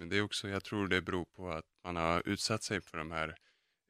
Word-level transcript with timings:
Men 0.00 0.08
det 0.08 0.16
är 0.16 0.22
också, 0.22 0.48
jag 0.48 0.64
tror 0.64 0.88
det 0.88 1.02
beror 1.02 1.24
på 1.24 1.50
att 1.50 1.64
man 1.84 1.96
har 1.96 2.28
utsatt 2.28 2.62
sig 2.62 2.80
för 2.80 2.98
de 2.98 3.10
här 3.10 3.34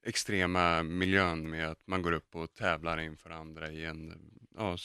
extrema 0.07 0.83
miljön 0.83 1.51
med 1.51 1.69
att 1.69 1.87
man 1.87 2.03
går 2.03 2.13
upp 2.13 2.37
och 2.37 2.55
tävlar 2.55 3.01
inför 3.01 3.31
andra 3.31 3.71
i 3.71 3.85
en, 3.85 4.31
ja, 4.55 4.77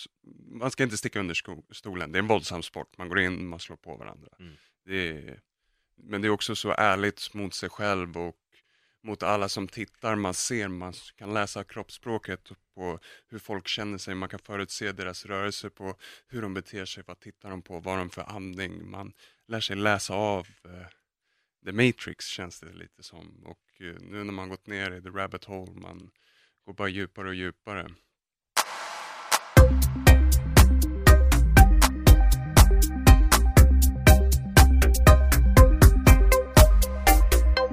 man 0.47 0.71
ska 0.71 0.83
inte 0.83 0.97
sticka 0.97 1.19
under 1.19 1.33
sko- 1.33 1.65
stolen, 1.71 2.11
det 2.11 2.17
är 2.17 2.21
en 2.21 2.27
våldsam 2.27 2.63
sport, 2.63 2.97
man 2.97 3.09
går 3.09 3.19
in, 3.19 3.47
man 3.47 3.59
slår 3.59 3.75
på 3.75 3.95
varandra. 3.95 4.29
Mm. 4.39 4.53
Det 4.85 5.09
är, 5.09 5.39
men 5.95 6.21
det 6.21 6.27
är 6.27 6.29
också 6.29 6.55
så 6.55 6.71
ärligt 6.71 7.33
mot 7.33 7.53
sig 7.53 7.69
själv 7.69 8.17
och 8.17 8.35
mot 9.03 9.23
alla 9.23 9.49
som 9.49 9.67
tittar, 9.67 10.15
man 10.15 10.33
ser, 10.33 10.67
man 10.67 10.93
kan 11.15 11.33
läsa 11.33 11.63
kroppsspråket 11.63 12.49
på 12.75 12.99
hur 13.27 13.39
folk 13.39 13.67
känner 13.67 13.97
sig, 13.97 14.15
man 14.15 14.29
kan 14.29 14.39
förutse 14.39 14.91
deras 14.91 15.25
rörelser 15.25 15.69
på 15.69 15.95
hur 16.27 16.41
de 16.41 16.53
beter 16.53 16.85
sig, 16.85 17.03
vad 17.07 17.19
tittar 17.19 17.49
de 17.49 17.61
på, 17.61 17.79
vad 17.79 17.93
har 17.93 17.97
de 17.97 18.09
för 18.09 18.35
andning, 18.35 18.89
man 18.89 19.13
lär 19.47 19.59
sig 19.59 19.75
läsa 19.75 20.13
av 20.13 20.47
eh, 20.65 20.87
The 21.65 21.71
Matrix 21.71 22.25
känns 22.25 22.59
det 22.59 22.73
lite 22.73 23.03
som. 23.03 23.43
Och 23.45 23.85
eh, 23.85 23.95
nu 24.11 24.23
när 24.23 24.33
man 24.33 24.49
gått 24.49 24.67
ner 24.67 24.91
i 24.91 25.01
the 25.01 25.09
rabbit 25.09 25.45
hole, 25.45 25.71
man 25.75 26.09
går 26.65 26.73
bara 26.73 26.87
djupare 26.87 27.27
och 27.27 27.35
djupare. 27.35 27.87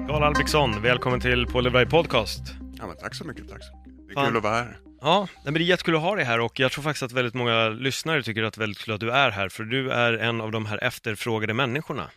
Karl 0.07 0.23
Albrektsson, 0.23 0.81
välkommen 0.81 1.19
till 1.19 1.45
Paul 1.45 1.63
Leveraj 1.63 1.85
Podcast. 1.85 2.41
Ja, 2.77 2.87
men 2.87 2.97
tack 2.97 3.15
så 3.15 3.25
mycket, 3.25 3.49
tack 3.49 3.63
så 3.63 3.77
mycket. 3.77 4.07
Det 4.07 4.13
är 4.13 4.15
Fan. 4.15 4.27
kul 4.27 4.37
att 4.37 4.43
vara 4.43 4.53
här. 4.55 4.79
Ja, 5.01 5.27
men 5.43 5.53
det 5.53 5.59
är 5.59 5.61
jättekul 5.61 5.95
att 5.95 6.01
ha 6.01 6.15
dig 6.15 6.25
här 6.25 6.39
och 6.39 6.59
jag 6.59 6.71
tror 6.71 6.83
faktiskt 6.83 7.03
att 7.03 7.11
väldigt 7.11 7.33
många 7.33 7.69
lyssnare 7.69 8.23
tycker 8.23 8.43
att 8.43 8.53
det 8.53 8.57
är 8.57 8.59
väldigt 8.59 8.79
kul 8.79 8.93
att 8.93 8.99
du 8.99 9.11
är 9.11 9.31
här, 9.31 9.49
för 9.49 9.63
du 9.63 9.91
är 9.91 10.13
en 10.13 10.41
av 10.41 10.51
de 10.51 10.65
här 10.65 10.83
efterfrågade 10.83 11.53
människorna. 11.53 12.09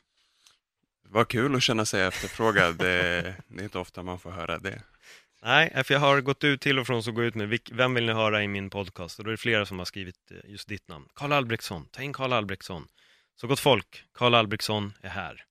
Vad 1.17 1.29
kul 1.29 1.55
att 1.55 1.63
känna 1.63 1.85
sig 1.85 2.03
efterfrågad. 2.03 2.77
Det, 2.77 3.37
det 3.49 3.61
är 3.61 3.65
inte 3.65 3.79
ofta 3.79 4.03
man 4.03 4.19
får 4.19 4.31
höra 4.31 4.59
det. 4.59 4.83
Nej, 5.43 5.85
för 5.85 5.95
jag 5.95 6.01
har 6.01 6.21
gått 6.21 6.45
ut 6.45 6.61
till 6.61 6.79
och 6.79 6.87
från 6.87 7.03
så 7.03 7.13
går 7.13 7.25
ut 7.25 7.35
med 7.35 7.49
vilk- 7.49 7.71
vem 7.73 7.95
vill 7.95 8.07
ni 8.07 8.13
höra 8.13 8.43
i 8.43 8.49
min 8.49 8.71
podcast? 8.71 9.19
Och 9.19 9.25
då 9.25 9.31
är 9.31 9.33
det 9.33 9.39
flera 9.39 9.67
som 9.67 9.79
har 9.79 9.85
skrivit 9.85 10.31
eh, 10.31 10.51
just 10.51 10.69
ditt 10.69 10.89
namn. 10.89 11.09
Karl 11.15 11.33
Albrektsson, 11.33 11.89
ta 11.93 12.03
in 12.03 12.13
Karl 12.13 12.33
Albrektsson. 12.33 12.89
Så 13.41 13.47
gott 13.47 13.61
folk, 13.61 14.05
Karl 14.15 14.35
Albrektsson 14.35 14.93
är 15.03 15.09
här. 15.09 15.45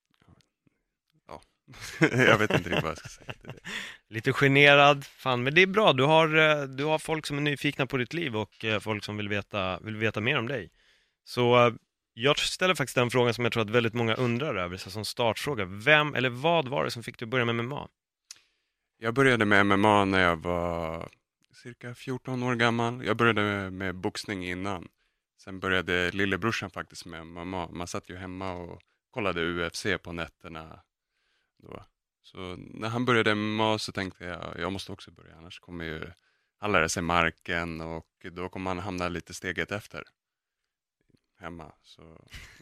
jag 1.99 2.37
vet 2.37 2.51
inte 2.51 2.69
riktigt 2.69 2.83
vad 2.83 2.91
jag 2.91 2.97
ska 2.97 3.07
säga 3.07 3.33
till 3.33 3.49
det. 3.49 3.69
Lite 4.13 4.33
generad, 4.33 5.05
fan, 5.05 5.43
men 5.43 5.55
det 5.55 5.61
är 5.61 5.67
bra. 5.67 5.93
Du 5.93 6.03
har, 6.03 6.37
eh, 6.37 6.63
du 6.63 6.83
har 6.83 6.99
folk 6.99 7.25
som 7.25 7.37
är 7.37 7.41
nyfikna 7.41 7.85
på 7.85 7.97
ditt 7.97 8.13
liv 8.13 8.35
och 8.35 8.65
eh, 8.65 8.79
folk 8.79 9.03
som 9.03 9.17
vill 9.17 9.29
veta, 9.29 9.79
vill 9.79 9.95
veta 9.95 10.21
mer 10.21 10.37
om 10.37 10.47
dig. 10.47 10.69
Så 11.23 11.77
jag 12.17 12.39
ställer 12.39 12.75
faktiskt 12.75 12.95
den 12.95 13.09
frågan 13.09 13.33
som 13.33 13.43
jag 13.43 13.53
tror 13.53 13.63
att 13.63 13.69
väldigt 13.69 13.93
många 13.93 14.13
undrar 14.13 14.55
över, 14.55 14.77
så 14.77 14.91
som 14.91 15.05
startfråga. 15.05 15.65
Vem 15.65 16.15
eller 16.15 16.29
vad 16.29 16.67
var 16.67 16.85
det 16.85 16.91
som 16.91 17.03
fick 17.03 17.19
dig 17.19 17.25
att 17.25 17.29
börja 17.29 17.45
med 17.45 17.55
MMA? 17.55 17.87
Jag 18.97 19.13
började 19.13 19.45
med 19.45 19.65
MMA 19.65 20.05
när 20.05 20.19
jag 20.19 20.37
var 20.37 21.09
cirka 21.53 21.95
14 21.95 22.43
år 22.43 22.55
gammal. 22.55 23.05
Jag 23.05 23.17
började 23.17 23.41
med, 23.41 23.73
med 23.73 23.95
boxning 23.95 24.47
innan. 24.47 24.87
Sen 25.37 25.59
började 25.59 26.11
lillebrorsan 26.11 26.69
faktiskt 26.69 27.05
med 27.05 27.27
MMA. 27.27 27.67
Man 27.67 27.87
satt 27.87 28.09
ju 28.09 28.15
hemma 28.15 28.51
och 28.53 28.81
kollade 29.11 29.41
UFC 29.41 29.85
på 30.03 30.11
nätterna. 30.11 30.79
Då. 31.63 31.85
Så 32.21 32.55
när 32.57 32.89
han 32.89 33.05
började 33.05 33.35
med 33.35 33.45
MMA 33.45 33.79
så 33.79 33.91
tänkte 33.91 34.25
jag, 34.25 34.59
jag 34.59 34.71
måste 34.71 34.91
också 34.91 35.11
börja, 35.11 35.35
annars 35.35 35.59
kommer 35.59 35.85
ju 35.85 36.11
han 36.57 36.71
lära 36.71 36.89
sig 36.89 37.03
marken 37.03 37.81
och 37.81 38.07
då 38.31 38.49
kommer 38.49 38.71
han 38.71 38.79
hamna 38.79 39.09
lite 39.09 39.33
steget 39.33 39.71
efter 39.71 40.03
hemma. 41.39 41.71
Så 41.83 42.01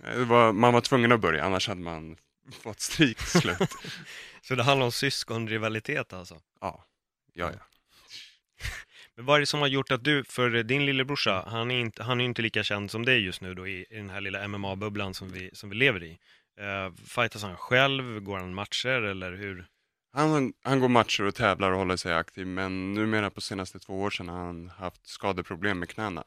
eh, 0.06 0.26
var, 0.26 0.54
man 0.54 0.74
var 0.74 0.82
tvungen 0.82 1.12
att 1.12 1.20
börja, 1.20 1.44
annars 1.44 1.68
hade 1.68 1.82
man 1.82 2.18
fått 2.52 2.80
stryk 2.80 3.18
till 3.18 3.42
slut. 3.42 3.58
Så 4.42 4.56
det 4.56 4.64
handlar 4.64 4.86
om 4.86 4.92
syskonrivalitet 4.92 6.14
alltså? 6.14 6.42
Ja, 6.62 6.86
ja, 7.34 7.52
ja. 7.52 7.60
Men 9.16 9.26
vad 9.26 9.36
är 9.36 9.40
det 9.40 9.46
som 9.46 9.60
har 9.60 9.68
gjort 9.68 9.92
att 9.92 10.04
du, 10.04 10.24
för 10.24 10.50
din 10.64 10.86
lillebrorsa, 10.86 11.44
han 11.48 11.72
är 11.72 11.80
inte, 11.80 12.04
han 12.04 12.22
är 12.22 12.26
inte 12.26 12.42
lika 12.42 12.64
känd 12.64 12.92
som 12.92 13.06
dig 13.06 13.26
just 13.26 13.42
nu 13.42 13.54
då 13.54 13.68
i, 13.68 13.86
i 13.90 13.96
den 13.96 14.10
här 14.10 14.22
lilla 14.22 14.48
MMA-bubblan 14.48 15.14
som 15.14 15.30
vi, 15.30 15.50
som 15.54 15.70
vi 15.70 15.76
lever 15.76 16.04
i. 16.04 16.20
Uh, 16.62 16.96
fightas 17.06 17.44
han 17.44 17.58
själv? 17.58 18.20
Går 18.20 18.38
han 18.38 18.54
matcher 18.54 19.02
eller 19.02 19.32
hur? 19.34 19.68
Han, 20.14 20.54
han 20.64 20.80
går 20.80 20.90
matcher 20.90 21.24
och 21.24 21.36
tävlar 21.36 21.72
och 21.72 21.78
håller 21.78 21.96
sig 21.96 22.14
aktiv, 22.14 22.48
men 22.48 22.94
numera 22.94 23.30
på 23.30 23.42
senaste 23.42 23.80
två 23.80 24.02
år 24.02 24.10
sedan 24.10 24.30
har 24.30 24.46
han 24.46 24.70
haft 24.70 25.08
skadeproblem 25.08 25.80
med 25.80 25.90
knäna. 25.90 26.24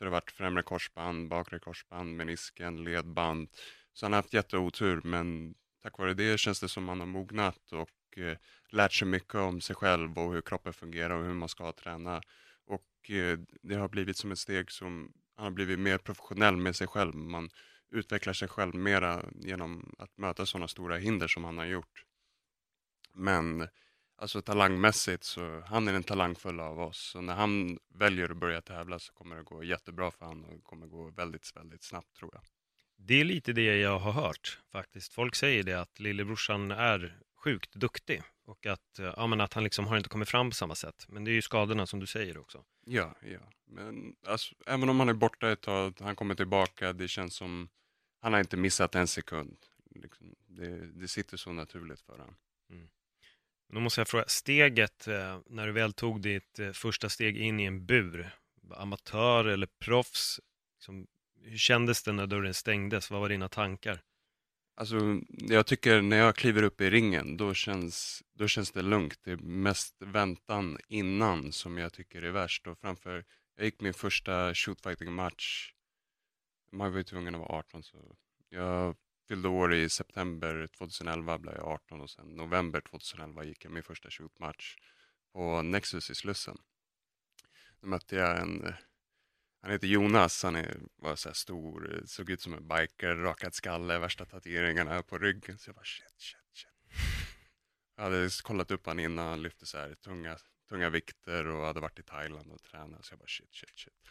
Så 0.00 0.04
det 0.04 0.10
har 0.10 0.20
varit 0.20 0.30
främre 0.30 0.62
korsband, 0.62 1.28
bakre 1.28 1.58
korsband, 1.58 2.16
menisken, 2.16 2.84
ledband. 2.84 3.48
Så 3.92 4.06
han 4.06 4.12
har 4.12 4.18
haft 4.18 4.32
jätteotur, 4.34 5.00
men 5.04 5.54
tack 5.82 5.98
vare 5.98 6.14
det 6.14 6.40
känns 6.40 6.60
det 6.60 6.68
som 6.68 6.88
han 6.88 7.00
har 7.00 7.06
mognat 7.06 7.72
och 7.72 8.18
eh, 8.18 8.36
lärt 8.70 8.92
sig 8.92 9.08
mycket 9.08 9.34
om 9.34 9.60
sig 9.60 9.76
själv 9.76 10.18
och 10.18 10.32
hur 10.32 10.40
kroppen 10.40 10.72
fungerar 10.72 11.14
och 11.14 11.24
hur 11.24 11.34
man 11.34 11.48
ska 11.48 11.72
träna. 11.72 12.22
Och 12.66 13.10
eh, 13.10 13.38
det 13.62 13.74
har 13.74 13.88
blivit 13.88 14.16
som 14.16 14.32
ett 14.32 14.38
steg 14.38 14.70
som 14.70 15.12
han 15.36 15.44
har 15.44 15.50
blivit 15.50 15.78
mer 15.78 15.98
professionell 15.98 16.56
med 16.56 16.76
sig 16.76 16.86
själv. 16.86 17.14
Man 17.14 17.50
utvecklar 17.90 18.32
sig 18.32 18.48
själv 18.48 18.74
mera 18.74 19.24
genom 19.34 19.94
att 19.98 20.18
möta 20.18 20.46
sådana 20.46 20.68
stora 20.68 20.96
hinder 20.96 21.28
som 21.28 21.44
han 21.44 21.58
har 21.58 21.66
gjort. 21.66 22.04
Men 23.14 23.68
alltså 24.20 24.42
talangmässigt 24.42 25.24
så 25.24 25.62
han 25.66 25.88
är 25.88 25.92
den 25.92 26.02
talangfulla 26.02 26.64
av 26.64 26.80
oss. 26.80 26.98
Så 26.98 27.20
när 27.20 27.34
han 27.34 27.78
väljer 27.88 28.30
att 28.30 28.36
börja 28.36 28.62
tävla 28.62 28.98
så 28.98 29.12
kommer 29.12 29.36
det 29.36 29.42
gå 29.42 29.64
jättebra 29.64 30.10
för 30.10 30.26
honom 30.26 30.44
och 30.44 30.56
det 30.56 30.62
kommer 30.62 30.86
gå 30.86 31.10
väldigt, 31.10 31.56
väldigt 31.56 31.82
snabbt 31.82 32.16
tror 32.16 32.30
jag. 32.34 32.42
Det 32.96 33.20
är 33.20 33.24
lite 33.24 33.52
det 33.52 33.78
jag 33.78 33.98
har 33.98 34.12
hört 34.12 34.60
faktiskt. 34.72 35.12
Folk 35.12 35.34
säger 35.34 35.62
det 35.62 35.80
att 35.80 36.00
lillebrorsan 36.00 36.70
är 36.70 37.18
sjukt 37.36 37.74
duktig 37.74 38.22
och 38.44 38.66
att, 38.66 38.98
eh, 38.98 39.14
ja, 39.16 39.26
men 39.26 39.40
att 39.40 39.54
han 39.54 39.64
liksom 39.64 39.86
har 39.86 39.96
inte 39.96 40.08
kommit 40.08 40.28
fram 40.28 40.50
på 40.50 40.54
samma 40.54 40.74
sätt. 40.74 41.06
Men 41.08 41.24
det 41.24 41.30
är 41.30 41.32
ju 41.32 41.42
skadorna 41.42 41.86
som 41.86 42.00
du 42.00 42.06
säger 42.06 42.38
också. 42.38 42.64
Ja, 42.84 43.14
ja. 43.22 43.40
Men 43.66 44.16
alltså, 44.26 44.54
även 44.66 44.88
om 44.88 45.00
han 45.00 45.08
är 45.08 45.14
borta 45.14 45.50
ett 45.50 45.60
tag, 45.60 45.94
han 46.00 46.16
kommer 46.16 46.34
tillbaka, 46.34 46.92
det 46.92 47.08
känns 47.08 47.34
som 47.34 47.68
han 48.20 48.32
har 48.32 48.40
inte 48.40 48.56
missat 48.56 48.94
en 48.94 49.06
sekund. 49.06 49.56
Liksom, 49.94 50.34
det, 50.46 50.86
det 50.86 51.08
sitter 51.08 51.36
så 51.36 51.52
naturligt 51.52 52.00
för 52.00 52.12
honom. 52.12 52.36
Men 52.66 52.90
då 53.72 53.80
måste 53.80 54.00
jag 54.00 54.08
fråga, 54.08 54.24
steget 54.26 55.08
eh, 55.08 55.40
när 55.46 55.66
du 55.66 55.72
väl 55.72 55.92
tog 55.92 56.20
ditt 56.20 56.58
eh, 56.58 56.72
första 56.72 57.08
steg 57.08 57.36
in 57.36 57.60
i 57.60 57.64
en 57.64 57.86
bur, 57.86 58.30
amatör 58.74 59.44
eller 59.44 59.66
proffs, 59.66 60.40
liksom, 60.76 61.06
hur 61.42 61.58
kändes 61.58 62.02
det 62.02 62.12
när 62.12 62.26
dörren 62.26 62.54
stängdes? 62.54 63.10
Vad 63.10 63.20
var 63.20 63.28
dina 63.28 63.48
tankar? 63.48 64.02
Alltså, 64.76 64.96
jag 65.30 65.66
tycker 65.66 66.02
när 66.02 66.16
jag 66.16 66.36
kliver 66.36 66.62
upp 66.62 66.80
i 66.80 66.90
ringen, 66.90 67.36
då 67.36 67.54
känns, 67.54 68.22
då 68.34 68.48
känns 68.48 68.70
det 68.70 68.82
lugnt. 68.82 69.18
Det 69.24 69.30
är 69.32 69.36
mest 69.36 69.96
väntan 69.98 70.78
innan 70.88 71.52
som 71.52 71.78
jag 71.78 71.92
tycker 71.92 72.22
är 72.22 72.30
värst. 72.30 72.66
Och 72.66 72.78
framför, 72.78 73.24
jag 73.56 73.64
gick 73.64 73.80
min 73.80 73.94
första 73.94 74.54
shootfighting-match, 74.54 75.72
man 76.72 76.90
var 76.90 76.98
ju 76.98 77.04
tvungen 77.04 77.34
att 77.34 77.40
vara 77.40 77.58
18, 77.58 77.82
så 77.82 78.16
jag 78.48 78.96
fyllde 79.30 79.48
år 79.48 79.74
i 79.74 79.88
september 79.88 80.66
2011, 80.66 81.38
blev 81.38 81.54
jag 81.54 81.68
18 81.68 82.00
och 82.00 82.10
sen 82.10 82.26
november 82.26 82.80
2011 82.80 83.44
gick 83.44 83.64
jag 83.64 83.72
min 83.72 83.82
första 83.82 84.10
shootmatch 84.10 84.76
på 85.32 85.62
Nexus 85.62 86.10
i 86.10 86.14
Slussen. 86.14 86.58
Då 87.80 87.86
mötte 87.86 88.16
jag 88.16 88.40
en, 88.40 88.74
han 89.62 89.70
heter 89.70 89.86
Jonas, 89.86 90.42
han 90.42 90.56
är, 90.56 90.80
var 90.96 91.16
så 91.16 91.28
här 91.28 91.34
stor, 91.34 92.02
såg 92.06 92.30
ut 92.30 92.40
som 92.40 92.54
en 92.54 92.68
biker, 92.68 93.16
rakad 93.16 93.54
skalle, 93.54 93.98
värsta 93.98 94.24
tatueringarna 94.24 95.02
på 95.02 95.18
ryggen. 95.18 95.58
Så 95.58 95.68
jag 95.68 95.74
bara 95.74 95.84
shit, 95.84 96.20
shit, 96.20 96.38
shit. 96.52 96.94
Jag 97.96 98.02
hade 98.02 98.30
kollat 98.42 98.70
upp 98.70 98.86
han 98.86 98.98
innan, 98.98 99.28
han 99.28 99.42
lyfte 99.42 99.66
så 99.66 99.78
här 99.78 99.94
tunga, 99.94 100.38
tunga 100.68 100.90
vikter 100.90 101.46
och 101.46 101.66
hade 101.66 101.80
varit 101.80 101.98
i 101.98 102.02
Thailand 102.02 102.52
och 102.52 102.62
tränat. 102.62 103.04
Så 103.04 103.12
jag 103.12 103.18
bara 103.18 103.28
shit, 103.28 103.54
shit, 103.54 103.78
shit. 103.78 104.08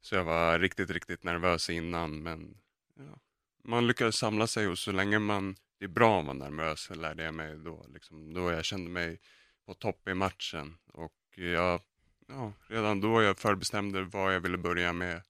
Så 0.00 0.14
jag 0.14 0.24
var 0.24 0.58
riktigt, 0.58 0.90
riktigt 0.90 1.22
nervös 1.22 1.70
innan, 1.70 2.22
men 2.22 2.56
ja, 2.94 3.20
man 3.64 3.86
lyckades 3.86 4.16
samla 4.16 4.46
sig 4.46 4.68
och 4.68 4.78
så 4.78 4.92
länge 4.92 5.18
man, 5.18 5.56
det 5.78 5.84
är 5.84 5.88
bra 5.88 6.20
att 6.20 6.26
vara 6.26 6.36
nervös, 6.36 6.90
lärde 6.94 7.24
jag 7.24 7.34
mig 7.34 7.56
då. 7.56 7.86
Liksom, 7.88 8.34
då 8.34 8.50
jag 8.50 8.64
kände 8.64 8.90
mig 8.90 9.20
på 9.66 9.74
topp 9.74 10.08
i 10.08 10.14
matchen 10.14 10.76
och 10.92 11.12
jag 11.34 11.80
ja, 12.28 12.52
redan 12.66 13.00
då 13.00 13.22
jag 13.22 13.38
förbestämde 13.38 14.02
vad 14.02 14.34
jag 14.34 14.40
ville 14.40 14.58
börja 14.58 14.92
med. 14.92 15.22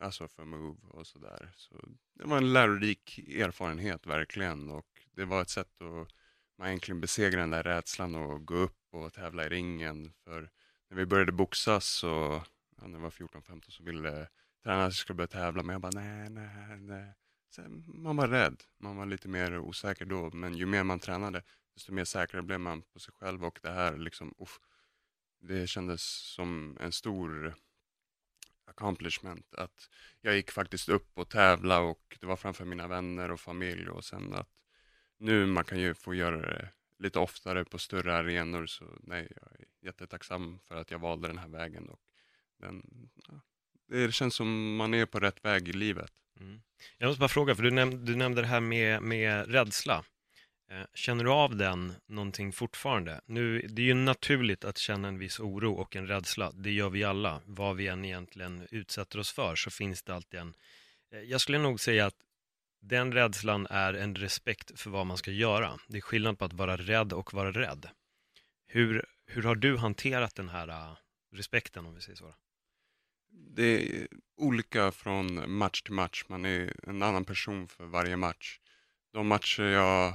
Alltså 0.00 0.28
för 0.28 0.44
move 0.44 0.78
och 0.88 1.06
sådär. 1.06 1.52
Så 1.56 1.74
det 2.14 2.24
var 2.24 2.36
en 2.36 2.52
lärorik 2.52 3.18
erfarenhet 3.18 4.06
verkligen 4.06 4.70
och 4.70 4.86
det 5.12 5.24
var 5.24 5.42
ett 5.42 5.50
sätt 5.50 5.82
att 5.82 6.08
man 6.58 6.68
egentligen 6.68 7.00
besegra 7.00 7.40
den 7.40 7.50
där 7.50 7.62
rädslan 7.62 8.14
och 8.14 8.46
gå 8.46 8.54
upp 8.54 8.78
och 8.90 9.12
tävla 9.12 9.46
i 9.46 9.48
ringen. 9.48 10.12
För 10.24 10.50
när 10.88 10.96
vi 10.96 11.06
började 11.06 11.32
boxas 11.32 11.86
så, 11.86 12.42
ja, 12.76 12.86
när 12.86 12.98
jag 12.98 13.02
var 13.02 13.10
14-15 13.10 13.70
så 13.70 13.82
ville 13.82 14.28
tränaren 14.62 14.86
att 14.86 14.92
jag 14.92 14.94
skulle 14.94 15.16
börja 15.16 15.28
tävla 15.28 15.62
men 15.62 15.72
jag 15.72 15.80
bara 15.80 16.00
nej, 16.00 16.30
nej, 16.30 16.78
nej. 16.78 17.14
Man 17.86 18.16
var 18.16 18.28
rädd, 18.28 18.62
man 18.78 18.96
var 18.96 19.06
lite 19.06 19.28
mer 19.28 19.58
osäker 19.58 20.04
då 20.04 20.30
men 20.30 20.54
ju 20.54 20.66
mer 20.66 20.84
man 20.84 21.00
tränade 21.00 21.42
desto 21.74 21.92
mer 21.92 22.04
säkrare 22.04 22.42
blev 22.42 22.60
man 22.60 22.82
på 22.82 22.98
sig 22.98 23.14
själv 23.14 23.44
och 23.44 23.58
det 23.62 23.70
här 23.70 23.96
liksom, 23.96 24.34
uff, 24.38 24.60
det 25.40 25.66
kändes 25.66 26.02
som 26.34 26.76
en 26.80 26.92
stor 26.92 27.54
accomplishment 28.64 29.54
att 29.54 29.90
jag 30.20 30.34
gick 30.34 30.50
faktiskt 30.50 30.88
upp 30.88 31.18
och 31.18 31.28
tävla 31.28 31.80
och 31.80 32.16
det 32.20 32.26
var 32.26 32.36
framför 32.36 32.64
mina 32.64 32.88
vänner 32.88 33.30
och 33.30 33.40
familj 33.40 33.88
och 33.88 34.04
sen 34.04 34.34
att 34.34 34.64
nu 35.18 35.46
man 35.46 35.64
kan 35.64 35.80
ju 35.80 35.94
få 35.94 36.14
göra 36.14 36.40
det 36.40 36.70
lite 36.98 37.18
oftare 37.18 37.64
på 37.64 37.78
större 37.78 38.16
arenor 38.16 38.66
så 38.66 38.84
nej, 39.00 39.32
jag 39.36 39.60
är 39.60 39.66
jättetacksam 39.80 40.58
för 40.58 40.76
att 40.76 40.90
jag 40.90 40.98
valde 40.98 41.28
den 41.28 41.38
här 41.38 41.48
vägen 41.48 41.88
och 41.88 42.00
den, 42.56 43.08
ja, 43.28 43.40
det 43.86 44.14
känns 44.14 44.34
som 44.34 44.76
man 44.76 44.94
är 44.94 45.06
på 45.06 45.20
rätt 45.20 45.44
väg 45.44 45.68
i 45.68 45.72
livet. 45.72 46.12
Mm. 46.40 46.60
Jag 46.98 47.06
måste 47.06 47.20
bara 47.20 47.28
fråga, 47.28 47.54
för 47.54 47.62
du, 47.62 47.70
nämnde, 47.70 48.12
du 48.12 48.16
nämnde 48.16 48.40
det 48.40 48.46
här 48.46 48.60
med, 48.60 49.02
med 49.02 49.50
rädsla. 49.50 50.04
Eh, 50.70 50.84
känner 50.94 51.24
du 51.24 51.30
av 51.30 51.56
den 51.56 51.94
någonting 52.06 52.52
fortfarande? 52.52 53.20
Nu, 53.26 53.60
det 53.60 53.82
är 53.82 53.86
ju 53.86 53.94
naturligt 53.94 54.64
att 54.64 54.78
känna 54.78 55.08
en 55.08 55.18
viss 55.18 55.40
oro 55.40 55.72
och 55.72 55.96
en 55.96 56.06
rädsla. 56.06 56.52
Det 56.52 56.70
gör 56.70 56.90
vi 56.90 57.04
alla. 57.04 57.40
Vad 57.44 57.76
vi 57.76 57.88
än 57.88 58.04
egentligen 58.04 58.66
utsätter 58.70 59.18
oss 59.18 59.32
för 59.32 59.56
så 59.56 59.70
finns 59.70 60.02
det 60.02 60.14
alltid 60.14 60.40
en... 60.40 60.54
Eh, 61.12 61.20
jag 61.20 61.40
skulle 61.40 61.58
nog 61.58 61.80
säga 61.80 62.06
att 62.06 62.16
den 62.80 63.12
rädslan 63.12 63.66
är 63.70 63.94
en 63.94 64.14
respekt 64.14 64.80
för 64.80 64.90
vad 64.90 65.06
man 65.06 65.16
ska 65.16 65.30
göra. 65.30 65.78
Det 65.88 65.96
är 65.96 66.00
skillnad 66.00 66.38
på 66.38 66.44
att 66.44 66.52
vara 66.52 66.76
rädd 66.76 67.12
och 67.12 67.34
vara 67.34 67.52
rädd. 67.52 67.88
Hur, 68.66 69.06
hur 69.26 69.42
har 69.42 69.54
du 69.54 69.76
hanterat 69.76 70.34
den 70.34 70.48
här 70.48 70.68
eh, 70.68 70.96
respekten, 71.32 71.86
om 71.86 71.94
vi 71.94 72.00
säger 72.00 72.16
så? 72.16 72.34
Det 73.30 73.62
är 73.62 74.08
olika 74.36 74.92
från 74.92 75.52
match 75.52 75.82
till 75.82 75.92
match. 75.92 76.24
Man 76.28 76.44
är 76.44 76.88
en 76.88 77.02
annan 77.02 77.24
person 77.24 77.68
för 77.68 77.84
varje 77.84 78.16
match. 78.16 78.60
De 79.12 79.26
matcher 79.26 79.62
jag 79.62 80.14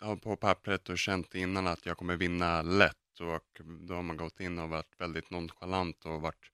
har 0.00 0.16
på 0.16 0.36
pappret 0.36 0.88
och 0.88 0.98
känt 0.98 1.34
innan 1.34 1.66
att 1.66 1.86
jag 1.86 1.98
kommer 1.98 2.16
vinna 2.16 2.62
lätt 2.62 2.96
och 3.20 3.60
då 3.80 3.94
har 3.94 4.02
man 4.02 4.16
gått 4.16 4.40
in 4.40 4.58
och 4.58 4.68
varit 4.68 5.00
väldigt 5.00 5.30
nonchalant 5.30 6.04
och 6.04 6.20
varit 6.20 6.50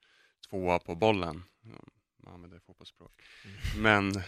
tvåa 0.49 0.79
på 0.79 0.95
bollen. 0.95 1.43
Man 2.23 2.33
använder 2.33 2.59
fotbollsspråk. 2.59 3.21
Mm. 3.45 3.81
Men 3.81 4.23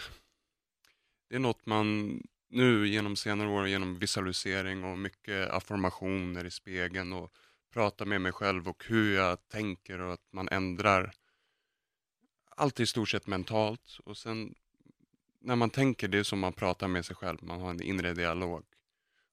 det 1.29 1.35
är 1.35 1.39
något 1.39 1.65
man 1.65 2.19
nu 2.49 2.87
genom 2.87 3.15
senare 3.15 3.49
år, 3.49 3.67
genom 3.67 3.99
visualisering 3.99 4.83
och 4.83 4.97
mycket 4.97 5.49
affirmationer 5.49 6.45
i 6.45 6.51
spegeln 6.51 7.13
och 7.13 7.33
prata 7.73 8.05
med 8.05 8.21
mig 8.21 8.31
själv 8.31 8.67
och 8.67 8.83
hur 8.87 9.15
jag 9.15 9.47
tänker 9.47 9.99
och 9.99 10.13
att 10.13 10.33
man 10.33 10.49
ändrar 10.51 11.11
allt 12.55 12.79
i 12.79 12.85
stort 12.85 13.09
sett 13.09 13.27
mentalt 13.27 13.99
och 14.05 14.17
sen 14.17 14.55
när 15.41 15.55
man 15.55 15.69
tänker 15.69 16.07
det 16.07 16.17
är 16.17 16.23
som 16.23 16.39
man 16.39 16.53
pratar 16.53 16.87
med 16.87 17.05
sig 17.05 17.15
själv, 17.15 17.37
man 17.41 17.61
har 17.61 17.69
en 17.69 17.81
inre 17.81 18.13
dialog. 18.13 18.65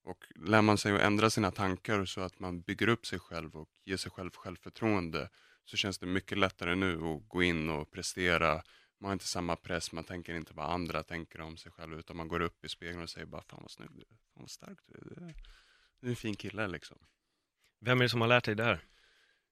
Och 0.03 0.25
lär 0.35 0.63
man 0.63 0.79
sig 0.79 0.95
att 0.95 1.01
ändra 1.01 1.31
sina 1.31 1.51
tankar 1.51 2.05
så 2.05 2.21
att 2.21 2.41
man 2.41 2.61
bygger 2.61 2.89
upp 2.89 3.07
sig 3.07 3.19
själv 3.19 3.57
och 3.57 3.69
ger 3.85 3.97
sig 3.97 4.11
själv 4.11 4.31
självförtroende 4.31 5.29
så 5.65 5.77
känns 5.77 5.99
det 5.99 6.07
mycket 6.07 6.39
lättare 6.39 6.75
nu 6.75 7.05
att 7.05 7.29
gå 7.29 7.43
in 7.43 7.71
och 7.71 7.91
prestera 7.91 8.63
man 8.99 9.09
har 9.09 9.13
inte 9.13 9.27
samma 9.27 9.57
press, 9.57 9.93
man 9.93 10.05
tänker 10.05 10.35
inte 10.35 10.55
vad 10.55 10.71
andra 10.71 11.03
tänker 11.03 11.41
om 11.41 11.57
sig 11.57 11.73
själv 11.73 11.99
utan 11.99 12.17
man 12.17 12.29
går 12.29 12.41
upp 12.41 12.65
i 12.65 12.69
spegeln 12.69 13.03
och 13.03 13.11
säger 13.11 13.27
bara 13.27 13.43
fan 13.43 13.59
vad 13.63 13.71
snygg 13.71 13.91
du 13.93 14.01
är, 14.01 14.17
fan 14.35 14.43
vad 14.43 14.51
stark 14.51 14.79
du 14.87 14.95
är, 14.95 15.35
du 16.01 16.07
är 16.07 16.11
en 16.11 16.17
fin 16.17 16.35
kille 16.35 16.67
liksom. 16.67 16.99
Vem 17.81 17.99
är 17.99 18.03
det 18.03 18.09
som 18.09 18.21
har 18.21 18.29
lärt 18.29 18.45
dig 18.45 18.55
det 18.55 18.65
här? 18.65 18.81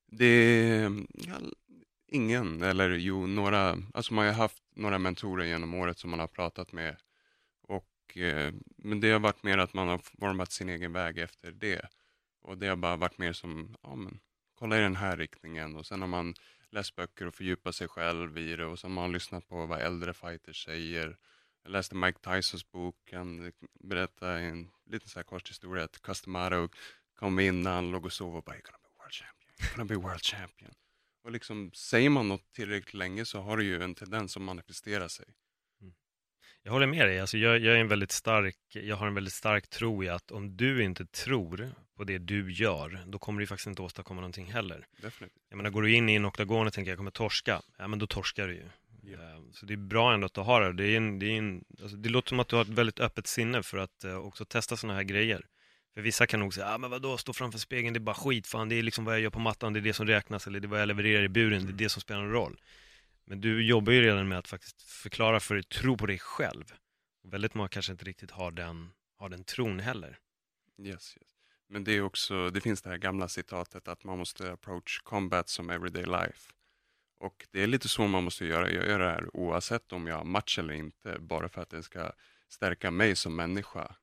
Det 0.07 0.27
är 0.27 1.05
ja, 1.13 1.35
ingen, 2.07 2.63
eller 2.63 2.91
jo, 2.91 3.27
några, 3.27 3.79
alltså 3.95 4.15
man 4.15 4.27
har 4.27 4.33
haft 4.33 4.63
några 4.77 4.99
mentorer 4.99 5.45
genom 5.45 5.75
året 5.75 5.99
som 5.99 6.11
man 6.11 6.21
har 6.21 6.27
pratat 6.27 6.73
med. 6.73 6.97
Och 7.63 8.19
eh, 8.19 8.55
men 8.77 9.01
det 9.01 9.11
har 9.11 9.21
varit 9.21 9.43
mer 9.43 9.59
att 9.59 9.75
man 9.75 9.89
har 9.89 9.99
format 9.99 10.53
sin 10.53 10.69
egen 10.69 10.93
väg 10.93 11.19
efter 11.19 11.53
det. 11.53 11.89
Och 12.43 12.59
det 12.59 12.67
har 12.67 12.77
bara 12.77 12.97
varit 12.97 13.19
mer 13.19 13.33
som, 13.33 13.77
ja 13.83 13.95
men 13.95 14.21
kolla 14.55 14.79
i 14.79 14.81
den 14.81 14.97
här 14.97 15.17
riktningen. 15.17 15.77
Och 15.77 15.87
sen 15.87 16.01
har 16.01 16.09
man 16.09 16.35
läst 16.71 16.97
böcker 16.97 17.27
och 17.27 17.35
fördjupat 17.35 17.75
sig 17.75 17.89
själv 17.89 18.39
i 18.39 18.57
det. 18.57 18.67
Och 18.67 18.79
sen 18.79 18.91
har 18.91 19.03
man 19.03 19.13
lyssnat 19.13 19.49
på 19.49 19.67
vad 19.67 19.81
äldre 19.81 20.15
fighters 20.15 20.65
säger. 20.65 21.17
Jag 21.63 21.73
läste 21.73 21.95
Mike 21.95 22.19
Tysons 22.19 22.71
bok, 22.71 22.97
han 23.13 23.53
berättade 23.81 24.39
en 24.39 24.71
liten 24.87 25.09
så 25.09 25.19
här 25.19 25.25
kort 25.25 25.51
historia 25.51 25.85
att 25.85 26.03
Customaro 26.03 26.69
kom 27.15 27.39
in 27.39 27.63
när 27.63 27.75
han 27.75 27.91
låg 27.91 28.05
och 28.05 28.13
sov 28.13 28.37
och 28.37 28.45
bara 28.45 28.57
“You're 28.57 28.63
gonna 28.63 28.79
be 28.79 28.95
world 28.99 29.13
champion, 29.13 29.51
you're 29.59 29.77
gonna 29.77 29.85
be 29.85 30.09
world 30.09 30.23
champion”. 30.23 30.75
Och 31.25 31.33
liksom, 31.33 31.73
säger 31.73 32.11
man 32.11 32.29
något 32.29 32.53
tillräckligt 32.53 32.95
länge 32.95 33.25
så 33.25 33.41
har 33.41 33.57
det 33.57 33.65
ju 33.65 33.83
en 33.83 33.95
tendens 33.95 34.37
att 34.37 34.43
manifestera 34.43 35.09
sig. 35.09 35.27
Jag 36.67 36.73
håller 36.73 36.87
med 36.87 37.07
dig. 37.07 37.21
Alltså 37.21 37.39
jag, 37.39 37.59
jag, 37.59 37.77
är 37.77 37.81
en 37.81 37.89
väldigt 37.89 38.13
stark, 38.13 38.57
jag 38.69 38.97
har 38.97 39.07
en 39.07 39.15
väldigt 39.15 39.33
stark 39.33 39.71
tro 39.71 40.05
i 40.05 40.09
att 40.09 40.31
om 40.31 40.57
du 40.57 40.85
inte 40.85 41.07
tror 41.07 41.71
på 41.97 42.05
det 42.05 42.19
du 42.19 42.53
gör, 42.53 43.05
då 43.07 43.19
kommer 43.19 43.41
du 43.41 43.47
faktiskt 43.47 43.67
inte 43.67 43.83
åstadkomma 43.83 44.21
någonting 44.21 44.53
heller. 44.53 44.87
Definitivt. 45.03 45.43
Jag 45.49 45.57
menar, 45.57 45.71
går 45.71 45.83
du 45.83 45.95
in 45.95 46.09
i 46.09 46.15
en 46.15 46.27
oktagon 46.27 46.67
och 46.67 46.73
tänker 46.73 46.91
jag 46.91 46.99
kommer 46.99 47.11
torska, 47.11 47.63
ja 47.79 47.89
men 47.89 47.99
då 47.99 48.07
torskar 48.07 48.49
du 48.49 48.55
ju. 48.55 48.69
Yeah. 49.11 49.43
Så 49.53 49.67
det 49.67 49.73
är 49.75 49.77
bra 49.77 50.15
ändå 50.15 50.27
att 50.27 50.35
du 50.35 50.41
har 50.41 50.61
det. 50.61 50.73
Det, 50.73 50.85
är 50.85 50.97
en, 50.97 51.19
det, 51.19 51.27
är 51.27 51.39
en, 51.39 51.65
alltså 51.83 51.97
det 51.97 52.09
låter 52.09 52.29
som 52.29 52.41
att 52.41 52.49
du 52.49 52.57
har 52.57 52.63
ett 52.63 52.69
väldigt 52.69 53.01
öppet 53.01 53.27
sinne 53.27 53.63
för 53.63 53.79
att 53.79 54.05
uh, 54.05 54.17
också 54.17 54.45
testa 54.45 54.77
sådana 54.77 54.95
här 54.95 55.05
grejer. 55.05 55.47
För 55.95 56.01
vissa 56.01 56.27
kan 56.27 56.41
nog 56.41 56.55
säga, 56.55 56.67
ja 56.67 56.75
ah, 56.75 56.79
men 56.79 56.91
vadå, 56.91 57.19
stå 57.19 57.33
framför 57.33 57.59
spegeln, 57.59 57.93
det 57.93 57.99
är 57.99 58.01
bara 58.01 58.15
skit, 58.15 58.47
fan 58.47 58.69
det 58.69 58.75
är 58.75 58.83
liksom 58.83 59.05
vad 59.05 59.15
jag 59.15 59.21
gör 59.21 59.31
på 59.31 59.39
mattan, 59.39 59.73
det 59.73 59.79
är 59.79 59.83
det 59.83 59.93
som 59.93 60.07
räknas, 60.07 60.47
eller 60.47 60.61
det 60.61 60.67
är 60.67 60.69
vad 60.69 60.81
jag 60.81 60.89
levererar 60.89 61.23
i 61.23 61.29
buren, 61.29 61.53
mm. 61.53 61.67
det 61.67 61.73
är 61.73 61.85
det 61.85 61.89
som 61.89 62.03
spelar 62.03 62.23
en 62.23 62.31
roll. 62.31 62.61
Men 63.25 63.41
du 63.41 63.67
jobbar 63.67 63.93
ju 63.93 64.03
redan 64.03 64.29
med 64.29 64.39
att 64.39 64.49
faktiskt 64.49 64.83
förklara 64.83 65.41
för 65.41 65.55
dig, 65.55 65.65
tro 65.65 65.97
på 65.97 66.07
dig 66.07 66.19
själv. 66.19 66.75
Och 67.25 67.33
väldigt 67.33 67.55
många 67.55 67.69
kanske 67.69 67.93
inte 67.93 68.05
riktigt 68.05 68.31
har 68.31 68.51
den, 68.51 68.91
har 69.17 69.29
den 69.29 69.45
tron 69.45 69.81
heller. 69.81 70.19
Yes, 70.79 70.89
yes. 70.89 71.17
Men 71.69 71.85
det 71.85 71.93
är 71.93 72.03
också, 72.03 72.51
det 72.51 72.61
finns 72.61 72.83
det 72.83 72.91
här 72.91 72.97
gamla 72.97 73.29
citatet 73.29 73.89
att 73.89 74.05
man 74.05 74.19
måste 74.19 74.53
approach 74.53 75.01
combat 75.03 75.49
som 75.49 75.71
everyday 75.71 76.05
life. 76.05 76.53
Och 77.19 77.47
det 77.51 77.63
är 77.63 77.67
lite 77.67 77.89
så 77.89 78.07
man 78.07 78.25
måste 78.25 78.47
göra. 78.47 78.71
Jag 78.71 78.89
gör 78.89 78.99
det 78.99 79.11
här 79.11 79.37
oavsett 79.37 79.93
om 79.93 80.07
jag 80.07 80.17
har 80.17 80.25
match 80.25 80.59
eller 80.59 80.75
inte, 80.75 81.19
bara 81.19 81.49
för 81.49 81.63
att 81.63 81.71
det 81.71 81.83
ska 81.83 82.13
stärka 82.49 82.91
mig 82.91 83.17
som 83.17 83.37
människa. 83.37 83.95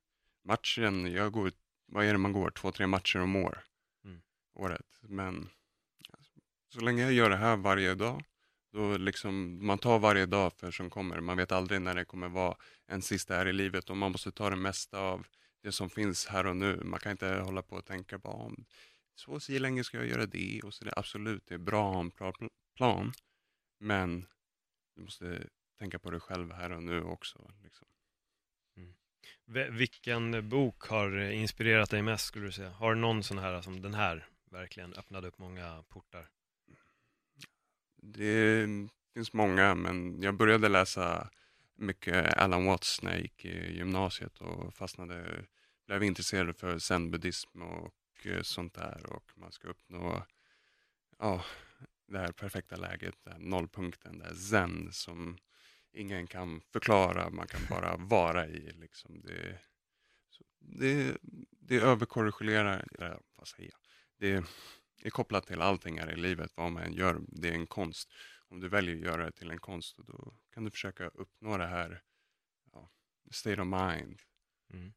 Matchen, 0.43 1.11
jag 1.11 1.31
går, 1.31 1.51
vad 1.91 2.05
är 2.05 2.11
det 2.11 2.17
man 2.17 2.33
går, 2.33 2.49
två, 2.49 2.71
tre 2.71 2.87
matcher 2.87 3.19
om 3.19 3.35
år, 3.35 3.63
mm. 4.05 4.21
året. 4.53 4.99
Men 5.01 5.49
så 6.73 6.79
länge 6.79 7.03
jag 7.03 7.13
gör 7.13 7.29
det 7.29 7.35
här 7.35 7.57
varje 7.57 7.95
dag 7.95 8.23
då 8.71 8.97
liksom, 8.97 9.65
man 9.65 9.77
tar 9.77 9.99
varje 9.99 10.25
dag 10.25 10.53
för 10.53 10.71
som 10.71 10.89
kommer. 10.89 11.19
Man 11.19 11.37
vet 11.37 11.51
aldrig 11.51 11.81
när 11.81 11.95
det 11.95 12.05
kommer 12.05 12.29
vara 12.29 12.57
en 12.87 13.01
sista 13.01 13.35
här 13.35 13.47
i 13.47 13.53
livet 13.53 13.89
och 13.89 13.97
man 13.97 14.11
måste 14.11 14.31
ta 14.31 14.49
det 14.49 14.55
mesta 14.55 14.99
av 14.99 15.27
det 15.63 15.71
som 15.71 15.89
finns 15.89 16.25
här 16.25 16.45
och 16.45 16.55
nu. 16.55 16.81
Man 16.83 16.99
kan 16.99 17.11
inte 17.11 17.27
hålla 17.27 17.61
på 17.61 17.75
och 17.75 17.85
tänka 17.85 18.17
bara 18.17 18.33
om 18.33 18.65
så 19.15 19.31
och 19.31 19.43
så 19.43 19.59
länge 19.59 19.83
ska 19.83 19.97
jag 19.97 20.07
göra 20.07 20.25
det 20.25 20.61
och 20.63 20.73
så 20.73 20.85
det. 20.85 20.93
Absolut, 20.95 21.47
det 21.47 21.53
är 21.53 21.59
bra 21.59 21.89
att 21.89 21.93
ha 21.93 22.01
en 22.01 22.09
bra 22.09 22.33
plan. 22.75 23.13
Men 23.79 24.25
du 24.95 25.01
måste 25.01 25.47
tänka 25.79 25.99
på 25.99 26.11
dig 26.11 26.19
själv 26.19 26.51
här 26.51 26.71
och 26.71 26.83
nu 26.83 27.03
också. 27.03 27.51
Liksom. 27.63 27.87
Vilken 29.51 30.49
bok 30.49 30.83
har 30.83 31.19
inspirerat 31.19 31.89
dig 31.89 32.01
mest 32.01 32.25
skulle 32.25 32.45
du 32.45 32.51
säga? 32.51 32.69
Har 32.69 32.93
du 32.95 33.01
någon 33.01 33.23
sån 33.23 33.37
här 33.37 33.61
som 33.61 33.81
den 33.81 33.93
här 33.93 34.27
verkligen 34.51 34.93
öppnade 34.93 35.27
upp 35.27 35.37
många 35.37 35.83
portar? 35.89 36.29
Det 38.01 38.67
finns 39.13 39.33
många, 39.33 39.75
men 39.75 40.21
jag 40.21 40.35
började 40.35 40.69
läsa 40.69 41.29
mycket 41.75 42.37
Alan 42.37 42.65
Watts 42.65 43.01
när 43.01 43.11
jag 43.11 43.21
gick 43.21 43.45
i 43.45 43.77
gymnasiet 43.77 44.41
och 44.41 44.73
fastnade, 44.73 45.45
blev 45.87 46.03
intresserad 46.03 46.57
för 46.57 46.79
zen-buddhism 46.79 47.61
och 47.61 47.93
eh, 48.25 48.41
sånt 48.41 48.73
där 48.73 49.05
och 49.05 49.31
man 49.35 49.51
ska 49.51 49.67
uppnå 49.67 50.25
ja, 51.19 51.43
det 52.07 52.17
här 52.17 52.31
perfekta 52.31 52.75
läget, 52.75 53.15
den 53.23 53.33
här 53.33 53.39
nollpunkten, 53.39 54.19
det 54.19 54.25
här 54.25 54.33
zen 54.33 54.91
som 54.91 55.37
ingen 55.93 56.27
kan 56.27 56.61
förklara, 56.61 57.29
man 57.29 57.47
kan 57.47 57.61
bara 57.69 57.97
vara 57.97 58.47
i. 58.47 58.71
Liksom. 58.71 59.21
Det, 59.21 59.57
det, 60.59 61.17
det 61.49 61.75
överkorrigerar, 61.75 62.87
vad 63.35 63.47
säger 63.47 63.71
jag? 63.71 63.79
Det, 64.17 64.45
är 65.05 65.09
kopplat 65.09 65.47
till 65.47 65.61
allting 65.61 65.99
här 65.99 66.11
i 66.11 66.15
livet, 66.15 66.51
vad 66.55 66.71
man 66.71 66.83
än 66.83 66.93
gör. 66.93 67.21
Det 67.27 67.49
är 67.49 67.53
en 67.53 67.67
konst. 67.67 68.09
Om 68.47 68.59
du 68.59 68.69
väljer 68.69 68.95
att 68.95 69.01
göra 69.01 69.25
det 69.25 69.31
till 69.31 69.51
en 69.51 69.59
konst, 69.59 69.97
då 69.97 70.33
kan 70.53 70.63
du 70.63 70.71
försöka 70.71 71.07
uppnå 71.07 71.57
det 71.57 71.67
här 71.67 72.01
ja, 72.73 72.89
state 73.31 73.61
of 73.61 73.67
mind. 73.67 74.19
Mm. 74.73 74.93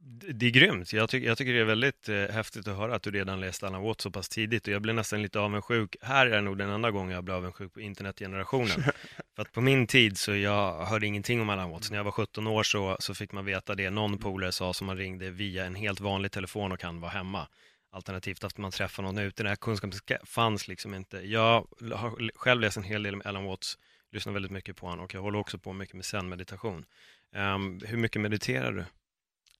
Det 0.00 0.46
är 0.46 0.50
grymt. 0.50 0.92
Jag, 0.92 1.10
ty 1.10 1.18
jag 1.18 1.38
tycker 1.38 1.52
det 1.52 1.60
är 1.60 1.64
väldigt 1.64 2.08
eh, 2.08 2.16
häftigt 2.16 2.68
att 2.68 2.76
höra 2.76 2.94
att 2.94 3.02
du 3.02 3.10
redan 3.10 3.40
läste 3.40 3.66
Alan 3.66 3.82
Watts 3.82 4.02
så 4.02 4.10
pass 4.10 4.28
tidigt 4.28 4.66
och 4.66 4.72
jag 4.72 4.82
blir 4.82 4.94
nästan 4.94 5.22
lite 5.22 5.40
avundsjuk. 5.40 5.96
Här 6.00 6.26
är 6.26 6.40
nog 6.40 6.58
den 6.58 6.70
enda 6.70 6.90
gången 6.90 7.14
jag 7.14 7.24
blir 7.24 7.34
avundsjuk 7.34 7.72
på 7.72 7.80
internetgenerationen. 7.80 8.82
För 9.38 9.42
att 9.42 9.52
på 9.52 9.60
min 9.60 9.86
tid 9.86 10.18
så 10.18 10.34
jag 10.34 10.84
hörde 10.84 11.06
ingenting 11.06 11.40
om 11.40 11.50
Alan 11.50 11.70
Watts. 11.70 11.90
När 11.90 11.96
jag 11.96 12.04
var 12.04 12.12
17 12.12 12.46
år 12.46 12.62
så, 12.62 12.96
så 13.00 13.14
fick 13.14 13.32
man 13.32 13.44
veta 13.44 13.74
det 13.74 13.90
någon 13.90 14.18
polare 14.18 14.52
sa 14.52 14.74
som 14.74 14.86
man 14.86 14.96
ringde 14.96 15.30
via 15.30 15.64
en 15.64 15.74
helt 15.74 16.00
vanlig 16.00 16.32
telefon 16.32 16.72
och 16.72 16.80
kan 16.80 17.00
vara 17.00 17.10
hemma. 17.10 17.48
Alternativt 17.90 18.44
att 18.44 18.58
man 18.58 18.70
träffar 18.70 19.02
någon 19.02 19.18
ute. 19.18 19.42
Den 19.42 19.48
här 19.48 19.56
kunskapen 19.56 20.18
fanns 20.24 20.68
liksom 20.68 20.94
inte. 20.94 21.18
Jag 21.18 21.66
har 21.94 22.38
själv 22.38 22.60
läst 22.60 22.76
en 22.76 22.82
hel 22.82 23.02
del 23.02 23.14
om 23.14 23.22
Alan 23.24 23.44
Watts, 23.44 23.78
lyssnar 24.12 24.32
väldigt 24.32 24.52
mycket 24.52 24.76
på 24.76 24.86
honom 24.86 25.04
och 25.04 25.14
jag 25.14 25.20
håller 25.20 25.38
också 25.38 25.58
på 25.58 25.72
mycket 25.72 25.94
med 25.94 26.04
zen-meditation. 26.04 26.84
Um, 27.36 27.80
hur 27.86 27.96
mycket 27.96 28.22
mediterar 28.22 28.72
du? 28.72 28.84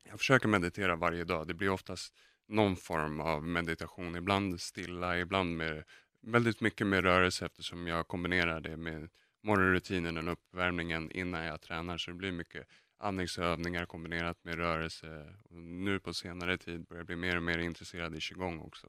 Jag 0.04 0.18
försöker 0.18 0.49
meditera 0.49 0.97
varje 0.97 1.25
dag. 1.25 1.49
Det 1.49 1.54
blir 1.54 1.68
oftast 1.68 2.14
någon 2.49 2.76
form 2.76 3.20
av 3.20 3.42
meditation. 3.42 4.16
Ibland 4.16 4.61
stilla, 4.61 5.18
ibland 5.18 5.56
med 5.56 5.85
väldigt 6.23 6.61
mycket 6.61 6.87
med 6.87 7.04
rörelse 7.04 7.47
eftersom 7.47 7.87
jag 7.87 8.08
kombinerar 8.08 8.61
det 8.61 8.76
med 8.76 9.08
morgonrutinen 9.42 10.28
och 10.28 10.33
uppvärmningen 10.33 11.11
innan 11.11 11.45
jag 11.45 11.61
tränar. 11.61 11.99
Så 11.99 12.11
det 12.11 12.16
blir 12.16 12.33
mycket 12.33 12.66
andningsövningar 12.99 13.87
kombinerat 13.87 14.45
med 14.45 14.54
rörelse. 14.54 15.35
Och 15.45 15.57
nu 15.57 16.00
på 16.00 16.14
senare 16.14 16.59
tid 16.59 16.87
börjar 16.87 17.00
jag 17.00 17.07
bli 17.07 17.16
mer 17.16 17.37
och 17.37 17.42
mer 17.42 17.59
intresserad 17.59 18.16
i 18.16 18.21
qigong 18.21 18.61
också. 18.61 18.88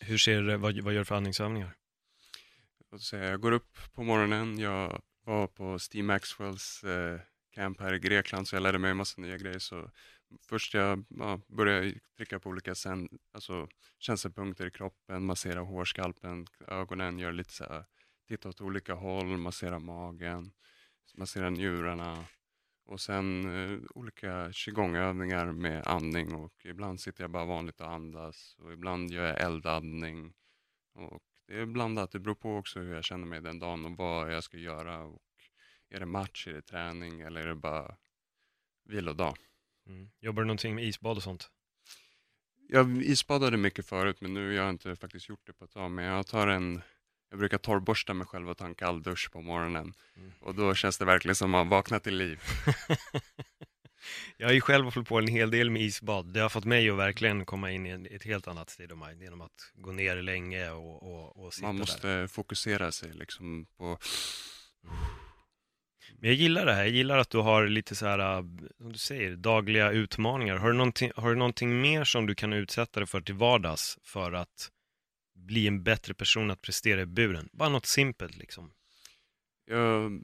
Hur 0.00 0.18
ser 0.18 0.56
vad, 0.56 0.80
vad 0.80 0.92
gör 0.92 1.00
du 1.00 1.04
för 1.04 1.14
andningsövningar? 1.14 1.74
Jag 3.12 3.40
går 3.40 3.52
upp 3.52 3.78
på 3.94 4.02
morgonen, 4.02 4.58
jag 4.58 5.02
var 5.24 5.46
på 5.46 5.78
Steve 5.78 6.06
Maxwells 6.06 6.84
eh, 6.84 7.20
camp 7.50 7.80
här 7.80 7.94
i 7.94 7.98
Grekland 7.98 8.48
så 8.48 8.56
jag 8.56 8.62
lärde 8.62 8.78
mig 8.78 8.90
en 8.90 8.96
massa 8.96 9.20
nya 9.20 9.36
grejer. 9.36 9.58
Så 9.58 9.90
först 10.48 10.74
jag 10.74 11.04
ja, 11.08 11.40
började 11.48 11.94
trycka 12.16 12.40
på 12.40 12.48
olika 12.48 12.74
sen, 12.74 13.08
alltså, 13.32 13.68
känselpunkter 13.98 14.66
i 14.66 14.70
kroppen, 14.70 15.26
massera 15.26 15.60
hårskalpen, 15.60 16.46
ögonen, 16.66 17.18
göra 17.18 17.32
lite 17.32 17.52
så 17.52 17.64
här, 17.64 17.84
titta 18.26 18.48
åt 18.48 18.60
olika 18.60 18.94
håll, 18.94 19.36
massera 19.36 19.78
magen, 19.78 20.52
massera 21.14 21.50
njurarna 21.50 22.24
och 22.86 23.00
sen 23.00 23.54
eh, 23.54 23.80
olika 23.94 24.52
qigongövningar 24.52 25.52
med 25.52 25.86
andning 25.86 26.34
och 26.34 26.66
ibland 26.66 27.00
sitter 27.00 27.24
jag 27.24 27.30
bara 27.30 27.44
vanligt 27.44 27.80
och 27.80 27.90
andas 27.90 28.56
och 28.58 28.72
ibland 28.72 29.10
gör 29.10 29.26
jag 29.26 29.40
eldandning. 29.40 30.34
Och 30.94 31.22
det 31.46 31.60
är 31.60 31.66
blandat, 31.66 32.10
det 32.10 32.18
beror 32.18 32.34
på 32.34 32.56
också 32.56 32.80
hur 32.80 32.94
jag 32.94 33.04
känner 33.04 33.26
mig 33.26 33.40
den 33.40 33.58
dagen 33.58 33.84
och 33.84 33.96
vad 33.96 34.32
jag 34.32 34.44
ska 34.44 34.56
göra. 34.56 35.04
Och 35.04 35.22
är 35.88 36.00
det 36.00 36.06
match, 36.06 36.46
är 36.46 36.52
det 36.52 36.62
träning 36.62 37.20
eller 37.20 37.40
är 37.40 37.46
det 37.46 37.54
bara 37.54 37.96
vilodag? 38.84 39.36
Mm. 39.86 40.10
Jobbar 40.20 40.42
du 40.42 40.46
någonting 40.46 40.74
med 40.74 40.84
isbad 40.84 41.16
och 41.16 41.22
sånt? 41.22 41.50
Jag 42.68 43.02
isbadade 43.02 43.56
mycket 43.56 43.86
förut 43.86 44.20
men 44.20 44.34
nu 44.34 44.46
har 44.46 44.52
jag 44.52 44.70
inte 44.70 44.96
faktiskt 44.96 45.28
gjort 45.28 45.46
det 45.46 45.52
på 45.52 45.64
ett 45.64 45.70
tag. 45.70 45.90
Men 45.90 46.04
jag 46.04 46.26
tar 46.26 46.48
en 46.48 46.82
jag 47.36 47.40
brukar 47.40 47.58
torrborsta 47.58 48.14
mig 48.14 48.26
själv 48.26 48.50
och 48.50 48.56
ta 48.56 48.66
en 48.66 48.74
kall 48.74 49.02
dusch 49.02 49.30
på 49.32 49.42
morgonen. 49.42 49.94
Mm. 50.16 50.32
Och 50.40 50.54
då 50.54 50.74
känns 50.74 50.98
det 50.98 51.04
verkligen 51.04 51.34
som 51.34 51.54
att 51.54 51.58
man 51.58 51.68
vaknat 51.68 52.04
till 52.04 52.16
liv. 52.16 52.40
jag 54.36 54.48
har 54.48 54.52
ju 54.52 54.60
själv 54.60 54.84
hållit 54.84 55.08
på 55.08 55.18
en 55.18 55.28
hel 55.28 55.50
del 55.50 55.70
med 55.70 55.82
isbad. 55.82 56.32
Det 56.32 56.40
har 56.40 56.48
fått 56.48 56.64
mig 56.64 56.90
att 56.90 56.96
verkligen 56.96 57.44
komma 57.44 57.70
in 57.70 57.86
i 57.86 58.14
ett 58.14 58.24
helt 58.24 58.48
annat 58.48 58.70
state 58.70 58.94
of 58.94 59.00
mind 59.08 59.22
genom 59.22 59.40
att 59.40 59.72
gå 59.74 59.92
ner 59.92 60.16
länge 60.16 60.70
och, 60.70 61.02
och, 61.02 61.44
och 61.44 61.54
sitta 61.54 61.66
Man 61.66 61.76
måste 61.76 62.08
där. 62.08 62.26
fokusera 62.26 62.92
sig 62.92 63.12
liksom 63.12 63.66
på 63.78 63.98
men 66.18 66.30
jag 66.30 66.34
gillar 66.34 66.66
det 66.66 66.72
här, 66.72 66.80
jag 66.80 66.90
gillar 66.90 67.18
att 67.18 67.30
du 67.30 67.38
har 67.38 67.66
lite 67.66 67.94
så 67.94 68.06
här, 68.06 68.42
som 68.78 68.92
du 68.92 68.98
säger, 68.98 69.36
dagliga 69.36 69.90
utmaningar. 69.90 70.56
Har 70.56 70.68
du 70.68 70.76
någonting, 70.76 71.10
har 71.16 71.30
du 71.30 71.36
någonting 71.36 71.80
mer 71.80 72.04
som 72.04 72.26
du 72.26 72.34
kan 72.34 72.52
utsätta 72.52 73.00
dig 73.00 73.06
för 73.06 73.20
till 73.20 73.34
vardags 73.34 73.98
för 74.02 74.32
att 74.32 74.70
bli 75.46 75.66
en 75.66 75.82
bättre 75.82 76.14
person 76.14 76.50
att 76.50 76.62
prestera 76.62 77.00
i 77.00 77.06
buren? 77.06 77.48
Bara 77.52 77.68
något 77.68 77.86
simpelt 77.86 78.36
liksom. 78.36 78.72
Jag, 79.64 80.22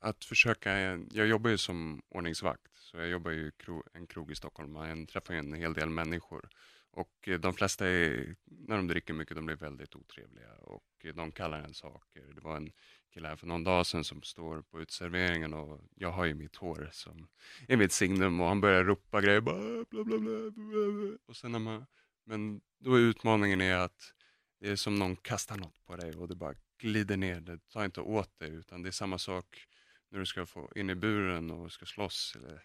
att 0.00 0.24
försöka, 0.24 0.72
jag 1.10 1.26
jobbar 1.26 1.50
ju 1.50 1.58
som 1.58 2.02
ordningsvakt, 2.08 2.72
så 2.74 2.96
jag 2.96 3.08
jobbar 3.08 3.30
ju 3.30 3.50
kro, 3.50 3.82
en 3.92 4.06
krog 4.06 4.30
i 4.30 4.34
Stockholm 4.34 4.76
och 4.76 4.88
jag 4.88 5.08
träffar 5.08 5.34
ju 5.34 5.40
en 5.40 5.52
hel 5.52 5.74
del 5.74 5.90
människor. 5.90 6.48
Och 6.90 7.28
eh, 7.28 7.40
de 7.40 7.54
flesta 7.54 7.86
är, 7.88 8.36
när 8.44 8.76
de 8.76 8.86
dricker 8.86 9.14
mycket, 9.14 9.36
de 9.36 9.46
blir 9.46 9.56
väldigt 9.56 9.96
otrevliga 9.96 10.52
och 10.60 10.84
eh, 11.04 11.14
de 11.14 11.32
kallar 11.32 11.58
en 11.58 11.74
saker. 11.74 12.22
Det 12.34 12.40
var 12.40 12.56
en 12.56 12.72
kille 13.14 13.28
här 13.28 13.36
för 13.36 13.46
någon 13.46 13.64
dag 13.64 13.86
sedan 13.86 14.04
som 14.04 14.22
står 14.22 14.62
på 14.62 14.80
utserveringen 14.80 15.54
och 15.54 15.80
jag 15.94 16.10
har 16.10 16.24
ju 16.24 16.34
mitt 16.34 16.56
hår 16.56 16.88
som 16.92 17.28
är 17.68 17.76
mitt 17.76 17.92
signum 17.92 18.40
och 18.40 18.46
han 18.48 18.60
börjar 18.60 18.84
ropa 18.84 19.20
grejer. 19.20 19.40
Bla, 19.40 19.54
bla, 19.90 20.04
bla, 20.04 20.50
bla, 20.50 21.18
Och 21.26 21.36
sen 21.36 21.52
när 21.52 21.58
man, 21.58 21.86
men 22.28 22.60
då 22.78 22.94
är 22.94 23.00
utmaningen 23.00 23.60
är 23.60 23.76
att 23.76 24.14
det 24.60 24.70
är 24.70 24.76
som 24.76 24.98
någon 24.98 25.16
kastar 25.16 25.56
något 25.56 25.84
på 25.84 25.96
dig 25.96 26.12
och 26.12 26.28
det 26.28 26.34
bara 26.34 26.54
glider 26.78 27.16
ner. 27.16 27.40
Det 27.40 27.68
tar 27.68 27.84
inte 27.84 28.00
åt 28.00 28.38
dig 28.38 28.50
utan 28.50 28.82
det 28.82 28.88
är 28.88 28.92
samma 28.92 29.18
sak 29.18 29.66
när 30.08 30.18
du 30.18 30.26
ska 30.26 30.46
få 30.46 30.72
in 30.74 30.90
i 30.90 30.94
buren 30.94 31.50
och 31.50 31.72
ska 31.72 31.86
slåss. 31.86 32.36
Eller, 32.36 32.64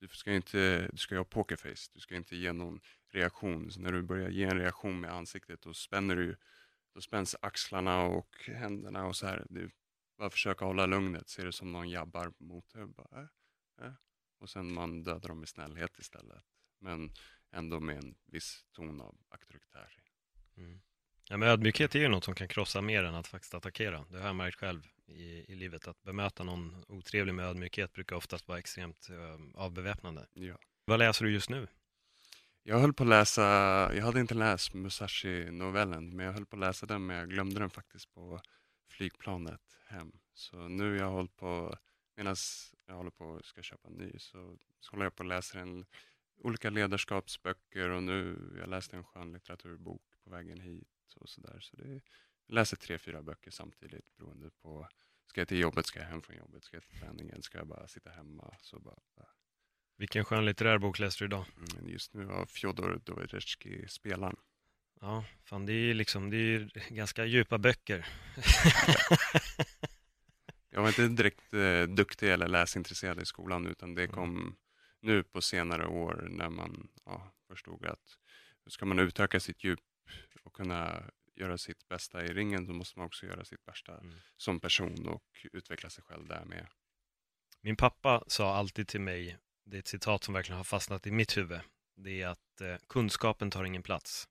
du 0.00 0.08
ska 0.08 0.32
inte, 0.32 0.88
du 0.92 0.96
ska 0.96 1.16
ha 1.16 1.24
pokerface, 1.24 1.90
du 1.94 2.00
ska 2.00 2.16
inte 2.16 2.36
ge 2.36 2.52
någon 2.52 2.80
reaktion. 3.12 3.70
Så 3.70 3.80
när 3.80 3.92
du 3.92 4.02
börjar 4.02 4.30
ge 4.30 4.44
en 4.44 4.58
reaktion 4.58 5.00
med 5.00 5.12
ansiktet 5.12 5.62
då 5.62 5.74
spänner 5.74 6.16
du 6.16 6.36
då 6.94 7.00
spänns 7.00 7.36
axlarna 7.42 8.02
och 8.02 8.36
händerna 8.46 9.06
och 9.06 9.16
så 9.16 9.26
här. 9.26 9.46
Du 9.50 9.70
bara 10.18 10.30
försöka 10.30 10.64
hålla 10.64 10.86
lugnet, 10.86 11.28
ser 11.28 11.44
det 11.44 11.52
som 11.52 11.72
någon 11.72 11.90
jabbar 11.90 12.32
mot 12.38 12.72
dig. 12.72 12.86
Bara, 12.86 13.20
äh, 13.20 13.86
äh. 13.86 13.92
Och 14.38 14.50
sen 14.50 14.72
man 14.72 15.02
dödar 15.02 15.28
dem 15.28 15.38
med 15.38 15.48
snällhet 15.48 15.98
istället. 15.98 16.44
Men 16.78 17.10
ändå 17.52 17.80
med 17.80 17.96
en 17.96 18.14
viss 18.26 18.64
ton 18.72 19.00
av 19.00 19.16
auktoritär. 19.28 19.88
Mm. 20.56 20.80
Ja, 21.28 21.36
men 21.36 21.48
ödmjukhet 21.48 21.94
är 21.94 21.98
ju 21.98 22.08
något 22.08 22.24
som 22.24 22.34
kan 22.34 22.48
krossa 22.48 22.80
mer 22.80 23.04
än 23.04 23.14
att 23.14 23.26
faktiskt 23.26 23.54
attackera. 23.54 24.04
Det 24.10 24.18
har 24.18 24.26
jag 24.26 24.36
märkt 24.36 24.56
själv 24.56 24.86
i, 25.06 25.52
i 25.52 25.54
livet. 25.54 25.88
Att 25.88 26.02
bemöta 26.02 26.44
någon 26.44 26.84
otrevlig 26.88 27.34
med 27.34 27.44
ödmjukhet 27.46 27.92
brukar 27.92 28.16
oftast 28.16 28.48
vara 28.48 28.58
extremt 28.58 29.08
uh, 29.10 29.36
avbeväpnande. 29.54 30.26
Ja. 30.32 30.58
Vad 30.84 30.98
läser 30.98 31.24
du 31.24 31.32
just 31.32 31.50
nu? 31.50 31.68
Jag 32.62 32.78
höll 32.78 32.92
på 32.92 33.02
att 33.02 33.08
läsa, 33.08 33.42
jag 33.94 34.04
hade 34.04 34.20
inte 34.20 34.34
läst 34.34 34.74
Musashi-novellen, 34.74 36.16
men 36.16 36.26
jag 36.26 36.32
höll 36.32 36.46
på 36.46 36.56
att 36.56 36.60
läsa 36.60 36.86
den, 36.86 37.06
men 37.06 37.16
jag 37.16 37.30
glömde 37.30 37.60
den 37.60 37.70
faktiskt 37.70 38.14
på 38.14 38.40
flygplanet 38.88 39.78
hem. 39.86 40.12
Så 40.34 40.68
nu 40.68 40.96
jag 40.96 41.10
håller 41.10 41.28
på, 41.28 41.76
medan 42.16 42.36
jag 42.86 42.94
håller 42.94 43.10
på 43.10 43.40
ska 43.42 43.62
köpa 43.62 43.88
en 43.88 43.94
ny, 43.94 44.18
så, 44.18 44.58
så 44.80 44.90
håller 44.90 45.04
jag 45.04 45.16
på 45.16 45.22
att 45.22 45.28
läsa 45.28 45.60
en, 45.60 45.86
olika 46.40 46.70
ledarskapsböcker 46.70 47.88
och 47.88 48.02
nu, 48.02 48.38
jag 48.58 48.68
läste 48.68 48.96
en 48.96 49.04
skönlitteraturbok 49.04 50.02
på 50.24 50.30
vägen 50.30 50.60
hit 50.60 51.14
och 51.16 51.28
sådär. 51.28 51.60
Så 51.60 51.76
det, 51.76 52.00
jag 52.46 52.54
läser 52.54 52.76
tre, 52.76 52.98
fyra 52.98 53.22
böcker 53.22 53.50
samtidigt 53.50 54.16
beroende 54.16 54.50
på, 54.50 54.88
ska 55.26 55.40
jag 55.40 55.48
till 55.48 55.58
jobbet, 55.58 55.86
ska 55.86 56.00
jag 56.00 56.06
hem 56.06 56.22
från 56.22 56.36
jobbet, 56.36 56.64
ska 56.64 56.76
jag 56.76 56.84
till 56.84 56.98
träningen, 56.98 57.42
ska 57.42 57.58
jag 57.58 57.66
bara 57.66 57.88
sitta 57.88 58.10
hemma, 58.10 58.56
så 58.60 58.80
bara, 58.80 58.98
bara 59.16 59.28
vilken 60.00 60.24
skönlitterär 60.24 60.78
bok 60.78 60.98
läser 60.98 61.18
du 61.18 61.24
idag? 61.24 61.44
Mm, 61.56 61.88
just 61.88 62.14
nu 62.14 62.30
av 62.30 62.46
Fjodor 62.46 63.00
Dostoevskij, 63.04 63.88
Spelaren. 63.88 64.36
Ja, 65.00 65.24
fan 65.44 65.66
det 65.66 65.72
är 65.72 65.94
liksom, 65.94 66.30
det 66.30 66.36
är 66.36 66.70
ganska 66.94 67.24
djupa 67.24 67.58
böcker. 67.58 68.06
jag 70.70 70.80
var 70.80 70.88
inte 70.88 71.08
direkt 71.08 71.54
eh, 71.54 71.82
duktig 71.82 72.30
eller 72.30 72.48
läsintresserad 72.48 73.22
i 73.22 73.24
skolan 73.24 73.66
utan 73.66 73.94
det 73.94 74.02
mm. 74.02 74.14
kom. 74.14 74.56
Nu 75.00 75.22
på 75.22 75.40
senare 75.40 75.86
år 75.86 76.28
när 76.30 76.48
man 76.48 76.88
ja, 77.04 77.32
förstod 77.48 77.86
att 77.86 78.18
ska 78.66 78.84
man 78.86 78.98
utöka 78.98 79.40
sitt 79.40 79.64
djup 79.64 79.80
och 80.42 80.52
kunna 80.52 81.02
göra 81.36 81.58
sitt 81.58 81.88
bästa 81.88 82.24
i 82.24 82.28
ringen 82.28 82.66
så 82.66 82.72
måste 82.72 82.98
man 82.98 83.06
också 83.06 83.26
göra 83.26 83.44
sitt 83.44 83.64
bästa 83.64 83.98
mm. 83.98 84.14
som 84.36 84.60
person 84.60 85.08
och 85.08 85.46
utveckla 85.52 85.90
sig 85.90 86.04
själv 86.04 86.28
därmed. 86.28 86.66
Min 87.60 87.76
pappa 87.76 88.24
sa 88.26 88.54
alltid 88.54 88.88
till 88.88 89.00
mig 89.00 89.38
det 89.64 89.76
är 89.76 89.78
ett 89.78 89.86
citat 89.86 90.24
som 90.24 90.34
verkligen 90.34 90.56
har 90.56 90.64
fastnat 90.64 91.06
i 91.06 91.10
mitt 91.10 91.36
huvud. 91.36 91.60
Det 91.96 92.22
är 92.22 92.28
att 92.28 92.60
eh, 92.60 92.76
kunskapen 92.88 93.50
tar 93.50 93.64
ingen 93.64 93.82
plats. 93.82 94.28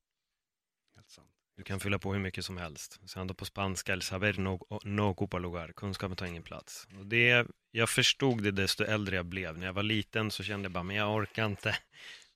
Du 1.60 1.64
kan 1.64 1.80
fylla 1.80 2.00
på 2.00 2.14
hur 2.14 2.20
mycket 2.20 2.46
som 2.46 2.58
helst. 2.58 3.00
Sen 3.10 3.28
då 3.28 3.34
på 3.34 3.46
spanska, 3.46 3.94
el 3.94 4.02
saber 4.02 4.34
no, 4.34 4.80
no 4.84 5.02
ocupa 5.02 5.40
lugar. 5.40 5.72
Kunskapen 5.76 6.16
tar 6.18 6.26
ingen 6.26 6.44
plats. 6.44 6.88
Och 7.00 7.06
det, 7.06 7.48
jag 7.72 7.90
förstod 7.90 8.44
det 8.44 8.52
desto 8.52 8.84
äldre 8.84 9.16
jag 9.16 9.26
blev. 9.26 9.58
När 9.58 9.66
jag 9.66 9.74
var 9.74 9.84
liten 9.84 10.32
så 10.32 10.44
kände 10.44 10.66
jag 10.66 10.72
bara, 10.72 10.84
men 10.84 10.96
jag 10.96 11.16
orkar 11.16 11.46
inte. 11.46 11.76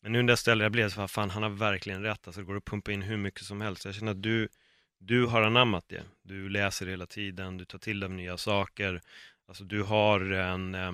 Men 0.02 0.12
nu 0.12 0.24
desto 0.24 0.52
äldre 0.52 0.66
jag 0.66 0.72
blev 0.72 0.90
så 0.90 1.00
var 1.00 1.08
fan, 1.08 1.30
han 1.30 1.44
har 1.44 1.50
verkligen 1.50 2.04
rätt. 2.04 2.28
Alltså 2.28 2.42
det 2.42 2.48
går 2.48 2.58
att 2.58 2.66
pumpa 2.66 2.92
in 2.92 3.02
hur 3.02 3.18
mycket 3.18 3.46
som 3.46 3.62
helst. 3.62 3.86
Jag 3.86 3.96
känner 3.96 4.12
att 4.12 4.24
du, 4.24 4.50
du 5.00 5.26
har 5.26 5.42
anammat 5.42 5.86
det. 5.88 6.04
Du 6.24 6.50
läser 6.50 6.88
hela 6.88 7.06
tiden, 7.06 7.58
du 7.58 7.66
tar 7.66 7.80
till 7.80 8.00
dig 8.00 8.10
nya 8.10 8.38
saker. 8.38 9.02
Alltså 9.48 9.64
du 9.64 9.84
har 9.84 10.32
en 10.32 10.76
eh, 10.76 10.94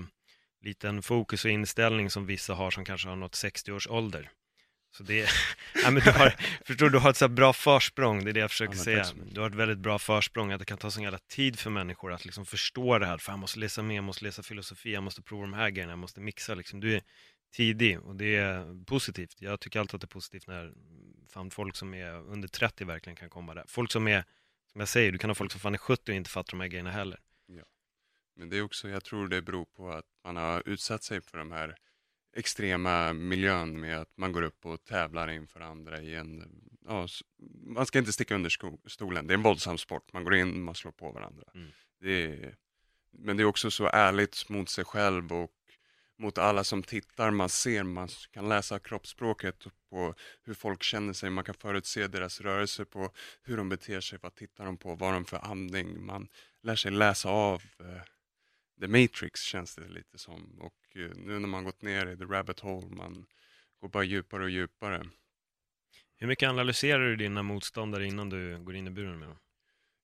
liten 0.62 1.02
fokus 1.02 1.46
och 1.46 1.52
inställning 1.52 2.10
som 2.10 2.26
vissa 2.26 2.54
har 2.54 2.72
som 2.72 2.86
kanske 2.86 3.10
har 3.10 3.16
nått 3.16 3.36
60 3.36 3.72
års 3.72 3.88
ålder. 3.88 4.30
Så 4.92 5.04
det 5.04 5.22
är, 5.22 5.32
ja, 5.84 5.92
men 5.92 6.04
du 6.04 6.12
har, 6.12 6.36
förstår 6.66 6.90
du, 6.90 6.98
har 6.98 7.10
ett 7.10 7.18
så 7.18 7.28
bra 7.28 7.54
försprång, 7.54 8.24
det 8.24 8.32
är 8.32 8.34
det 8.34 8.40
jag 8.40 8.52
försöker 8.52 8.76
ja, 8.76 8.84
säga. 8.84 9.06
Du 9.32 9.42
har 9.42 9.50
ett 9.50 9.56
väldigt 9.56 9.78
bra 9.78 10.00
försprång, 10.00 10.52
att 10.52 10.60
det 10.60 10.66
kan 10.66 10.78
ta 10.78 10.92
så 10.92 11.02
jävla 11.02 11.18
tid 11.18 11.60
för 11.60 11.70
människor 11.70 12.14
att 12.14 12.26
liksom 12.26 12.46
förstå 12.46 13.00
det 13.00 13.06
här. 13.06 13.18
För 13.18 13.32
jag 13.32 13.40
måste 13.40 13.60
läsa 13.60 13.82
mer, 13.82 13.96
jag 13.96 14.04
måste 14.04 14.26
läsa 14.26 14.44
filosofi, 14.44 14.94
jag 14.94 15.04
måste 15.04 15.22
prova 15.22 15.42
de 15.42 15.54
här 15.54 15.70
grejerna, 15.70 15.92
jag 15.92 16.00
måste 16.00 16.22
mixa 16.22 16.56
liksom. 16.56 16.80
Du 16.80 16.96
är 16.96 17.02
tidig 17.56 18.00
och 18.00 18.16
det 18.16 18.36
är 18.36 18.86
positivt. 18.86 19.36
Jag 19.42 19.60
tycker 19.60 19.80
alltid 19.80 19.96
att 19.96 20.02
det 20.02 20.06
är 20.06 20.08
positivt 20.08 20.48
när 20.48 20.74
fan, 21.30 21.52
folk 21.52 21.76
som 21.76 21.94
är 21.94 22.14
under 22.14 22.48
30 22.48 22.86
verkligen 22.86 23.16
kan 23.16 23.30
komma 23.30 23.54
där. 23.54 23.66
Folk 23.68 23.92
som 23.92 24.08
är, 24.08 24.24
som 24.72 24.80
jag 24.80 24.88
säger, 24.88 25.12
du 25.12 25.18
kan 25.18 25.30
ha 25.30 25.36
folk 25.36 25.52
som 25.52 25.62
fan 25.62 25.74
är 25.74 25.78
70 25.78 26.12
och 26.12 26.16
inte 26.16 26.30
fattar 26.30 26.52
de 26.52 26.60
här 26.60 26.68
grejerna 26.68 26.92
heller. 26.92 27.20
Ja. 27.48 27.64
Men 28.36 28.50
det 28.50 28.58
är 28.58 28.62
också, 28.62 28.90
jag 28.90 29.04
tror 29.04 29.28
det 29.28 29.42
beror 29.42 29.66
på 29.66 29.92
att 29.92 30.06
man 30.24 30.36
har 30.36 30.64
utsatt 30.66 31.04
sig 31.04 31.22
för 31.22 31.38
de 31.38 31.52
här 31.52 31.76
extrema 32.36 33.14
miljön 33.14 33.80
med 33.80 33.98
att 33.98 34.18
man 34.18 34.32
går 34.32 34.42
upp 34.42 34.66
och 34.66 34.84
tävlar 34.84 35.30
inför 35.30 35.60
andra 35.60 36.02
i 36.02 36.16
en, 36.16 36.44
ja, 36.86 37.08
man 37.66 37.86
ska 37.86 38.00
inte 38.00 38.14
sticka 38.14 38.36
under 38.36 38.50
sko, 38.50 38.80
stolen, 38.86 39.28
det 39.28 39.34
är 39.34 39.38
en 39.38 39.44
våldsam 39.44 39.78
sport, 39.78 40.14
man 40.14 40.24
går 40.24 40.36
in, 40.36 40.62
man 40.62 40.76
slår 40.76 40.92
på 40.92 41.12
varandra. 41.12 41.44
Mm. 41.56 41.72
Det 42.00 42.24
är, 42.24 42.56
men 43.12 43.38
det 43.38 43.44
är 43.44 43.46
också 43.46 43.72
så 43.72 43.88
ärligt 43.88 44.50
mot 44.50 44.70
sig 44.70 44.86
själv 44.86 45.34
och 45.34 45.52
mot 46.18 46.38
alla 46.38 46.64
som 46.64 46.84
tittar, 46.84 47.32
man 47.32 47.50
ser, 47.50 47.84
man 47.84 48.08
kan 48.32 48.50
läsa 48.50 48.80
kroppsspråket 48.80 49.64
på 49.90 50.16
hur 50.44 50.54
folk 50.54 50.84
känner 50.84 51.14
sig, 51.14 51.30
man 51.30 51.44
kan 51.44 51.56
förutse 51.56 52.08
deras 52.08 52.42
rörelser 52.42 52.86
på 52.86 53.12
hur 53.44 53.58
de 53.58 53.70
beter 53.70 54.02
sig, 54.02 54.20
vad 54.22 54.36
tittar 54.36 54.66
de 54.66 54.78
på, 54.78 54.96
vad 54.96 55.10
har 55.10 55.14
de 55.14 55.26
för 55.26 55.38
andning, 55.52 56.06
man 56.06 56.28
lär 56.64 56.76
sig 56.76 56.92
läsa 56.92 57.30
av 57.30 57.64
eh, 57.80 58.02
The 58.80 58.88
Matrix 58.88 59.42
känns 59.42 59.76
det 59.76 59.88
lite 59.88 60.18
som. 60.18 60.60
Och 60.62 60.98
eh, 60.98 61.12
nu 61.16 61.40
när 61.40 61.48
man 61.48 61.64
gått 61.64 61.82
ner 61.82 62.08
i 62.08 62.18
the 62.18 62.24
rabbit 62.24 62.60
hole, 62.60 62.88
man 62.96 63.26
går 63.82 63.90
bara 63.90 64.04
djupare 64.04 64.44
och 64.44 64.50
djupare. 64.50 65.06
Hur 66.18 66.28
mycket 66.28 66.50
analyserar 66.50 67.10
du 67.10 67.16
dina 67.16 67.44
motståndare 67.44 68.06
innan 68.06 68.30
du 68.30 68.60
går 68.60 68.76
in 68.76 68.88
i 68.88 68.90
buren 68.90 69.20
med 69.20 69.28
dem? 69.28 69.38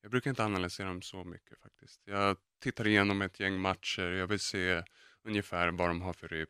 Jag 0.02 0.12
brukar 0.12 0.30
inte 0.30 0.44
analysera 0.44 0.88
dem 0.88 1.02
så 1.02 1.24
mycket 1.24 1.60
faktiskt. 1.60 2.02
Jag 2.06 2.38
tittar 2.60 2.88
igenom 2.88 3.22
ett 3.22 3.40
gäng 3.40 3.60
matcher, 3.60 4.12
jag 4.12 4.28
vill 4.28 4.40
se 4.40 4.84
ungefär 5.24 5.72
vad 5.72 5.90
de 5.90 6.02
har 6.02 6.14
för 6.14 6.28
rytm, 6.28 6.50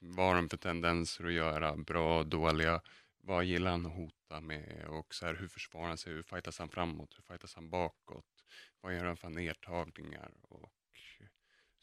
vad 0.00 0.36
de 0.36 0.48
för 0.48 0.56
tendenser 0.56 1.24
att 1.24 1.32
göra, 1.32 1.76
bra, 1.76 2.24
dåliga, 2.24 2.80
vad 3.22 3.44
gillar 3.44 3.70
han 3.70 3.86
att 3.86 3.92
hota 3.92 4.40
med? 4.40 4.86
Och 4.88 5.14
så 5.14 5.26
här, 5.26 5.34
hur 5.34 5.48
försvarar 5.48 5.88
han 5.88 5.98
sig, 5.98 6.12
hur 6.12 6.22
fightas 6.22 6.58
han 6.58 6.68
framåt, 6.68 7.14
hur 7.16 7.22
fightas 7.22 7.54
han 7.54 7.70
bakåt, 7.70 8.44
vad 8.80 8.94
gör 8.94 9.04
han 9.04 9.16
för 9.16 9.28
nedtagningar? 9.28 10.30
Och 10.42 10.72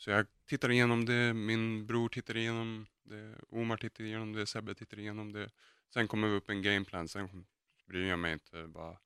så 0.03 0.09
jag 0.09 0.25
tittar 0.49 0.71
igenom 0.71 1.05
det, 1.05 1.33
min 1.33 1.85
bror 1.85 2.09
tittar 2.09 2.37
igenom 2.37 2.85
det, 3.03 3.35
Omar 3.49 3.77
tittar 3.77 4.03
igenom 4.03 4.33
det, 4.33 4.45
Sebbe 4.45 4.75
tittar 4.75 4.99
igenom 4.99 5.33
det. 5.33 5.49
Sen 5.93 6.07
kommer 6.07 6.27
vi 6.27 6.35
upp 6.35 6.49
en 6.49 6.61
gameplan, 6.61 7.07
sen 7.07 7.45
bryr 7.87 8.09
jag 8.09 8.19
mig 8.19 8.33
inte 8.33 8.63
vad 8.63 8.97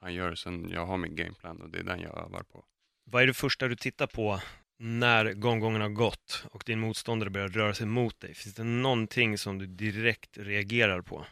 han 0.00 0.14
gör, 0.14 0.34
sen 0.34 0.70
jag 0.70 0.86
har 0.86 0.96
min 0.96 1.16
gameplan 1.16 1.60
och 1.60 1.70
det 1.70 1.78
är 1.78 1.82
den 1.82 2.00
jag 2.00 2.18
övar 2.18 2.42
på. 2.42 2.64
Vad 3.04 3.22
är 3.22 3.26
det 3.26 3.34
första 3.34 3.68
du 3.68 3.76
tittar 3.76 4.06
på 4.06 4.40
när 4.78 5.32
gånggången 5.32 5.80
har 5.80 5.88
gått 5.88 6.44
och 6.50 6.62
din 6.66 6.80
motståndare 6.80 7.30
börjar 7.30 7.48
röra 7.48 7.74
sig 7.74 7.86
mot 7.86 8.20
dig? 8.20 8.34
Finns 8.34 8.54
det 8.54 8.64
någonting 8.64 9.38
som 9.38 9.58
du 9.58 9.66
direkt 9.66 10.38
reagerar 10.38 11.00
på? 11.02 11.26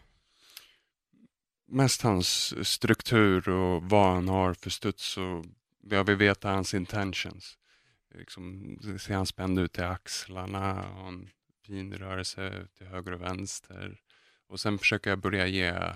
Mest 1.67 2.03
hans 2.03 2.55
struktur 2.69 3.49
och 3.49 3.83
vad 3.83 4.15
han 4.15 4.29
har 4.29 4.55
för 4.55 4.71
studs 4.71 5.17
och 5.17 5.45
jag 5.91 6.05
vill 6.05 6.17
veta 6.17 6.51
hans 6.51 6.75
intentions 6.75 7.59
liksom, 8.15 8.79
ser 8.99 9.15
han 9.15 9.27
spänd 9.27 9.59
ut 9.59 9.79
i 9.79 9.83
axlarna, 9.83 10.73
har 10.83 11.09
en 11.09 11.31
fin 11.67 11.95
rörelse 11.95 12.69
till 12.75 12.87
höger 12.87 13.13
och 13.13 13.23
vänster. 13.23 14.01
Och 14.47 14.61
sen 14.61 14.79
försöker 14.79 15.11
jag 15.11 15.19
börja 15.19 15.47
ge, 15.47 15.95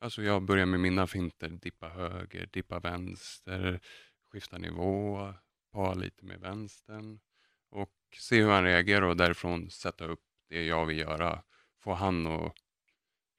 alltså 0.00 0.22
jag 0.22 0.42
börjar 0.42 0.66
med 0.66 0.80
mina 0.80 1.06
finter, 1.06 1.48
dippa 1.48 1.88
höger, 1.88 2.48
dippa 2.52 2.78
vänster, 2.78 3.80
skifta 4.32 4.58
nivå, 4.58 5.34
pa 5.72 5.94
lite 5.94 6.24
med 6.24 6.40
vänstern 6.40 7.20
och 7.70 7.92
se 8.18 8.42
hur 8.42 8.50
han 8.50 8.64
reagerar 8.64 9.02
och 9.02 9.16
därifrån 9.16 9.70
sätta 9.70 10.04
upp 10.04 10.22
det 10.48 10.64
jag 10.64 10.86
vill 10.86 10.98
göra. 10.98 11.42
Få 11.78 11.94
han 11.94 12.26
att 12.26 12.54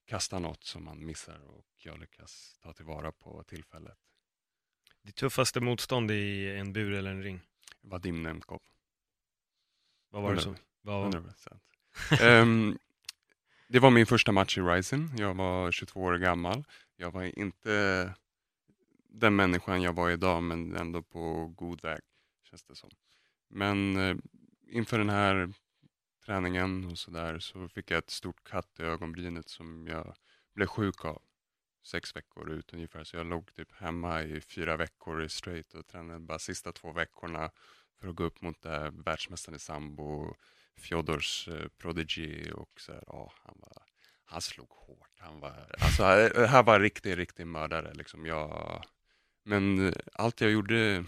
kasta 0.06 0.40
något 0.40 0.64
som 0.64 0.88
han 0.88 1.06
missar 1.06 1.40
och 1.40 1.66
jag 1.78 2.00
lyckas 2.00 2.60
ta 2.64 2.74
tillvara 2.74 3.12
på 3.12 3.44
tillfället. 3.44 3.98
Det 5.02 5.12
tuffaste 5.12 5.60
motstånd 5.60 6.12
i 6.12 6.48
en 6.48 6.74
bur 6.74 6.94
eller 6.94 7.12
en 7.12 7.24
ring? 7.24 7.42
Vadim 7.90 8.24
Nemkov. 8.24 8.62
Vad 10.10 10.24
var 10.24 10.36
det 10.36 10.42
som? 10.42 10.56
Vad... 10.82 11.16
100%. 11.16 12.42
um, 12.42 12.78
det 13.68 13.80
var 13.80 13.92
min 13.92 14.06
första 14.06 14.32
match 14.32 14.58
i 14.58 14.62
Ryzen. 14.62 15.12
Jag 15.18 15.34
var 15.34 15.72
22 15.72 16.02
år 16.02 16.18
gammal. 16.18 16.64
Jag 16.96 17.12
var 17.12 17.40
inte 17.40 18.14
den 19.10 19.36
människan 19.36 19.82
jag 19.82 19.94
var 19.94 20.10
idag, 20.10 20.44
men 20.44 20.76
ändå 20.76 21.02
på 21.02 21.54
god 21.58 21.82
väg, 21.82 22.02
känns 22.50 22.64
det 22.64 22.76
som. 22.76 22.90
Men 23.48 23.98
uh, 23.98 24.18
inför 24.68 24.98
den 24.98 25.10
här 25.10 25.54
träningen 26.26 26.92
och 26.92 26.98
så 26.98 27.12
där 27.12 27.40
så 27.40 27.70
fick 27.70 27.92
jag 27.92 27.98
ett 27.98 28.10
stort 28.10 28.44
katt 28.44 28.80
i 28.80 28.84
ögonbrynet 28.84 29.50
som 29.50 29.88
jag 29.88 30.16
blev 30.54 30.68
sjuk 30.68 31.06
av 31.06 31.22
sex 31.88 32.16
veckor 32.16 32.52
ut 32.52 32.74
ungefär. 32.74 33.04
Så 33.04 33.18
jag 33.18 33.26
låg 33.26 33.56
typ 33.56 33.72
hemma 33.72 34.24
i 34.24 34.42
fyra 34.42 34.78
veckor 34.78 35.24
i 35.24 35.30
straight 35.30 35.74
och 35.74 35.88
tränade 35.88 36.20
bara 36.20 36.40
sista 36.40 36.72
två 36.72 36.92
veckorna 36.92 37.52
för 38.00 38.08
att 38.08 38.16
gå 38.16 38.24
upp 38.24 38.42
mot 38.42 38.62
det 38.62 38.94
världsmästaren 39.06 39.56
i 39.56 39.60
sambo, 39.60 40.36
Fjodors 40.78 41.48
eh, 41.48 41.68
prodigy 41.78 42.52
och 42.52 42.82
så 42.82 42.94
här, 42.94 43.04
oh, 43.08 43.32
han, 43.44 43.56
var, 43.60 43.84
han 44.26 44.42
slog 44.42 44.70
hårt. 44.70 45.20
Han 45.20 45.40
var, 45.40 45.76
alltså, 45.80 46.04
det 46.40 46.48
här 46.48 46.64
var 46.64 46.80
riktig, 46.80 47.18
riktig 47.18 47.48
mördare. 47.48 47.94
Liksom. 47.94 48.26
Jag, 48.26 48.84
men 49.44 49.88
eh, 49.88 49.94
allt 50.14 50.42
jag 50.42 50.52
gjorde 50.52 51.06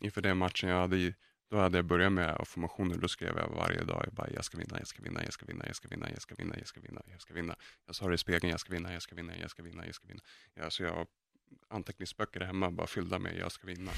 inför 0.00 0.20
den 0.20 0.38
matchen, 0.38 0.68
jag 0.68 0.80
hade 0.80 1.14
då 1.48 1.56
hade 1.56 1.78
jag 1.78 1.84
börjat 1.84 2.12
med 2.12 2.28
affirmationer, 2.28 2.98
då 2.98 3.08
skrev 3.08 3.36
jag 3.36 3.48
varje 3.48 3.84
dag, 3.84 4.02
jag 4.04 4.14
bara, 4.14 4.30
jag 4.30 4.44
ska 4.44 4.58
vinna, 4.58 4.78
jag 4.78 4.86
ska 4.86 5.02
vinna, 5.02 5.24
jag 5.24 5.32
ska 5.32 5.46
vinna, 5.46 5.66
jag 5.66 5.76
ska 5.76 5.88
vinna, 5.88 6.08
jag 6.10 6.22
ska 6.22 6.34
vinna, 6.34 6.54
jag 6.58 6.66
ska 6.68 6.80
vinna, 6.80 7.02
jag 7.10 7.20
ska 7.20 7.34
vinna. 7.34 7.56
Jag 7.86 7.94
sa 7.94 8.08
det 8.08 8.14
i 8.14 8.18
spegeln, 8.18 8.50
jag 8.50 8.60
ska 8.60 8.72
vinna, 8.72 8.92
jag 8.92 9.02
ska 9.02 9.14
vinna, 9.14 9.36
jag 9.36 9.50
ska 9.50 9.62
vinna, 9.62 9.86
jag 9.86 9.94
ska 9.94 10.08
vinna. 10.08 10.22
Ja, 10.54 10.70
så 10.70 10.82
jag 10.82 10.94
har 10.94 11.06
anteckningsböcker 11.68 12.40
hemma 12.40 12.70
bara 12.70 12.86
fyllda 12.86 13.18
med, 13.18 13.36
jag 13.36 13.52
ska 13.52 13.66
vinna. 13.66 13.90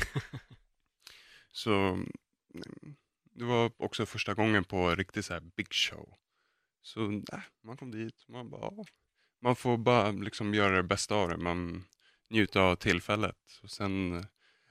så 1.53 1.73
mm, 1.73 2.97
det 3.25 3.45
var 3.45 3.73
också 3.77 4.07
första 4.07 4.35
gången 4.35 4.65
på 4.65 4.95
riktigt 4.95 5.25
så 5.25 5.33
här 5.33 5.41
big 5.41 5.73
show. 5.73 6.15
Så 6.83 7.13
äh, 7.13 7.41
man 7.63 7.77
kom 7.77 7.91
dit, 7.91 8.29
man 8.29 8.51
bara, 8.51 8.85
man 9.41 9.57
får 9.57 9.77
bara 9.77 10.11
liksom 10.11 10.55
göra 10.55 10.77
det 10.77 10.83
bästa 10.83 11.15
av 11.15 11.29
det, 11.29 11.37
man 11.37 11.85
njuter 12.29 12.61
av 12.61 12.77
tillfället. 12.77 13.61
Och 13.63 13.71
sen 13.71 14.27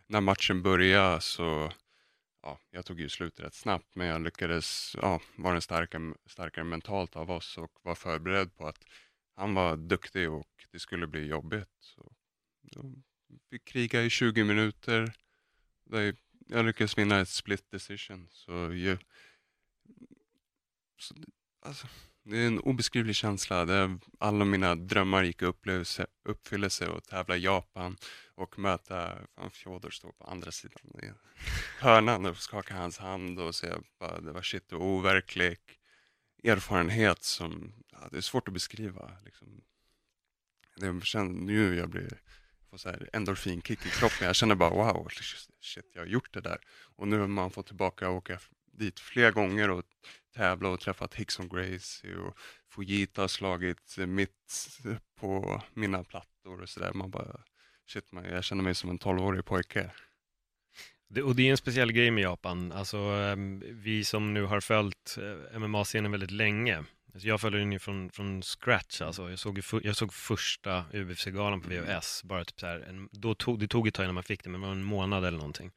när 0.07 0.21
matchen 0.21 0.63
började 0.63 1.21
så 1.21 1.71
ja, 2.41 2.59
jag 2.69 2.85
tog 2.85 2.99
ju 2.99 3.09
slut 3.09 3.39
rätt 3.39 3.53
snabbt, 3.53 3.95
men 3.95 4.07
jag 4.07 4.21
lyckades 4.21 4.95
ja, 5.01 5.21
vara 5.35 5.53
den 5.53 5.61
starkare, 5.61 6.13
starkare 6.25 6.65
mentalt 6.65 7.15
av 7.15 7.31
oss 7.31 7.57
och 7.57 7.79
var 7.81 7.95
förberedd 7.95 8.55
på 8.55 8.67
att 8.67 8.85
han 9.35 9.53
var 9.53 9.77
duktig 9.77 10.31
och 10.31 10.65
det 10.71 10.79
skulle 10.79 11.07
bli 11.07 11.27
jobbigt. 11.27 11.69
Så, 11.79 12.13
vi 13.49 13.59
krigade 13.59 14.05
i 14.05 14.09
20 14.09 14.43
minuter. 14.43 15.13
Jag 16.47 16.65
lyckades 16.65 16.97
vinna 16.97 17.19
ett 17.19 17.29
split 17.29 17.71
decision. 17.71 18.27
Så, 18.31 18.51
jag, 18.73 18.97
så 20.97 21.15
alltså, 21.61 21.87
det 22.29 22.37
är 22.37 22.47
en 22.47 22.59
obeskrivlig 22.59 23.15
känsla. 23.15 23.65
Där 23.65 23.97
alla 24.19 24.45
mina 24.45 24.75
drömmar 24.75 25.23
gick 25.23 25.41
i 25.41 25.45
uppfyllelse 26.25 26.87
och 26.87 27.03
tävla 27.03 27.37
i 27.37 27.43
Japan 27.43 27.97
och 28.35 28.59
möta 28.59 29.17
fan, 29.35 29.51
Fjodor 29.51 29.89
stå 29.89 30.11
på 30.11 30.23
andra 30.23 30.51
sidan 30.51 30.99
i 31.03 31.11
hörnan 31.79 32.25
och 32.25 32.37
skaka 32.37 32.75
hans 32.75 32.97
hand 32.97 33.39
och 33.39 33.55
säga 33.55 33.75
att 33.99 34.25
det 34.25 34.31
var 34.31 34.41
shit 34.41 34.71
och 34.71 34.81
overklig 34.81 35.57
erfarenhet 36.43 37.23
som 37.23 37.73
ja, 37.91 38.07
det 38.11 38.17
är 38.17 38.21
svårt 38.21 38.47
att 38.47 38.53
beskriva. 38.53 39.11
Liksom. 39.25 39.61
Det 40.75 41.05
känns, 41.05 41.41
nu 41.41 41.77
jag 41.77 41.89
blir 41.89 42.19
får 42.69 42.77
så 42.77 42.89
här 42.89 43.09
endorfinkick 43.13 43.85
i 43.85 43.89
kroppen. 43.89 44.27
Jag 44.27 44.35
känner 44.35 44.55
bara 44.55 44.69
wow, 44.69 45.07
shit 45.61 45.85
jag 45.93 46.01
har 46.01 46.07
gjort 46.07 46.33
det 46.33 46.41
där. 46.41 46.57
Och 46.95 47.07
nu 47.07 47.19
har 47.19 47.27
man 47.27 47.51
fått 47.51 47.67
tillbaka 47.67 48.09
och 48.09 48.15
åka 48.15 48.39
dit 48.79 48.99
flera 48.99 49.31
gånger 49.31 49.69
och 49.69 49.83
tävlat 50.35 50.73
och 50.73 50.79
träffat 50.79 51.13
Hickson 51.13 51.49
Gracie 51.49 52.15
och 52.15 52.37
Fujita 52.71 53.21
har 53.21 53.27
slagit 53.27 53.97
mitt 53.97 54.69
på 55.19 55.61
mina 55.73 56.03
plattor 56.03 56.61
och 56.61 56.69
sådär. 56.69 56.93
Man 56.93 57.11
bara, 57.11 57.43
shit, 57.89 58.11
man, 58.11 58.25
jag 58.25 58.43
känner 58.43 58.63
mig 58.63 58.75
som 58.75 58.89
en 58.89 58.99
12-årig 58.99 59.45
pojke. 59.45 59.91
Det, 61.09 61.21
och 61.21 61.35
det 61.35 61.47
är 61.47 61.51
en 61.51 61.57
speciell 61.57 61.91
grej 61.91 62.11
med 62.11 62.21
Japan. 62.21 62.71
Alltså, 62.71 62.97
ehm, 62.97 63.63
vi 63.67 64.03
som 64.03 64.33
nu 64.33 64.43
har 64.43 64.59
följt 64.59 65.17
eh, 65.51 65.59
MMA-scenen 65.59 66.11
väldigt 66.11 66.31
länge. 66.31 66.83
Alltså 67.13 67.27
jag 67.27 67.41
följer 67.41 67.59
den 67.59 67.71
ju 67.71 67.79
från, 67.79 68.09
från 68.09 68.41
scratch. 68.41 69.01
Alltså. 69.01 69.29
Jag, 69.29 69.39
såg, 69.39 69.61
jag 69.83 69.95
såg 69.95 70.13
första 70.13 70.85
UFC-galan 70.93 71.61
på 71.61 71.69
VHS. 71.69 72.23
Bara 72.23 72.45
typ 72.45 72.59
så 72.59 72.65
här, 72.65 72.79
en, 72.79 73.09
då 73.11 73.35
tog, 73.35 73.59
det 73.59 73.67
tog 73.67 73.87
ett 73.87 73.93
tag 73.93 74.03
innan 74.03 74.15
man 74.15 74.23
fick 74.23 74.43
det, 74.43 74.49
men 74.49 74.61
det 74.61 74.67
var 74.67 74.73
en 74.73 74.83
månad 74.83 75.25
eller 75.25 75.37
någonting. 75.37 75.71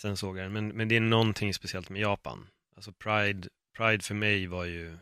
Sen 0.00 0.16
såg 0.16 0.38
jag 0.38 0.44
den. 0.44 0.52
Men, 0.52 0.68
men 0.68 0.88
det 0.88 0.96
är 0.96 1.00
någonting 1.00 1.54
speciellt 1.54 1.90
med 1.90 2.02
Japan. 2.02 2.48
Alltså 2.76 2.92
Pride, 2.92 3.48
Pride 3.76 4.04
för 4.04 4.14
mig 4.14 4.46
var 4.46 4.64
ju 4.64 4.98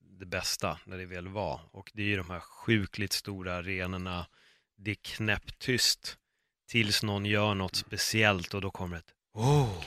det 0.00 0.26
bästa 0.26 0.78
när 0.84 0.98
det 0.98 1.06
väl 1.06 1.28
var. 1.28 1.60
Och 1.70 1.90
det 1.94 2.02
är 2.02 2.06
ju 2.06 2.16
de 2.16 2.30
här 2.30 2.40
sjukligt 2.40 3.12
stora 3.12 3.56
arenorna. 3.56 4.26
Det 4.76 4.90
är 4.90 4.94
knäpptyst 4.94 6.18
tills 6.66 7.02
någon 7.02 7.26
gör 7.26 7.54
något 7.54 7.76
speciellt 7.76 8.54
och 8.54 8.60
då 8.60 8.70
kommer 8.70 8.96
ett 8.96 9.14
oh. 9.32 9.84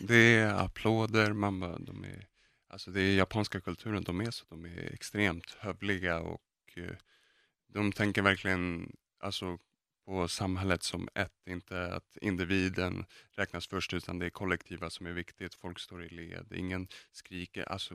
det 0.00 0.16
är 0.16 0.54
applåder, 0.54 1.32
man 1.32 1.60
bara, 1.60 1.78
de 1.78 2.04
är, 2.04 2.26
alltså 2.68 2.90
det 2.90 3.00
är 3.00 3.16
japanska 3.16 3.60
kulturen, 3.60 4.04
de 4.04 4.20
är 4.20 4.30
så, 4.30 4.44
de 4.48 4.64
är 4.64 4.92
extremt 4.92 5.56
hövliga 5.58 6.20
och 6.20 6.42
eh, 6.74 6.96
de 7.66 7.92
tänker 7.92 8.22
verkligen 8.22 8.96
alltså, 9.20 9.58
på 10.06 10.28
samhället 10.28 10.82
som 10.82 11.08
ett, 11.14 11.46
inte 11.46 11.94
att 11.94 12.16
individen 12.20 13.04
räknas 13.30 13.66
först 13.66 13.94
utan 13.94 14.18
det 14.18 14.26
är 14.26 14.30
kollektiva 14.30 14.90
som 14.90 15.06
är 15.06 15.12
viktigt. 15.12 15.54
Folk 15.54 15.78
står 15.78 16.04
i 16.04 16.08
led, 16.08 16.52
ingen 16.54 16.88
skriker. 17.12 17.72
Alltså, 17.72 17.94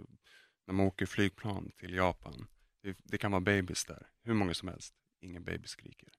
när 0.68 0.74
man 0.74 0.86
åker 0.86 1.06
flygplan 1.06 1.72
till 1.80 1.94
Japan, 1.94 2.48
det, 2.84 2.98
det 3.04 3.18
kan 3.18 3.32
vara 3.32 3.42
babys 3.42 3.86
där, 3.86 4.08
hur 4.24 4.34
många 4.34 4.54
som 4.54 4.68
helst. 4.68 4.94
Ingen 5.22 5.44
baby 5.44 5.68
skriker. 5.68 6.10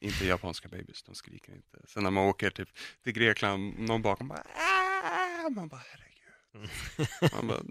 Inte 0.00 0.26
japanska 0.26 0.68
babys, 0.68 1.02
de 1.02 1.14
skriker 1.14 1.52
inte. 1.52 1.82
Sen 1.86 2.02
när 2.02 2.10
man 2.10 2.24
åker 2.24 2.50
typ 2.50 2.68
till 3.02 3.12
Grekland, 3.12 3.78
någon 3.78 4.02
bakom 4.02 4.28
bara 4.28 4.38
Aah! 4.38 5.50
Man 5.50 5.68
bara 5.68 5.82
herregud. 5.90 7.32
Man 7.32 7.46
bara, 7.46 7.62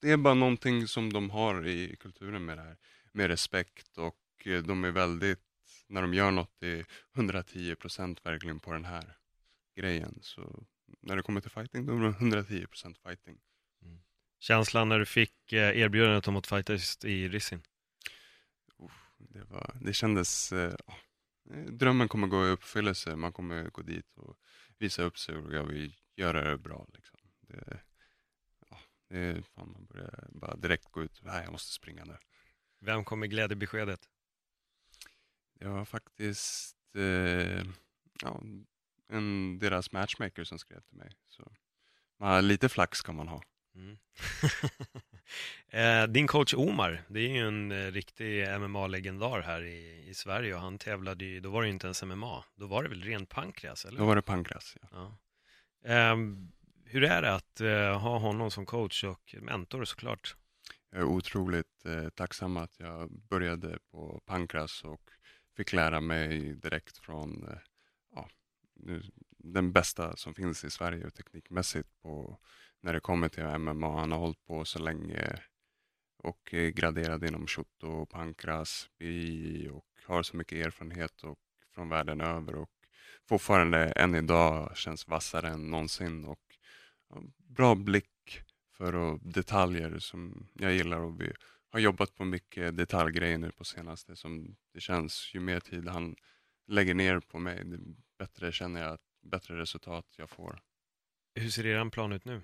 det 0.00 0.10
är 0.10 0.16
bara 0.16 0.34
någonting 0.34 0.88
som 0.88 1.12
de 1.12 1.30
har 1.30 1.66
i 1.66 1.96
kulturen 1.96 2.44
med 2.44 2.58
det 2.58 2.62
här. 2.62 2.76
Med 3.12 3.28
respekt 3.28 3.98
och 3.98 4.16
eh, 4.44 4.62
de 4.62 4.84
är 4.84 4.90
väldigt, 4.90 5.47
när 5.88 6.02
de 6.02 6.14
gör 6.14 6.30
något, 6.30 6.54
det 6.58 6.68
är 6.68 6.86
110 7.16 7.74
procent 7.74 8.26
verkligen 8.26 8.60
på 8.60 8.72
den 8.72 8.84
här 8.84 9.16
grejen. 9.76 10.18
Så 10.22 10.64
när 11.00 11.16
det 11.16 11.22
kommer 11.22 11.40
till 11.40 11.50
fighting, 11.50 11.86
då 11.86 11.96
är 11.96 12.00
det 12.00 12.08
110 12.08 12.66
procent 12.66 12.98
fighting. 12.98 13.40
Känslan 14.40 14.88
när 14.88 14.98
du 14.98 15.06
fick 15.06 15.52
eh, 15.52 15.78
erbjudandet 15.78 16.28
om 16.28 16.36
att 16.36 16.46
fighta 16.46 16.72
just 16.72 17.04
i 17.04 17.28
Rissin? 17.28 17.62
Det, 19.18 19.44
var, 19.44 19.76
det 19.80 19.92
kändes, 19.92 20.52
eh, 20.52 20.74
ja, 20.86 20.94
drömmen 21.70 22.08
kommer 22.08 22.26
gå 22.26 22.46
i 22.46 22.50
uppfyllelse. 22.50 23.16
Man 23.16 23.32
kommer 23.32 23.70
gå 23.70 23.82
dit 23.82 24.16
och 24.16 24.36
visa 24.78 25.02
upp 25.02 25.18
sig 25.18 25.36
och 25.36 25.54
jag 25.54 25.64
vill 25.64 25.94
göra 26.16 26.50
det 26.50 26.58
bra. 26.58 26.86
Liksom. 26.94 27.18
Det, 27.40 27.80
ja, 28.70 28.80
det 29.08 29.18
är 29.18 29.42
fan, 29.42 29.72
man 29.72 29.86
börjar 29.86 30.28
bara 30.28 30.56
direkt 30.56 30.90
gå 30.90 31.02
ut, 31.02 31.20
nej 31.22 31.42
jag 31.44 31.52
måste 31.52 31.72
springa 31.72 32.04
nu. 32.04 32.16
Vem 32.80 33.04
kom 33.04 33.20
med 33.20 33.30
glädjebeskedet? 33.30 34.08
Det 35.58 35.68
var 35.68 35.84
faktiskt 35.84 36.76
eh, 36.96 37.62
ja, 38.22 38.40
en, 39.08 39.58
deras 39.58 39.92
matchmaker 39.92 40.44
som 40.44 40.58
skrev 40.58 40.80
till 40.80 40.96
mig. 40.96 41.10
Så, 41.28 41.52
man, 42.20 42.48
lite 42.48 42.68
flax 42.68 43.02
kan 43.02 43.16
man 43.16 43.28
ha. 43.28 43.42
Mm. 43.74 43.98
Eh, 45.70 46.06
Din 46.06 46.26
coach 46.26 46.54
Omar, 46.54 47.02
det 47.08 47.20
är 47.20 47.28
ju 47.28 47.48
en 47.48 47.72
eh, 47.72 47.92
riktig 47.92 48.60
MMA-legendar 48.60 49.40
här 49.40 49.62
i, 49.62 50.08
i 50.08 50.14
Sverige 50.14 50.54
och 50.54 50.60
han 50.60 50.78
tävlade 50.78 51.24
ju, 51.24 51.40
då 51.40 51.50
var 51.50 51.62
det 51.62 51.68
ju 51.68 51.72
inte 51.72 51.86
ens 51.86 52.02
MMA, 52.02 52.44
då 52.54 52.66
var 52.66 52.82
det 52.82 52.88
väl 52.88 53.02
ren 53.02 53.26
pankreas, 53.26 53.84
eller? 53.84 53.98
Då 53.98 54.06
var 54.06 54.16
det 54.16 54.22
pankras. 54.22 54.76
Ja. 54.80 54.88
Ja. 54.92 55.16
Ehm, 55.90 56.52
hur 56.84 57.04
är 57.04 57.22
det 57.22 57.34
att 57.34 57.60
eh, 57.60 58.00
ha 58.00 58.18
honom 58.18 58.50
som 58.50 58.66
coach 58.66 59.04
och 59.04 59.34
mentor 59.40 59.84
såklart? 59.84 60.36
Jag 60.90 61.00
är 61.00 61.04
otroligt 61.04 61.84
eh, 61.86 62.08
tacksam 62.08 62.56
att 62.56 62.80
jag 62.80 63.10
började 63.10 63.78
på 63.90 64.20
pankras 64.26 64.84
och 64.84 65.10
fick 65.58 65.72
lära 65.72 66.00
mig 66.00 66.54
direkt 66.54 66.98
från 66.98 67.48
eh, 67.48 67.58
ja, 68.14 68.28
nu, 68.74 69.02
den 69.38 69.72
bästa 69.72 70.16
som 70.16 70.34
finns 70.34 70.64
i 70.64 70.70
Sverige 70.70 71.10
teknikmässigt 71.10 71.88
på 72.02 72.38
när 72.80 72.92
det 72.92 73.00
kommer 73.00 73.28
till 73.28 73.44
MMA. 73.44 74.00
Han 74.00 74.12
har 74.12 74.18
hållit 74.18 74.44
på 74.44 74.64
så 74.64 74.78
länge 74.78 75.42
och 76.18 76.54
är 76.54 76.68
graderad 76.68 77.24
inom 77.24 77.46
shoto 77.46 77.86
och 77.86 78.10
pankras 78.10 78.90
BI 78.98 79.68
och 79.68 79.86
har 80.06 80.22
så 80.22 80.36
mycket 80.36 80.66
erfarenhet 80.66 81.22
och 81.22 81.38
från 81.74 81.88
världen 81.88 82.20
över 82.20 82.54
och 82.54 82.70
fortfarande 83.28 83.78
än 83.78 84.14
idag 84.14 84.76
känns 84.76 85.08
vassare 85.08 85.48
än 85.48 85.70
någonsin 85.70 86.24
och 86.24 86.58
ja, 87.08 87.22
bra 87.36 87.74
blick 87.74 88.42
för 88.76 88.94
och 88.94 89.20
detaljer 89.22 89.98
som 89.98 90.48
jag 90.54 90.72
gillar 90.72 90.98
och 90.98 91.20
vi 91.20 91.32
har 91.70 91.80
jobbat 91.80 92.14
på 92.14 92.24
mycket 92.24 92.76
detaljgrejer 92.76 93.38
nu 93.38 93.50
på 93.52 93.64
senaste 93.64 94.16
som 94.16 94.56
det 94.72 94.80
känns 94.80 95.34
ju 95.34 95.40
mer 95.40 95.60
tid 95.60 95.88
han 95.88 96.16
lägger 96.66 96.94
ner 96.94 97.20
på 97.20 97.38
mig, 97.38 97.64
det 97.64 97.78
bättre 98.18 98.52
känner 98.52 98.80
jag 98.80 98.92
att 98.92 99.00
bättre 99.22 99.58
resultat 99.58 100.06
jag 100.16 100.30
får. 100.30 100.60
Hur 101.34 101.50
ser 101.50 101.66
er 101.66 101.90
plan 101.90 102.12
ut 102.12 102.24
nu? 102.24 102.42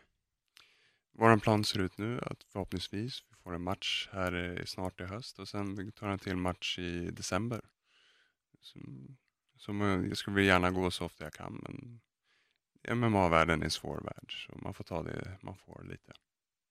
Vår 1.12 1.38
plan 1.38 1.64
ser 1.64 1.80
ut 1.80 1.98
nu 1.98 2.20
att 2.20 2.42
förhoppningsvis 2.42 3.24
vi 3.28 3.36
får 3.36 3.54
en 3.54 3.62
match 3.62 4.08
här 4.12 4.62
snart 4.66 5.00
i 5.00 5.04
höst 5.04 5.38
och 5.38 5.48
sen 5.48 5.92
tar 5.92 6.08
en 6.08 6.18
till 6.18 6.36
match 6.36 6.78
i 6.78 7.10
december. 7.10 7.60
Som 9.56 9.82
eh, 9.82 10.08
jag 10.08 10.16
skulle 10.16 10.42
gärna 10.42 10.70
gå 10.70 10.90
så 10.90 11.04
ofta 11.04 11.24
jag 11.24 11.32
kan 11.32 11.60
men 11.62 12.00
MMA-världen 12.96 13.60
är 13.60 13.64
en 13.64 13.70
svår 13.70 14.00
värld 14.00 14.46
så 14.46 14.58
man 14.58 14.74
får 14.74 14.84
ta 14.84 15.02
det 15.02 15.38
man 15.40 15.56
får 15.56 15.84
lite. 15.84 16.12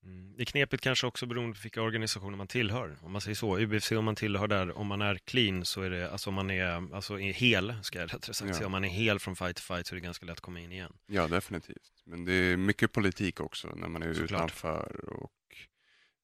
Mm. 0.04 0.34
Det 0.38 0.44
är 0.44 0.46
knepigt 0.46 0.84
kanske 0.84 1.08
också 1.08 1.26
beroende 1.26 1.56
på 1.56 1.62
vilka 1.64 1.82
organisationer 1.82 2.38
man 2.38 2.48
tillhör. 2.48 2.98
Om 3.02 3.12
man 3.12 3.22
säger 3.22 3.36
så, 3.36 3.58
UFC 3.60 3.92
om 3.92 4.06
man 4.06 4.16
tillhör 4.16 4.48
där, 4.48 4.78
om 4.78 4.88
man 4.88 5.02
är 5.02 5.16
clean 5.16 5.66
så 5.66 5.82
är 5.82 5.90
det, 5.90 6.12
alltså 6.12 6.30
om 6.30 6.34
man 6.34 6.50
är, 6.52 6.96
alltså 6.96 7.20
är 7.20 7.34
hel, 7.34 7.76
ska 7.82 8.00
jag 8.00 8.14
rättare 8.14 8.34
sagt 8.34 8.48
Ja. 8.50 8.54
säga, 8.54 8.66
om 8.66 8.72
man 8.72 8.84
är 8.86 8.90
hel 8.90 9.20
från 9.20 9.36
fight 9.36 9.56
to 9.56 9.62
fight 9.62 9.88
så 9.88 9.96
är 9.96 10.00
det 10.00 10.04
ganska 10.06 10.26
lätt 10.26 10.34
att 10.34 10.40
komma 10.42 10.60
in 10.60 10.72
igen. 10.72 10.94
Ja, 11.08 11.28
definitivt. 11.28 11.92
Men 12.06 12.26
det 12.26 12.34
är 12.34 12.58
mycket 12.58 12.92
politik 12.92 13.40
också 13.40 13.68
när 13.76 13.88
man 13.88 14.04
är 14.04 14.14
Såklart. 14.14 14.40
utanför. 14.40 15.10
Och 15.10 15.32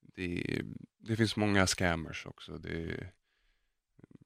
det, 0.02 0.62
det 0.98 1.16
finns 1.16 1.36
många 1.36 1.68
scammers 1.68 2.26
också. 2.26 2.58
Det, 2.58 3.08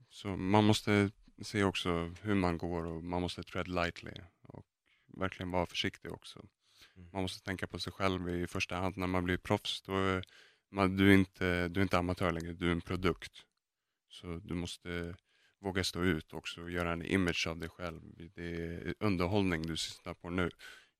så 0.09 0.27
man 0.27 0.63
måste 0.63 1.11
se 1.41 1.63
också 1.63 2.13
hur 2.21 2.35
man 2.35 2.57
går 2.57 2.85
och 2.85 3.03
man 3.03 3.21
måste 3.21 3.43
tread 3.43 3.67
lightly. 3.67 4.11
Och 4.41 4.65
verkligen 5.17 5.51
vara 5.51 5.65
försiktig 5.65 6.11
också. 6.11 6.45
Mm. 6.95 7.09
Man 7.13 7.21
måste 7.21 7.45
tänka 7.45 7.67
på 7.67 7.79
sig 7.79 7.93
själv 7.93 8.29
i 8.29 8.47
första 8.47 8.75
hand. 8.75 8.97
När 8.97 9.07
man 9.07 9.23
blir 9.23 9.37
proffs, 9.37 9.81
då 9.81 9.97
är 9.97 10.23
man, 10.71 10.97
du, 10.97 11.09
är 11.09 11.13
inte, 11.13 11.67
du 11.67 11.79
är 11.79 11.83
inte 11.83 11.97
amatör 11.97 12.31
längre, 12.31 12.53
du 12.53 12.67
är 12.67 12.71
en 12.71 12.81
produkt. 12.81 13.31
Så 14.09 14.41
du 14.43 14.53
måste 14.53 15.15
våga 15.59 15.83
stå 15.83 16.03
ut 16.03 16.33
också 16.33 16.61
och 16.61 16.71
göra 16.71 16.91
en 16.91 17.05
image 17.05 17.47
av 17.47 17.57
dig 17.59 17.69
själv. 17.69 18.01
Det 18.35 18.55
är 18.55 18.93
underhållning 18.99 19.61
du 19.61 19.77
sysslar 19.77 20.13
på 20.13 20.29
nu. 20.29 20.49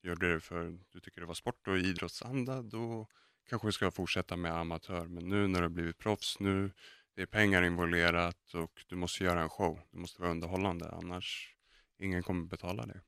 Gör 0.03 0.15
du 0.15 0.33
det 0.33 0.39
för 0.39 0.79
du 0.91 0.99
tycker 0.99 1.21
det 1.21 1.27
var 1.27 1.33
sport 1.33 1.67
och 1.67 1.77
idrottsanda, 1.77 2.61
då 2.61 3.07
kanske 3.49 3.67
du 3.67 3.71
ska 3.71 3.91
fortsätta 3.91 4.35
med 4.35 4.57
amatör. 4.57 5.05
Men 5.07 5.29
nu 5.29 5.47
när 5.47 5.59
du 5.59 5.65
har 5.65 5.69
blivit 5.69 5.97
proffs, 5.97 6.39
nu 6.39 6.71
det 7.15 7.21
är 7.21 7.25
pengar 7.25 7.63
involverat 7.63 8.53
och 8.53 8.85
du 8.87 8.95
måste 8.95 9.23
göra 9.23 9.41
en 9.41 9.49
show. 9.49 9.79
Du 9.91 9.97
måste 9.97 10.21
vara 10.21 10.31
underhållande, 10.31 10.89
annars 10.91 11.55
ingen 11.99 12.23
kommer 12.23 12.45
betala 12.45 12.85
dig. 12.85 13.01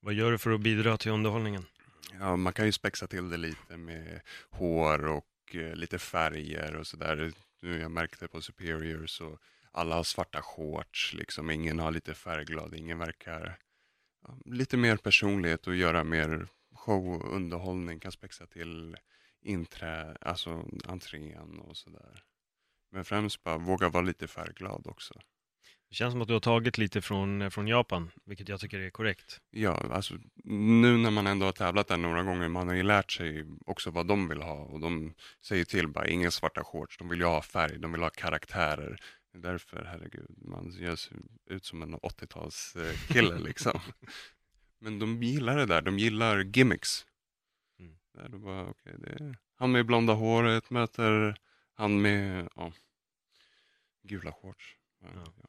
Vad 0.00 0.14
gör 0.14 0.32
du 0.32 0.38
för 0.38 0.50
att 0.50 0.60
bidra 0.60 0.96
till 0.96 1.12
underhållningen? 1.12 1.66
Ja, 2.18 2.36
man 2.36 2.52
kan 2.52 2.66
ju 2.66 2.72
spexa 2.72 3.06
till 3.06 3.28
det 3.28 3.36
lite 3.36 3.76
med 3.76 4.20
hår 4.50 5.06
och 5.06 5.54
eh, 5.54 5.74
lite 5.74 5.98
färger 5.98 6.76
och 6.76 6.86
sådär. 6.86 7.32
Nu 7.60 7.80
Jag 7.80 7.90
märkte 7.90 8.28
på 8.28 8.40
Superior 8.40 9.06
så 9.06 9.38
alla 9.72 9.94
har 9.96 10.02
svarta 10.02 10.42
shorts, 10.42 11.14
liksom. 11.14 11.50
ingen 11.50 11.78
har 11.78 11.90
lite 11.90 12.14
färgglad, 12.14 12.74
ingen 12.74 12.98
verkar 12.98 13.58
ja, 14.22 14.38
lite 14.44 14.76
mer 14.76 14.96
personlighet 14.96 15.66
och 15.66 15.76
göra 15.76 16.04
mer 16.04 16.48
show 16.74 17.08
och 17.08 17.36
underhållning, 17.36 18.00
kan 18.00 18.12
spexa 18.12 18.46
till 18.46 18.96
inträ, 19.40 20.16
alltså 20.20 20.68
entrén 20.84 21.58
och 21.58 21.76
sådär. 21.76 22.24
Men 22.90 23.04
främst 23.04 23.42
bara 23.42 23.58
våga 23.58 23.88
vara 23.88 24.02
lite 24.02 24.28
färgglad 24.28 24.86
också. 24.86 25.20
Det 25.92 25.96
känns 25.96 26.12
som 26.12 26.22
att 26.22 26.28
du 26.28 26.34
har 26.34 26.40
tagit 26.40 26.78
lite 26.78 27.02
från, 27.02 27.50
från 27.50 27.66
Japan, 27.66 28.10
vilket 28.24 28.48
jag 28.48 28.60
tycker 28.60 28.80
är 28.80 28.90
korrekt. 28.90 29.40
Ja, 29.50 29.82
alltså 29.90 30.14
nu 30.44 30.96
när 30.96 31.10
man 31.10 31.26
ändå 31.26 31.46
har 31.46 31.52
tävlat 31.52 31.88
där 31.88 31.96
några 31.96 32.22
gånger, 32.22 32.48
man 32.48 32.68
har 32.68 32.74
ju 32.74 32.82
lärt 32.82 33.12
sig 33.12 33.44
också 33.66 33.90
vad 33.90 34.06
de 34.06 34.28
vill 34.28 34.42
ha 34.42 34.54
och 34.54 34.80
de 34.80 35.14
säger 35.40 35.64
till 35.64 35.88
bara, 35.88 36.06
inga 36.06 36.30
svarta 36.30 36.64
shorts, 36.64 36.98
de 36.98 37.08
vill 37.08 37.18
ju 37.18 37.24
ha 37.24 37.42
färg, 37.42 37.78
de 37.78 37.92
vill 37.92 38.02
ha 38.02 38.10
karaktärer. 38.10 39.00
Därför, 39.34 39.84
herregud, 39.84 40.30
man 40.36 40.72
gör 40.80 40.96
sig 40.96 41.16
ut 41.46 41.64
som 41.64 41.82
en 41.82 41.94
80-talskille 41.94 43.38
liksom. 43.44 43.80
Men 44.78 44.98
de 44.98 45.22
gillar 45.22 45.56
det 45.56 45.66
där, 45.66 45.82
de 45.82 45.98
gillar 45.98 46.40
gimmicks. 46.40 47.06
Mm. 47.78 47.96
Där 48.14 48.28
då 48.28 48.38
bara, 48.38 48.62
okej, 48.70 48.94
det 48.98 49.10
är 49.10 49.36
han 49.56 49.72
med 49.72 49.86
blonda 49.86 50.12
håret 50.12 50.70
möter 50.70 51.36
han 51.74 52.02
med, 52.02 52.48
ja, 52.56 52.72
gula 54.02 54.32
shorts. 54.32 54.76
Ja. 55.00 55.08
Ja. 55.14 55.48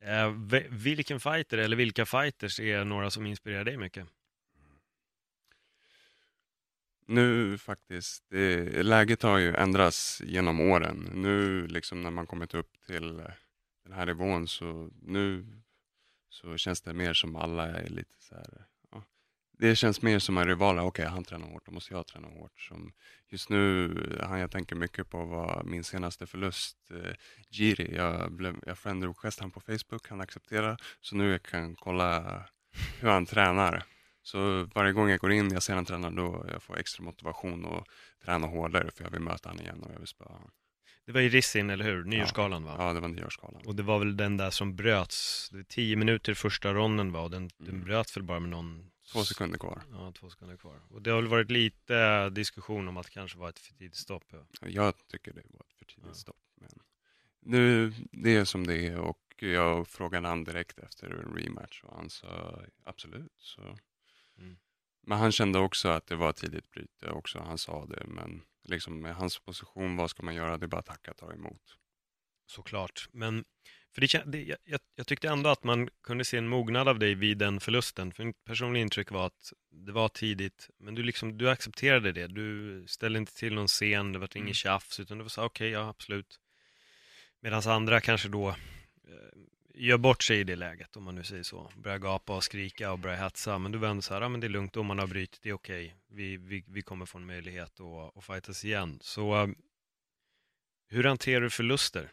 Eh, 0.00 0.32
vilken 0.70 1.20
fighter 1.20 1.58
eller 1.58 1.76
vilka 1.76 2.06
fighters 2.06 2.60
är 2.60 2.84
några 2.84 3.10
som 3.10 3.26
inspirerar 3.26 3.64
dig 3.64 3.76
mycket? 3.76 4.06
Nu 7.06 7.58
faktiskt, 7.58 8.24
det, 8.28 8.82
läget 8.82 9.22
har 9.22 9.38
ju 9.38 9.54
ändrats 9.54 10.22
genom 10.24 10.60
åren. 10.60 11.10
Nu 11.14 11.66
liksom 11.66 12.02
när 12.02 12.10
man 12.10 12.26
kommit 12.26 12.54
upp 12.54 12.80
till 12.86 13.20
eh, 13.20 13.26
den 13.84 13.92
här 13.92 14.06
nivån 14.06 14.48
så 14.48 14.90
nu 15.02 15.46
så 16.28 16.56
känns 16.56 16.82
det 16.82 16.94
mer 16.94 17.14
som 17.14 17.36
alla 17.36 17.66
är 17.66 17.88
lite 17.88 18.14
så 18.18 18.34
här. 18.34 18.64
Det 19.60 19.76
känns 19.76 20.02
mer 20.02 20.18
som 20.18 20.38
en 20.38 20.46
rival. 20.46 20.78
Okej, 20.78 21.06
han 21.06 21.24
tränar 21.24 21.46
hårt, 21.48 21.66
då 21.66 21.72
måste 21.72 21.94
jag 21.94 22.06
träna 22.06 22.28
hårt. 22.28 22.60
Som 22.60 22.92
just 23.28 23.50
nu, 23.50 23.94
han 24.22 24.40
jag 24.40 24.50
tänker 24.50 24.76
mycket 24.76 25.10
på 25.10 25.24
var 25.24 25.62
min 25.64 25.84
senaste 25.84 26.26
förlust, 26.26 26.76
eh, 26.90 27.12
Giri. 27.50 27.96
Jag, 27.96 28.32
blev, 28.32 28.56
jag 28.66 29.08
requestade 29.08 29.44
han 29.44 29.50
på 29.50 29.60
Facebook, 29.60 30.08
han 30.08 30.20
accepterade. 30.20 30.76
Så 31.00 31.16
nu 31.16 31.30
jag 31.30 31.42
kan 31.42 31.74
kolla 31.74 32.42
hur 33.00 33.08
han 33.08 33.26
tränar. 33.26 33.84
Så 34.22 34.64
varje 34.74 34.92
gång 34.92 35.10
jag 35.10 35.20
går 35.20 35.32
in, 35.32 35.50
jag 35.52 35.62
ser 35.62 35.74
han 35.74 35.84
träna, 35.84 36.10
då 36.10 36.46
jag 36.52 36.62
får 36.62 36.78
extra 36.78 37.04
motivation 37.04 37.64
och 37.64 37.86
träna 38.24 38.46
hårdare 38.46 38.90
för 38.94 39.04
jag 39.04 39.10
vill 39.10 39.20
möta 39.20 39.48
honom 39.48 39.64
igen 39.64 39.82
och 39.82 39.92
jag 39.94 39.98
vill 39.98 40.06
spöa 40.08 40.28
honom. 40.28 40.50
Det 41.06 41.12
var 41.12 41.20
i 41.20 41.28
Rissin, 41.28 41.70
eller 41.70 41.84
hur? 41.84 42.04
Nyårsgalan 42.04 42.64
va? 42.64 42.74
Ja, 42.78 42.92
det 42.92 43.00
var 43.00 43.08
nyårsgalan. 43.08 43.62
Och 43.66 43.74
det 43.74 43.82
var 43.82 43.98
väl 43.98 44.16
den 44.16 44.36
där 44.36 44.50
som 44.50 44.76
bröts, 44.76 45.50
tio 45.68 45.96
minuter 45.96 46.34
första 46.34 46.72
ronden 46.74 47.12
var 47.12 47.22
och 47.22 47.30
den, 47.30 47.50
den 47.58 47.68
Mm. 47.68 47.84
bröts 47.84 48.16
väl 48.16 48.22
bara 48.24 48.40
med 48.40 48.50
någon... 48.50 48.90
Två 49.12 49.24
sekunder 49.24 49.58
kvar. 49.58 49.82
Ja, 49.92 50.12
två 50.12 50.30
sekunder 50.30 50.56
kvar. 50.56 50.80
Och 50.90 51.02
det 51.02 51.10
har 51.10 51.16
väl 51.22 51.30
varit 51.30 51.50
lite 51.50 52.30
diskussion 52.30 52.88
om 52.88 52.96
att 52.96 53.06
det 53.06 53.12
kanske 53.12 53.38
var 53.38 53.48
ett 53.48 53.58
för 53.58 53.74
tidigt 53.74 53.96
stopp. 53.96 54.24
Ja. 54.30 54.68
Jag 54.68 55.08
tycker 55.08 55.32
det 55.32 55.42
var 55.50 55.60
ett 55.60 55.72
för 55.78 55.84
tidigt 55.84 56.04
Ja. 56.06 56.14
stopp. 56.14 56.36
Men 56.54 56.70
nu, 57.40 57.92
det 58.12 58.36
är 58.36 58.44
som 58.44 58.66
det 58.66 58.86
är 58.86 58.98
och 58.98 59.34
jag 59.38 59.88
frågade 59.88 60.28
han 60.28 60.44
direkt 60.44 60.78
efter 60.78 61.10
en 61.10 61.34
rematch 61.36 61.82
och 61.84 61.96
han 61.96 62.10
sa 62.10 62.62
absolut. 62.84 63.32
Så. 63.38 63.78
Mm. 64.38 64.58
Men 65.02 65.18
han 65.18 65.32
kände 65.32 65.58
också 65.58 65.88
att 65.88 66.06
det 66.06 66.16
var 66.16 66.32
tidigt 66.32 66.70
bryte 66.70 67.10
också, 67.10 67.38
han 67.38 67.58
sa 67.58 67.86
det. 67.86 68.04
Men 68.06 68.42
liksom 68.62 69.00
med 69.00 69.14
hans 69.14 69.38
position, 69.38 69.96
vad 69.96 70.10
ska 70.10 70.22
man 70.22 70.34
göra? 70.34 70.58
Det 70.58 70.66
är 70.66 70.68
bara 70.68 70.78
att 70.78 70.86
tacka, 70.86 71.14
ta 71.14 71.32
emot. 71.32 71.76
Såklart. 72.46 73.08
Men 73.12 73.44
för 73.94 74.00
det, 74.00 74.22
det, 74.26 74.56
jag, 74.64 74.80
jag, 74.94 75.06
tyckte 75.06 75.28
ändå 75.28 75.50
att 75.50 75.64
man 75.64 75.88
kunde 76.02 76.24
se 76.24 76.36
en 76.36 76.48
mognad 76.48 76.88
av 76.88 76.98
dig 76.98 77.14
vid 77.14 77.38
den 77.38 77.60
förlusten. 77.60 78.12
För 78.12 78.24
mitt 78.24 78.44
personliga 78.44 78.82
intryck 78.82 79.10
var 79.10 79.26
att 79.26 79.52
det 79.70 79.92
var 79.92 80.08
tidigt, 80.08 80.70
men 80.78 80.94
du, 80.94 81.02
liksom, 81.02 81.38
du 81.38 81.50
accepterade 81.50 82.12
det. 82.12 82.26
Du 82.26 82.84
ställde 82.86 83.18
inte 83.18 83.34
till 83.34 83.54
någon 83.54 83.68
scen, 83.68 84.12
det 84.12 84.18
var 84.18 84.28
Mm. 84.34 84.46
inget 84.46 84.56
tjafs, 84.56 85.00
utan 85.00 85.18
du 85.18 85.24
var 85.24 85.28
så 85.28 85.44
okej, 85.44 85.70
ja 85.70 85.88
absolut. 85.88 86.40
Medan 87.40 87.62
andra 87.66 88.00
kanske 88.00 88.28
då 88.28 88.48
eh, 88.48 88.54
gör 89.74 89.98
bort 89.98 90.22
sig 90.22 90.40
i 90.40 90.44
det 90.44 90.56
läget, 90.56 90.96
om 90.96 91.02
man 91.02 91.14
nu 91.14 91.24
säger 91.24 91.42
så. 91.42 91.72
Börjar 91.76 91.98
gapa 91.98 92.36
och 92.36 92.44
skrika 92.44 92.92
och 92.92 92.98
börjar 92.98 93.16
hetsa. 93.16 93.58
Men 93.58 93.72
du 93.72 93.86
ändå 93.86 94.02
så 94.02 94.14
här, 94.14 94.20
ja 94.20 94.28
men 94.28 94.40
det 94.40 94.46
är 94.46 94.48
lugnt, 94.48 94.76
om 94.76 94.86
man 94.86 94.98
har 94.98 95.06
brutit, 95.06 95.42
det 95.42 95.48
är 95.48 95.52
okej. 95.52 95.94
Vi, 96.08 96.36
vi, 96.36 96.64
vi 96.68 96.82
kommer 96.82 97.06
få 97.06 97.18
en 97.18 97.26
möjlighet 97.26 97.80
att, 97.80 98.16
att 98.16 98.24
fightas 98.24 98.64
igen. 98.64 98.98
Så 99.02 99.42
eh, 99.42 99.48
hur 100.88 101.04
hanterar 101.04 101.40
du 101.40 101.50
förluster? 101.50 102.12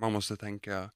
Man 0.00 0.12
måste 0.12 0.36
tänka, 0.36 0.90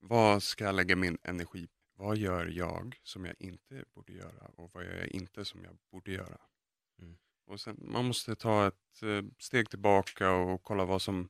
vad 0.00 0.42
ska 0.42 0.64
jag 0.64 0.74
lägga 0.74 0.96
min 0.96 1.18
energi 1.22 1.66
på? 1.66 2.04
Vad 2.04 2.16
gör 2.16 2.46
jag 2.46 3.00
som 3.02 3.24
jag 3.24 3.34
inte 3.38 3.84
borde 3.94 4.12
göra 4.12 4.46
och 4.56 4.70
vad 4.74 4.84
gör 4.84 4.96
jag 4.96 5.08
inte 5.08 5.44
som 5.44 5.64
jag 5.64 5.76
borde 5.92 6.12
göra? 6.12 6.38
Mm. 6.98 7.16
Och 7.46 7.60
sen, 7.60 7.76
man 7.80 8.04
måste 8.04 8.34
ta 8.34 8.66
ett 8.66 9.02
eh, 9.02 9.22
steg 9.38 9.70
tillbaka 9.70 10.30
och 10.30 10.62
kolla 10.62 10.84
vad 10.84 11.02
som, 11.02 11.28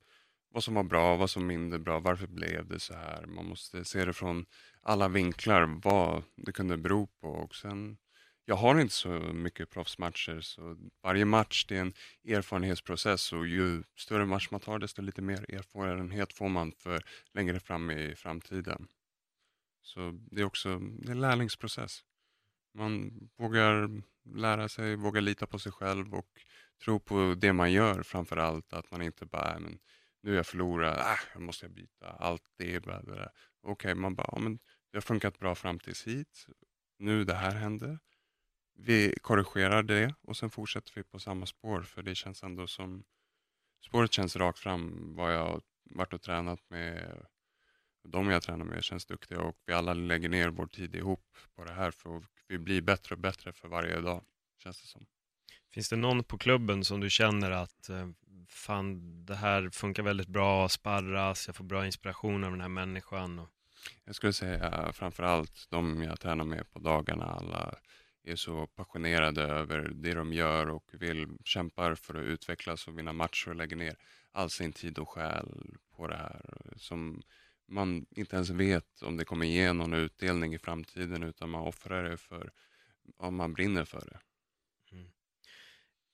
vad 0.49 0.65
som 0.65 0.75
var 0.75 0.83
bra, 0.83 1.17
vad 1.17 1.31
som 1.31 1.47
mindre 1.47 1.79
bra, 1.79 2.01
varför 2.01 2.27
blev 2.27 2.67
det 2.67 2.81
så 2.81 2.95
här? 2.95 3.27
Man 3.27 3.47
måste 3.47 3.85
se 3.85 4.05
det 4.05 4.13
från 4.13 4.47
alla 4.81 5.09
vinklar, 5.09 5.81
vad 5.85 6.23
det 6.37 6.53
kunde 6.53 6.77
bero 6.77 7.07
på. 7.07 7.29
Och 7.29 7.55
sen, 7.55 7.99
jag 8.45 8.57
har 8.57 8.81
inte 8.81 8.95
så 8.95 9.09
mycket 9.19 9.71
proffsmatcher 9.71 10.41
så 10.41 10.77
varje 11.03 11.25
match 11.25 11.65
det 11.69 11.77
är 11.77 11.81
en 11.81 11.93
erfarenhetsprocess 12.29 13.33
och 13.33 13.47
ju 13.47 13.83
större 13.97 14.27
match 14.27 14.49
man 14.51 14.61
tar 14.61 14.79
desto 14.79 15.03
lite 15.03 15.23
mer 15.23 15.55
erfarenhet 15.55 16.33
får 16.33 16.49
man 16.49 16.73
för 16.73 17.05
längre 17.33 17.61
fram 17.61 17.91
i 17.91 18.15
framtiden. 18.15 18.89
Så 19.83 20.19
det 20.31 20.41
är 20.41 20.45
också 20.45 20.79
det 20.79 21.09
är 21.09 21.13
en 21.13 21.21
lärlingsprocess. 21.21 22.05
Man 22.75 23.13
vågar 23.37 24.03
lära 24.25 24.69
sig, 24.69 24.97
vågar 24.97 25.21
lita 25.21 25.47
på 25.47 25.59
sig 25.59 25.73
själv 25.73 26.15
och 26.15 26.29
tro 26.85 27.01
på 27.01 27.35
det 27.39 27.53
man 27.53 27.73
gör 27.73 28.03
framför 28.03 28.37
allt. 28.37 28.73
Att 28.73 28.91
man 28.91 29.03
inte 29.03 29.27
bara, 29.27 29.55
äh, 29.55 29.61
men 29.61 29.79
nu 30.23 30.33
är 30.33 30.37
jag 30.37 30.47
förlorad, 30.47 30.99
ah, 30.99 31.19
jag 31.33 31.43
måste 31.43 31.65
jag 31.67 31.73
byta, 31.73 32.07
allt 32.07 32.43
det 32.59 32.75
är 32.75 32.81
bara 32.81 33.03
det 33.83 33.95
man 33.95 34.15
bara, 34.15 34.29
ja, 34.33 34.39
men 34.39 34.59
det 34.91 34.97
har 34.97 35.01
funkat 35.01 35.39
bra 35.39 35.55
fram 35.55 35.79
tills 35.79 36.07
hit. 36.07 36.47
Nu 36.99 37.25
det 37.25 37.35
här 37.35 37.55
hände. 37.55 37.99
Vi 38.75 39.15
korrigerar 39.23 39.83
det 39.83 40.15
och 40.23 40.37
sen 40.37 40.51
fortsätter 40.51 40.93
vi 40.95 41.03
på 41.03 41.19
samma 41.19 41.47
spår 41.47 41.83
för 41.83 42.03
det 42.03 42.15
känns 42.15 42.43
ändå 42.43 42.67
som 42.67 43.05
spåret 43.85 44.13
känns 44.13 44.37
rakt 44.37 44.59
fram 44.59 45.15
vad 45.15 45.35
jag 45.35 45.47
har 45.47 45.61
varit 45.85 46.13
och 46.13 46.23
tränat 46.23 46.71
med 46.71 47.27
de 48.09 48.31
jag 48.31 48.43
tränar 48.43 48.65
med 48.65 48.85
känns 48.85 49.07
duktiga 49.07 49.41
och 49.41 49.57
vi 49.67 49.73
alla 49.73 49.95
lägger 49.95 50.29
ner 50.29 50.49
vår 50.49 50.67
tid 50.67 50.95
ihop 50.95 51.37
på 51.55 51.65
det 51.65 51.73
här 51.73 51.91
för 51.91 52.23
vi 52.49 52.59
blir 52.59 52.83
bättre 52.83 53.15
och 53.15 53.21
bättre 53.21 53.53
för 53.53 53.69
varje 53.69 54.01
dag, 54.01 54.25
känns 54.63 54.83
det 54.83 54.89
som. 54.89 55.07
Finns 55.73 55.89
det 55.89 55.97
någon 55.97 56.25
på 56.25 56.39
klubben 56.39 56.85
som 56.85 57.01
du 57.01 57.11
känner 57.11 57.51
att 57.51 57.89
eh, 57.89 58.09
fan, 58.49 59.25
det 59.25 59.35
här 59.35 59.71
funkar 59.71 60.03
väldigt 60.03 60.29
bra, 60.29 60.69
sparras, 60.69 61.47
jag 61.47 61.57
får 61.57 61.65
bra 61.65 61.87
inspiration 61.87 62.45
av 62.45 62.51
den 62.51 62.61
här 62.61 62.69
människan? 62.69 63.39
Och... 63.39 63.49
Jag 64.05 64.15
skulle 64.15 64.33
säga 64.33 64.93
framför 64.93 65.23
allt 65.23 65.67
de 65.71 66.03
jag 66.03 66.21
tränar 66.21 66.45
med 66.45 66.71
på 66.73 66.79
dagarna, 66.79 67.25
alla 67.25 67.75
är 68.25 68.37
så 68.37 68.67
passionerade 68.67 69.43
över 69.43 69.89
det 69.95 70.15
de 70.15 70.33
gör 70.33 70.69
och 70.69 70.91
vill 70.93 71.27
kämpar 71.45 71.95
för 71.95 72.15
att 72.15 72.25
utvecklas 72.25 72.89
och 72.89 72.99
vinna 72.99 73.13
matcher 73.13 73.49
och 73.49 73.57
lägger 73.57 73.77
ner 73.77 73.97
all 74.33 74.51
sin 74.51 74.73
tid 74.73 74.99
och 74.99 75.09
själ 75.09 75.77
på 75.97 76.07
det 76.07 76.17
här. 76.17 76.43
Som 76.77 77.23
man 77.69 78.07
inte 78.11 78.37
ens 78.37 78.51
vet 78.51 79.03
om 79.03 79.17
det 79.17 79.25
kommer 79.25 79.47
ge 79.47 79.73
någon 79.73 79.95
utdelning 79.95 80.55
i 80.55 80.59
framtiden 80.59 81.23
utan 81.23 81.51
man 81.51 81.63
offrar 81.63 82.05
det 82.05 82.17
för 82.17 82.53
om 83.17 83.37
man 83.37 83.53
brinner 83.53 83.85
för 83.85 84.01
det. 84.01 84.19
Mm. 84.93 85.11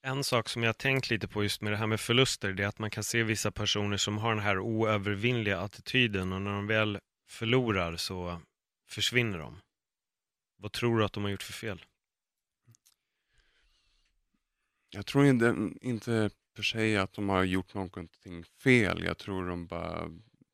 En 0.03 0.25
sak 0.25 0.49
som 0.49 0.63
jag 0.63 0.69
har 0.69 0.75
tänkt 0.75 1.11
lite 1.11 1.29
på 1.29 1.43
just 1.43 1.63
med 1.63 1.73
det 1.73 1.77
här 1.77 1.87
med 1.87 2.01
förluster, 2.01 2.53
det 2.53 2.63
är 2.63 2.69
att 2.69 2.79
man 2.79 2.91
kan 2.91 3.05
se 3.05 3.23
vissa 3.23 3.51
personer 3.51 3.97
som 3.97 4.19
har 4.19 4.35
den 4.35 4.45
här 4.45 4.59
oövervinnliga 4.59 5.59
attityden 5.61 6.33
och 6.33 6.43
när 6.43 6.53
de 6.53 6.67
väl 6.67 6.99
förlorar 7.29 7.97
så 7.97 8.41
försvinner 8.89 9.39
de. 9.39 9.61
Vad 10.57 10.73
tror 10.73 10.99
du 10.99 11.05
att 11.05 11.13
de 11.13 11.23
har 11.23 11.31
gjort 11.31 11.43
för 11.43 11.53
fel? 11.53 11.85
Jag 14.91 15.07
tror 15.07 15.27
inte, 15.27 15.71
inte 15.81 16.31
för 16.59 16.63
sig 16.63 16.97
att 16.97 17.13
de 17.13 17.29
har 17.29 17.45
gjort 17.45 17.75
någonting 17.75 18.45
fel. 18.45 19.05
Jag 19.05 19.19
tror 19.19 19.49
de 19.49 19.67
bara 19.67 20.11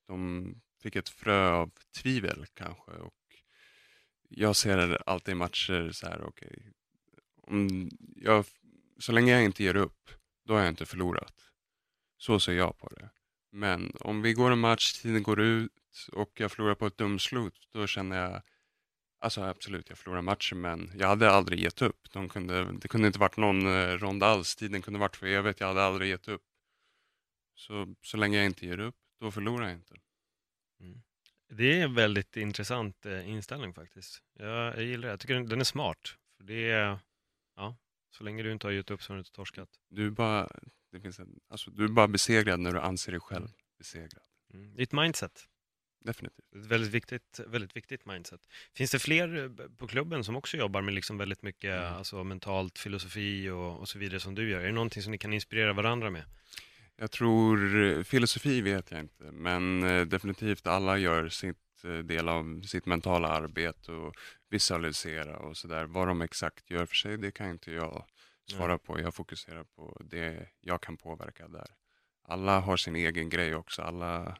de 0.07 0.55
fick 0.83 0.97
ett 0.97 1.09
frö 1.09 1.51
av 1.51 1.70
tvivel 2.03 2.47
kanske. 2.55 2.90
Och 2.90 3.14
jag 4.29 4.57
ser 4.57 5.09
alltid 5.09 5.37
matcher 5.37 5.90
så 5.92 6.07
här, 6.07 6.25
okej. 6.25 6.73
om 7.42 7.90
jag, 8.16 8.44
så 8.99 9.12
länge 9.12 9.33
jag 9.33 9.44
inte 9.44 9.64
ger 9.64 9.77
upp, 9.77 10.11
då 10.44 10.55
har 10.55 10.61
jag 10.61 10.68
inte 10.68 10.87
förlorat. 10.87 11.35
Så 12.16 12.40
ser 12.40 12.53
jag 12.53 12.79
på 12.79 12.88
det. 12.88 13.11
Men 13.51 13.92
om 14.01 14.23
vi 14.23 14.33
går 14.33 14.51
en 14.51 14.59
match, 14.59 14.92
tiden 14.92 15.23
går 15.23 15.40
ut 15.40 16.09
och 16.12 16.40
jag 16.40 16.53
förlorar 16.53 16.75
på 16.75 16.87
ett 16.87 16.99
dumslut, 16.99 17.68
då 17.73 17.87
känner 17.87 18.16
jag 18.16 18.42
Alltså 19.24 19.42
absolut, 19.42 19.88
jag 19.88 19.98
förlorar 19.98 20.22
matchen 20.22 20.60
men 20.60 20.90
jag 20.94 21.08
hade 21.08 21.30
aldrig 21.30 21.60
gett 21.60 21.82
upp. 21.82 22.12
De 22.12 22.28
kunde, 22.28 22.72
det 22.72 22.88
kunde 22.88 23.06
inte 23.06 23.18
varit 23.18 23.37
någon 23.37 23.66
eh, 23.66 23.98
rond 23.98 24.22
alls. 24.22 24.56
Tiden 24.56 24.82
kunde 24.82 25.00
varit 25.00 25.16
för 25.16 25.26
evigt. 25.26 25.60
Jag 25.60 25.68
hade 25.68 25.82
aldrig 25.82 26.10
gett 26.10 26.28
upp. 26.28 26.42
Så, 27.54 27.94
så 28.02 28.16
länge 28.16 28.37
jag 28.37 28.46
inte 28.46 28.66
ger 28.66 28.80
upp, 28.80 28.94
då 29.20 29.30
förlorar 29.30 29.64
jag 29.66 29.74
inte. 29.74 29.94
Det 31.48 31.80
är 31.80 31.84
en 31.84 31.94
väldigt 31.94 32.37
intressant 32.37 33.06
eh, 33.06 33.28
inställning 33.28 33.74
faktiskt. 33.74 34.22
Jag, 34.38 34.48
jag 34.48 34.82
gillar 34.82 35.08
det. 35.08 35.12
Jag 35.12 35.20
tycker 35.20 35.34
den, 35.34 35.48
den 35.48 35.60
är 35.60 35.64
smart. 35.64 36.16
För 36.37 36.44
det 36.44 36.70
är, 36.70 36.98
ja, 37.56 37.76
så 38.10 38.24
länge 38.24 38.42
du 38.42 38.52
inte 38.52 38.66
har 38.66 38.72
gett 38.72 38.90
upp 38.90 39.02
så 39.02 39.12
har 39.12 39.16
du 39.16 39.20
inte 39.20 39.32
torskat. 39.32 39.68
Du 39.88 40.06
är 40.06 40.10
bara, 40.10 40.50
det 40.92 41.00
finns 41.00 41.18
en, 41.18 41.40
alltså, 41.48 41.70
du 41.70 41.88
bara 41.88 42.08
besegrad 42.08 42.60
när 42.60 42.72
du 42.72 42.80
anser 42.80 43.12
dig 43.12 43.20
själv 43.20 43.48
besegrad. 43.78 44.22
Mm. 44.54 44.74
Det 44.74 44.80
är 44.80 44.82
ett 44.82 44.92
mindset. 44.92 45.48
Definitivt. 46.04 46.38
Ett 46.56 46.66
väldigt 46.66 46.90
viktigt, 46.90 47.40
väldigt 47.46 47.76
viktigt 47.76 48.06
mindset. 48.06 48.40
Finns 48.74 48.90
det 48.90 48.98
fler 48.98 49.44
eh, 49.44 49.68
på 49.76 49.86
klubben 49.86 50.24
som 50.24 50.36
också 50.36 50.56
jobbar 50.56 50.82
med 50.82 50.94
liksom 50.94 51.18
väldigt 51.18 51.42
mycket 51.42 51.74
Mm. 51.74 51.94
alltså, 51.94 52.24
mentalt 52.24 52.78
filosofi 52.78 53.50
och, 53.50 53.78
och 53.78 53.88
så 53.88 53.98
vidare 53.98 54.20
som 54.20 54.34
du 54.34 54.50
gör? 54.50 54.60
Är 54.60 54.66
det 54.66 54.72
någonting 54.72 55.02
som 55.02 55.12
ni 55.12 55.18
kan 55.18 55.32
inspirera 55.32 55.72
varandra 55.72 56.10
med? 56.10 56.24
Jag 56.96 57.10
tror, 57.10 57.82
eh, 57.84 58.02
filosofi 58.02 58.60
vet 58.60 58.90
jag 58.90 59.00
inte, 59.00 59.24
men 59.24 59.82
eh, 59.82 60.06
definitivt 60.06 60.66
alla 60.66 60.98
gör 60.98 61.28
sitt 61.28 61.56
del 62.04 62.28
av 62.28 62.62
sitt 62.62 62.86
mentala 62.86 63.28
arbete 63.28 63.92
och 63.92 64.14
visualisera 64.50 65.36
och 65.38 65.56
sådär. 65.56 65.84
Vad 65.84 66.08
de 66.08 66.22
exakt 66.22 66.70
gör 66.70 66.86
för 66.86 66.94
sig, 66.94 67.18
det 67.18 67.30
kan 67.30 67.50
inte 67.50 67.72
jag 67.72 68.06
svara 68.50 68.68
Nej. 68.68 68.78
på. 68.78 69.00
Jag 69.00 69.14
fokuserar 69.14 69.64
på 69.64 70.00
det 70.04 70.48
jag 70.60 70.80
kan 70.80 70.96
påverka 70.96 71.48
där. 71.48 71.66
Alla 72.22 72.60
har 72.60 72.76
sin 72.76 72.96
egen 72.96 73.28
grej 73.28 73.54
också, 73.54 73.82
alla 73.82 74.38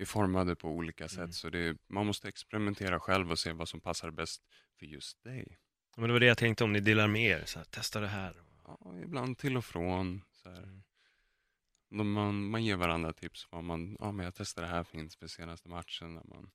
är 0.00 0.04
formade 0.04 0.56
på 0.56 0.68
olika 0.68 1.08
sätt, 1.08 1.18
Mm. 1.18 1.32
så 1.32 1.50
det, 1.50 1.76
man 1.88 2.06
måste 2.06 2.28
experimentera 2.28 3.00
själv 3.00 3.30
och 3.30 3.38
se 3.38 3.52
vad 3.52 3.68
som 3.68 3.80
passar 3.80 4.10
bäst 4.10 4.42
för 4.78 4.86
just 4.86 5.22
dig. 5.22 5.58
Men 5.96 6.06
det 6.08 6.12
var 6.12 6.20
det 6.20 6.26
jag 6.26 6.38
tänkte 6.38 6.64
om 6.64 6.72
ni 6.72 6.80
delar 6.80 7.08
med 7.08 7.22
er, 7.22 7.44
så 7.46 7.58
här, 7.58 7.64
testa 7.66 8.00
det 8.00 8.08
här. 8.08 8.42
Ja, 8.64 8.98
ibland 9.04 9.38
till 9.38 9.56
och 9.56 9.64
från. 9.64 10.22
Så 10.32 10.50
här. 10.50 10.62
Mm. 10.62 12.12
Man, 12.12 12.44
man 12.50 12.64
ger 12.64 12.76
varandra 12.76 13.12
tips. 13.12 13.48
Vad 13.50 13.64
man, 13.64 13.96
ja, 14.00 14.12
men 14.12 14.24
jag 14.24 14.34
testade 14.34 14.66
det 14.66 14.72
här 14.72 14.84
för 14.84 15.26
senaste 15.26 15.68
matchen. 15.68 16.14
När 16.14 16.24
man 16.24 16.50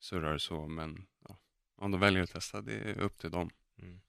surrar 0.00 0.38
så. 0.38 0.68
Men 0.68 1.06
ja, 1.28 1.36
om 1.76 1.90
de 1.90 2.00
väljer 2.00 2.22
att 2.22 2.30
testa, 2.30 2.62
det 2.62 2.74
är 2.74 2.98
upp 3.00 3.18
till 3.18 3.30
dem. 3.30 3.50
Mm. 3.78 4.00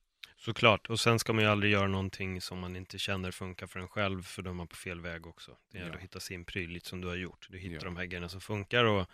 Såklart, 0.45 0.89
och 0.89 0.99
sen 0.99 1.19
ska 1.19 1.33
man 1.33 1.43
ju 1.43 1.49
aldrig 1.49 1.71
göra 1.71 1.87
någonting 1.87 2.41
som 2.41 2.59
man 2.59 2.75
inte 2.75 2.97
känner 2.99 3.31
funkar 3.31 3.67
för 3.67 3.79
en 3.79 3.87
själv, 3.87 4.23
för 4.23 4.41
då 4.41 4.49
är 4.49 4.53
man 4.53 4.67
på 4.67 4.75
fel 4.75 5.01
väg 5.01 5.27
också. 5.27 5.57
Det 5.71 5.77
gäller 5.77 5.89
Ja. 5.91 5.95
att 5.97 6.03
hitta 6.03 6.19
sin 6.19 6.45
pryl, 6.45 6.69
lite 6.69 6.89
som 6.89 7.01
du 7.01 7.07
har 7.07 7.15
gjort. 7.15 7.47
Du 7.49 7.57
hittar 7.57 7.75
Ja. 7.75 7.81
de 7.83 7.97
här 7.97 8.05
grejerna 8.05 8.29
som 8.29 8.41
funkar 8.41 8.85
och 8.85 9.07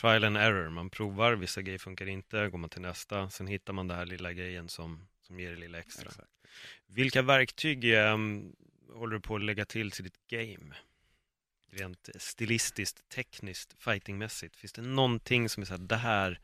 trial 0.00 0.24
and 0.24 0.36
error, 0.36 0.68
man 0.68 0.90
provar, 0.90 1.32
vissa 1.32 1.62
grejer 1.62 1.78
funkar 1.78 2.06
inte, 2.06 2.48
går 2.48 2.58
man 2.58 2.70
till 2.70 2.80
nästa, 2.82 3.30
sen 3.30 3.46
hittar 3.46 3.72
man 3.72 3.88
den 3.88 3.96
här 3.98 4.06
lilla 4.06 4.32
grejen 4.32 4.68
som, 4.68 5.08
som 5.22 5.40
ger 5.40 5.50
det 5.50 5.56
lilla 5.56 5.78
extra. 5.78 6.08
Exakt. 6.08 6.28
Vilka 6.86 7.22
verktyg 7.22 7.84
ehm, 7.84 8.52
håller 8.92 9.14
du 9.14 9.20
på 9.20 9.36
att 9.36 9.42
lägga 9.44 9.64
till 9.64 9.90
till 9.90 10.04
ditt 10.04 10.26
game? 10.26 10.74
Rent 11.70 12.08
stilistiskt, 12.18 13.08
tekniskt, 13.08 13.74
fightingmässigt. 13.82 14.56
Finns 14.56 14.72
det 14.72 14.82
någonting 14.82 15.48
som 15.48 15.60
är 15.60 15.64
så 15.66 15.72
här, 15.72 15.78
det 15.78 15.96
här 15.96 16.40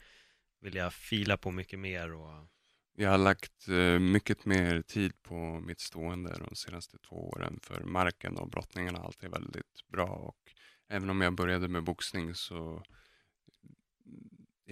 vill 0.61 0.75
jag 0.75 0.95
fila 0.95 1.37
på 1.37 1.51
mycket 1.51 1.79
mer 1.79 2.13
och 2.13 2.47
jag 2.95 3.11
har 3.11 3.19
lagt 3.19 3.69
eh, 3.69 3.99
mycket 3.99 4.45
mer 4.45 4.83
tid 4.83 5.23
på 5.23 5.61
mitt 5.61 5.81
stående 5.81 6.39
de 6.49 6.55
senaste 6.57 6.99
två 6.99 7.17
åren. 7.17 7.59
För 7.63 7.85
marken 7.85 8.37
och 8.37 8.49
brottningen 8.49 8.95
har 8.95 9.05
alltid 9.05 9.31
väldigt 9.31 9.89
bra. 9.89 10.07
Och 10.07 10.55
även 10.89 11.11
om 11.11 11.21
jag 11.21 11.35
började 11.35 11.69
med 11.69 11.85
boxning 11.85 12.35
så 12.35 12.75
eh, 12.77 12.83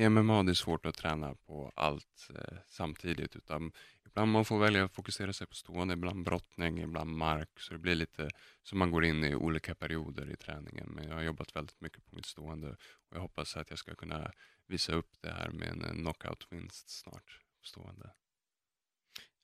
i 0.04 0.08
MMA 0.08 0.42
det 0.42 0.52
är 0.52 0.54
svårt 0.54 0.86
att 0.86 0.96
träna 0.96 1.34
på 1.34 1.72
allt 1.76 2.30
eh, 2.34 2.58
samtidigt. 2.66 3.36
Utan 3.36 3.72
ibland 4.06 4.32
man 4.32 4.44
får 4.44 4.58
välja 4.58 4.84
att 4.84 4.94
fokusera 4.94 5.32
sig 5.32 5.46
på 5.46 5.54
stående, 5.54 5.94
ibland 5.94 6.24
brottning, 6.24 6.78
ibland 6.78 7.16
mark. 7.16 7.60
Så 7.60 7.72
det 7.72 7.78
blir 7.78 7.94
lite 7.94 8.30
så 8.62 8.76
man 8.76 8.90
går 8.90 9.04
in 9.04 9.24
i 9.24 9.34
olika 9.34 9.74
perioder 9.74 10.30
i 10.30 10.36
träningen. 10.36 10.88
Men 10.88 11.08
jag 11.08 11.14
har 11.14 11.22
jobbat 11.22 11.56
väldigt 11.56 11.80
mycket 11.80 12.04
på 12.04 12.16
mitt 12.16 12.26
stående 12.26 12.68
och 13.08 13.16
jag 13.16 13.20
hoppas 13.20 13.56
att 13.56 13.70
jag 13.70 13.78
ska 13.78 13.94
kunna 13.94 14.32
visa 14.66 14.92
upp 14.92 15.16
det 15.20 15.30
här 15.30 15.50
med 15.50 15.68
en 15.68 15.96
knockout-vinst 15.96 16.90
snart 16.90 17.40
uppstående. 17.68 18.10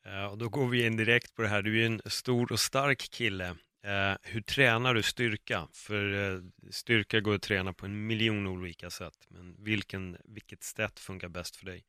Eh, 0.06 0.26
och 0.26 0.38
då 0.38 0.48
går 0.48 0.68
vi 0.68 0.86
in 0.86 0.96
direkt 0.96 1.34
på 1.34 1.42
det 1.42 1.48
här. 1.48 1.62
Du 1.62 1.70
är 1.70 1.76
ju 1.76 1.86
en 1.86 2.00
stor 2.06 2.52
och 2.52 2.60
stark 2.60 2.98
kille. 2.98 3.48
Eh, 3.84 4.16
hur 4.22 4.40
tränar 4.40 4.94
du 4.94 5.02
styrka? 5.02 5.68
För 5.72 6.34
eh, 6.34 6.40
styrka 6.70 7.20
går 7.20 7.34
att 7.34 7.42
träna 7.42 7.72
på 7.72 7.86
en 7.86 8.06
miljon 8.06 8.46
olika 8.46 8.90
sätt. 8.90 9.26
Men 9.28 9.64
vilken, 9.64 10.16
vilket 10.24 10.62
sätt 10.62 10.98
funkar 11.00 11.28
bäst 11.28 11.56
för 11.56 11.66
dig? 11.66 11.84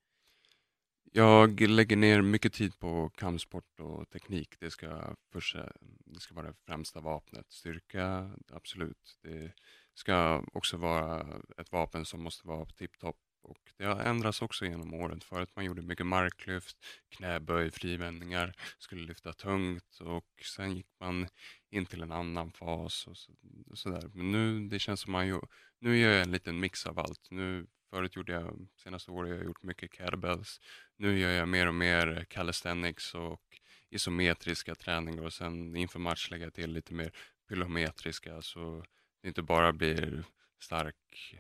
Jag 1.12 1.62
lägger 1.62 1.95
ner 1.95 2.21
mycket 2.21 2.54
tid 2.54 2.80
på 2.80 3.10
kampsport 3.10 3.80
och 3.80 4.10
teknik. 4.10 4.56
Det 4.60 4.71
ska, 4.71 5.15
första, 5.32 5.71
det 6.06 6.19
ska 6.19 6.36
vara 6.36 6.48
det 6.48 6.54
främsta 6.65 7.00
vapnet. 7.00 7.45
Styrka, 7.52 8.32
absolut. 8.54 9.17
Det 9.21 9.52
ska 9.93 10.43
också 10.54 10.78
vara 10.78 11.41
ett 11.58 11.71
vapen 11.71 12.06
som 12.06 12.24
måste 12.24 12.48
vara 12.48 12.65
på 12.65 12.71
tipptopp. 12.71 13.25
Och 13.46 13.72
det 13.78 13.86
har 13.86 14.00
ändrats 14.00 14.42
också 14.42 14.66
genom 14.66 14.94
åren. 14.94 15.22
Förut 15.22 15.50
man 15.56 15.66
gjorde 15.66 15.82
mycket 15.82 16.06
marklyft, 16.06 16.78
knäböj, 17.10 17.72
frivändningar, 17.72 18.54
skulle 18.78 19.08
lyfta 19.08 19.34
tungt 19.34 20.00
och 20.00 20.26
sen 20.56 20.76
gick 20.76 20.88
man 21.00 21.28
in 21.70 21.86
till 21.86 22.02
en 22.02 22.12
annan 22.12 22.52
fas 22.52 23.08
och 23.08 23.18
så, 23.18 23.32
så 23.74 23.90
där. 23.90 24.10
Men 24.14 24.32
nu, 24.32 24.68
det 24.68 24.80
känns 24.80 25.00
som 25.00 25.12
man 25.12 25.28
ju, 25.28 25.40
nu 25.80 25.98
gör 25.98 26.12
jag 26.12 26.22
en 26.22 26.32
liten 26.32 26.60
mix 26.60 26.86
av 26.86 27.00
allt. 27.00 27.28
Nu, 27.32 27.68
förut 27.90 28.16
gjorde 28.16 28.34
jag, 28.34 28.68
senaste 28.76 29.12
året 29.12 29.30
har 29.30 29.38
jag 29.38 29.46
gjort 29.46 29.64
mycket 29.64 29.94
kettlebells. 29.94 30.62
Nu 30.98 31.20
gör 31.20 31.32
jag 31.32 31.48
mer 31.48 31.68
och 31.68 31.76
mer 31.76 32.26
calisthenics 32.30 33.16
och 33.16 33.42
isometriska 33.90 34.76
träningar 34.76 35.24
och 35.24 35.34
sen 35.34 35.76
inför 35.76 36.00
match 36.00 36.32
lägger 36.32 36.46
jag 36.46 36.54
till 36.54 36.72
lite 36.72 36.94
mer 36.94 37.12
pylometriska 37.50 38.42
så 38.42 38.84
det 39.22 39.28
inte 39.28 39.42
bara 39.42 39.74
blir 39.74 40.24
stark 40.60 41.36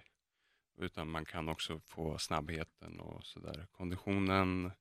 utan 0.77 1.09
man 1.09 1.25
kan 1.25 1.49
också 1.49 1.79
få 1.79 2.17
snabbheten 2.17 2.99
och 2.99 3.25
sådär. 3.25 3.67
Konditionen 3.71 4.71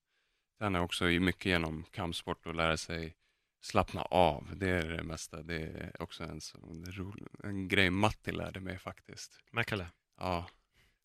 tränar 0.59 0.79
jag 0.79 0.85
också 0.85 1.05
mycket 1.05 1.47
genom 1.47 1.85
kampsport 1.91 2.47
och 2.47 2.55
lära 2.55 2.77
sig 2.77 3.17
slappna 3.61 4.03
av. 4.03 4.51
Det 4.57 4.69
är 4.69 4.89
det 4.89 5.03
mesta. 5.03 5.43
Det 5.43 5.61
är 5.61 6.03
också 6.03 6.25
en, 6.25 6.41
sån 6.41 6.85
rolig, 6.85 7.27
en 7.43 7.69
grej 7.69 7.91
Matti 7.91 8.33
lärde 8.33 8.61
mig 8.61 8.79
faktiskt. 8.79 9.41
Mäkale? 9.51 9.87
Ja, 10.19 10.47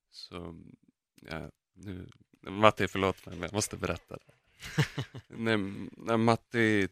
så 0.10 0.64
ja, 1.22 1.52
nu, 1.74 2.10
Matti, 2.42 2.88
förlåt 2.88 3.26
mig, 3.26 3.36
men 3.36 3.44
jag 3.44 3.54
måste 3.54 3.78
berätta. 3.78 4.18
Det. 5.28 5.58
när 5.98 6.18
Matti, 6.18 6.88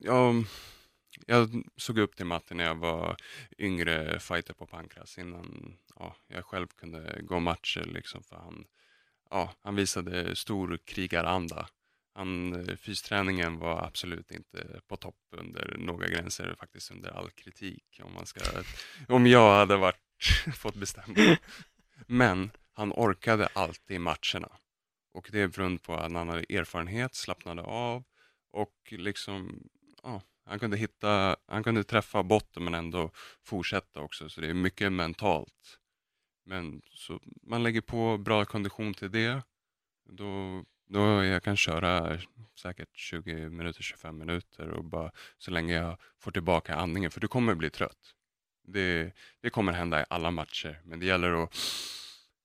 ja, 0.00 0.34
jag 1.26 1.64
såg 1.76 1.98
upp 1.98 2.16
till 2.16 2.26
Matti 2.26 2.54
när 2.54 2.64
jag 2.64 2.74
var 2.74 3.16
yngre 3.58 4.20
fighter 4.20 4.54
på 4.54 4.66
Pankras 4.66 5.18
innan 5.18 5.76
ja, 5.96 6.16
jag 6.28 6.44
själv 6.44 6.66
kunde 6.66 7.22
gå 7.22 7.40
matcher. 7.40 7.84
Liksom, 7.84 8.22
för 8.22 8.36
han, 8.36 8.64
ja, 9.30 9.54
han 9.60 9.76
visade 9.76 10.36
stor 10.36 10.78
krigaranda. 10.84 11.68
Han, 12.14 12.54
eh, 12.68 12.76
fysträningen 12.76 13.58
var 13.58 13.84
absolut 13.84 14.30
inte 14.30 14.80
på 14.86 14.96
topp 14.96 15.20
under 15.30 15.76
några 15.78 16.06
gränser, 16.06 16.54
faktiskt 16.58 16.90
under 16.90 17.10
all 17.10 17.30
kritik. 17.30 18.00
Om, 18.02 18.14
man 18.14 18.26
ska, 18.26 18.40
om 19.08 19.26
jag 19.26 19.54
hade 19.54 19.76
varit, 19.76 19.96
fått 20.56 20.74
bestämma. 20.74 21.36
Men 22.06 22.50
han 22.72 22.92
orkade 22.92 23.46
alltid 23.46 24.00
matcherna. 24.00 24.48
Och 25.12 25.28
det 25.32 25.40
är 25.40 25.48
beroende 25.48 25.78
på 25.78 25.94
att 25.94 26.12
han 26.12 26.28
hade 26.28 26.54
erfarenhet, 26.54 27.14
slappnade 27.14 27.62
av 27.62 28.04
och 28.50 28.76
liksom, 28.90 29.68
ja, 30.02 30.22
han 30.52 30.58
kunde 30.58 30.76
hitta, 30.76 31.36
han 31.46 31.64
kunde 31.64 31.84
träffa 31.84 32.22
botten 32.22 32.64
men 32.64 32.74
ändå 32.74 33.10
fortsätta 33.42 34.00
också. 34.00 34.28
Så 34.28 34.40
det 34.40 34.48
är 34.48 34.54
mycket 34.54 34.92
mentalt. 34.92 35.78
Men 36.44 36.82
så 36.90 37.20
man 37.42 37.62
lägger 37.62 37.80
på 37.80 38.18
bra 38.18 38.44
kondition 38.44 38.94
till 38.94 39.10
det, 39.10 39.42
då, 40.04 40.64
då 40.88 41.24
jag 41.24 41.42
kan 41.42 41.56
köra 41.56 42.18
säkert 42.58 42.96
20 42.96 43.48
minuter, 43.48 43.82
25 43.82 44.18
minuter 44.18 44.68
och 44.68 44.84
bara 44.84 45.12
så 45.38 45.50
länge 45.50 45.74
jag 45.74 45.98
får 46.18 46.30
tillbaka 46.30 46.74
andningen, 46.74 47.10
för 47.10 47.20
du 47.20 47.28
kommer 47.28 47.54
bli 47.54 47.70
trött. 47.70 48.14
Det, 48.64 49.12
det 49.40 49.50
kommer 49.50 49.72
hända 49.72 50.00
i 50.00 50.04
alla 50.10 50.30
matcher, 50.30 50.80
men 50.84 51.00
det 51.00 51.06
gäller 51.06 51.44
att 51.44 51.56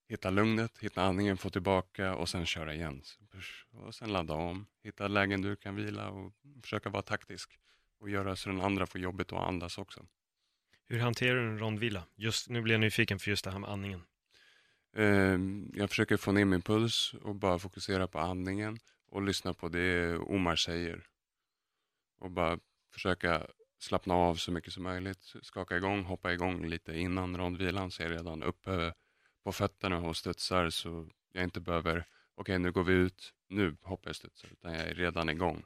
hitta 0.09 0.29
lugnet, 0.29 0.77
hitta 0.79 1.01
andningen, 1.01 1.37
få 1.37 1.49
tillbaka 1.49 2.15
och 2.15 2.29
sen 2.29 2.45
köra 2.45 2.73
igen. 2.73 3.01
Och 3.71 3.95
sen 3.95 4.13
ladda 4.13 4.33
om, 4.33 4.67
hitta 4.83 5.07
lägen 5.07 5.41
du 5.41 5.55
kan 5.55 5.75
vila 5.75 6.09
och 6.09 6.33
försöka 6.61 6.89
vara 6.89 7.03
taktisk 7.03 7.59
och 7.99 8.09
göra 8.09 8.35
så 8.35 8.49
den 8.49 8.61
andra 8.61 8.85
får 8.87 9.01
jobbet 9.01 9.33
att 9.33 9.47
andas 9.47 9.77
också. 9.77 10.05
Hur 10.87 10.99
hanterar 10.99 11.35
du 11.35 11.47
en 11.47 11.59
rondvila? 11.59 12.03
Just 12.15 12.49
nu 12.49 12.61
blir 12.61 12.73
jag 12.73 12.81
nyfiken 12.81 13.19
för 13.19 13.29
just 13.29 13.43
det 13.43 13.51
här 13.51 13.59
med 13.59 13.69
andningen. 13.69 14.03
Ehm, 14.95 15.71
Jag 15.75 15.89
försöker 15.89 16.17
få 16.17 16.31
ner 16.31 16.45
min 16.45 16.61
puls 16.61 17.13
och 17.21 17.35
bara 17.35 17.59
fokusera 17.59 18.07
på 18.07 18.19
andningen 18.19 18.79
och 19.07 19.21
lyssna 19.21 19.53
på 19.53 19.69
det 19.69 20.17
Omar 20.17 20.55
säger. 20.55 21.07
Och 22.19 22.31
bara 22.31 22.59
försöka 22.93 23.47
slappna 23.79 24.13
av 24.13 24.35
så 24.35 24.51
mycket 24.51 24.73
som 24.73 24.83
möjligt. 24.83 25.33
Skaka 25.41 25.77
igång, 25.77 26.03
hoppa 26.03 26.33
igång 26.33 26.65
lite 26.67 26.97
innan 26.97 27.37
rondvilan 27.37 27.91
så 27.91 28.01
jag 28.01 28.11
är 28.11 28.15
redan 28.15 28.43
uppe 28.43 28.93
på 29.43 29.51
fötterna 29.51 29.97
och 29.97 30.17
studsar 30.17 30.69
så 30.69 31.09
jag 31.31 31.43
inte 31.43 31.59
behöver, 31.59 32.05
okej 32.35 32.59
nu 32.59 32.71
går 32.71 32.83
vi 32.83 32.93
ut, 32.93 33.33
nu 33.47 33.77
hoppar 33.81 34.09
jag 34.09 34.15
studsar, 34.15 34.49
utan 34.51 34.73
jag 34.73 34.87
är 34.87 34.93
redan 34.95 35.29
igång. 35.29 35.63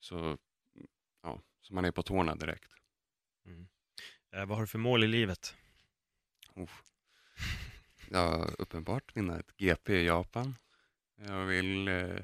Så, 0.00 0.38
ja, 1.22 1.40
så 1.68 1.74
man 1.74 1.84
är 1.84 1.90
på 1.90 2.02
tårna 2.02 2.34
direkt. 2.34 2.72
Eh, 4.32 4.46
vad 4.46 4.56
har 4.56 4.60
du 4.60 4.66
för 4.66 4.78
mål 4.78 5.04
i 5.04 5.06
livet? 5.06 5.54
Uff. 6.54 6.82
Ja, 8.10 8.50
uppenbart 8.58 9.16
vinna 9.16 9.38
ett 9.38 9.56
GP 9.56 10.00
i 10.00 10.06
Japan. 10.06 10.54
Jag 11.16 11.44
vill 11.44 11.88
eh, 11.88 12.16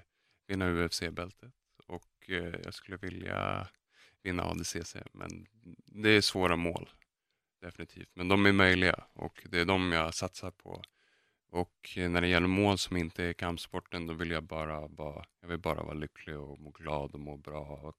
vinna 0.47 0.71
UFC-bältet 0.71 1.53
och 1.87 2.31
eh, 2.31 2.55
jag 2.65 2.75
skulle 2.75 2.97
vilja 2.97 3.69
vinna 4.23 4.45
ADCC. 4.45 4.97
Men 5.13 5.47
det 5.87 6.09
är 6.09 6.21
svåra 6.21 6.57
mål, 6.57 6.91
definitivt. 7.61 8.11
Men 8.15 8.29
de 8.29 8.47
är 8.47 8.53
möjliga 8.53 9.05
och 9.13 9.47
det 9.51 9.61
är 9.61 9.65
de 9.65 9.93
jag 9.93 10.15
satsar 10.15 10.51
på 10.51 10.83
Och 11.49 11.95
eh, 11.97 12.11
när 12.11 12.21
det 12.21 12.29
gäller 12.29 12.47
mål 12.47 12.79
som 12.79 12.97
inte 12.97 13.25
är 13.25 13.33
kampsporten, 13.33 14.07
då 14.07 14.15
vill 14.15 14.31
jag 14.31 14.45
bara 14.45 14.87
vara, 14.87 15.25
jag 15.41 15.49
vill 15.49 15.59
bara 15.59 15.83
vara 15.83 15.95
lycklig 15.95 16.39
och 16.39 16.61
må 16.61 16.71
glad 16.71 17.15
och 17.15 17.21
må 17.21 17.37
bra 17.37 17.61
och 17.61 17.97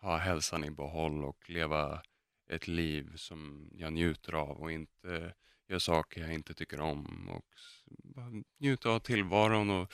ha 0.00 0.16
hälsan 0.16 0.64
i 0.64 0.70
behåll 0.70 1.24
och 1.24 1.50
leva 1.50 2.02
ett 2.48 2.68
liv 2.68 3.16
som 3.16 3.70
jag 3.72 3.92
njuter 3.92 4.32
av 4.32 4.60
och 4.60 4.72
inte 4.72 5.34
göra 5.68 5.80
saker 5.80 6.20
jag 6.20 6.34
inte 6.34 6.54
tycker 6.54 6.80
om 6.80 7.28
och 7.28 7.44
bara 7.86 8.42
njuta 8.58 8.90
av 8.90 8.98
tillvaron 8.98 9.70
och 9.70 9.92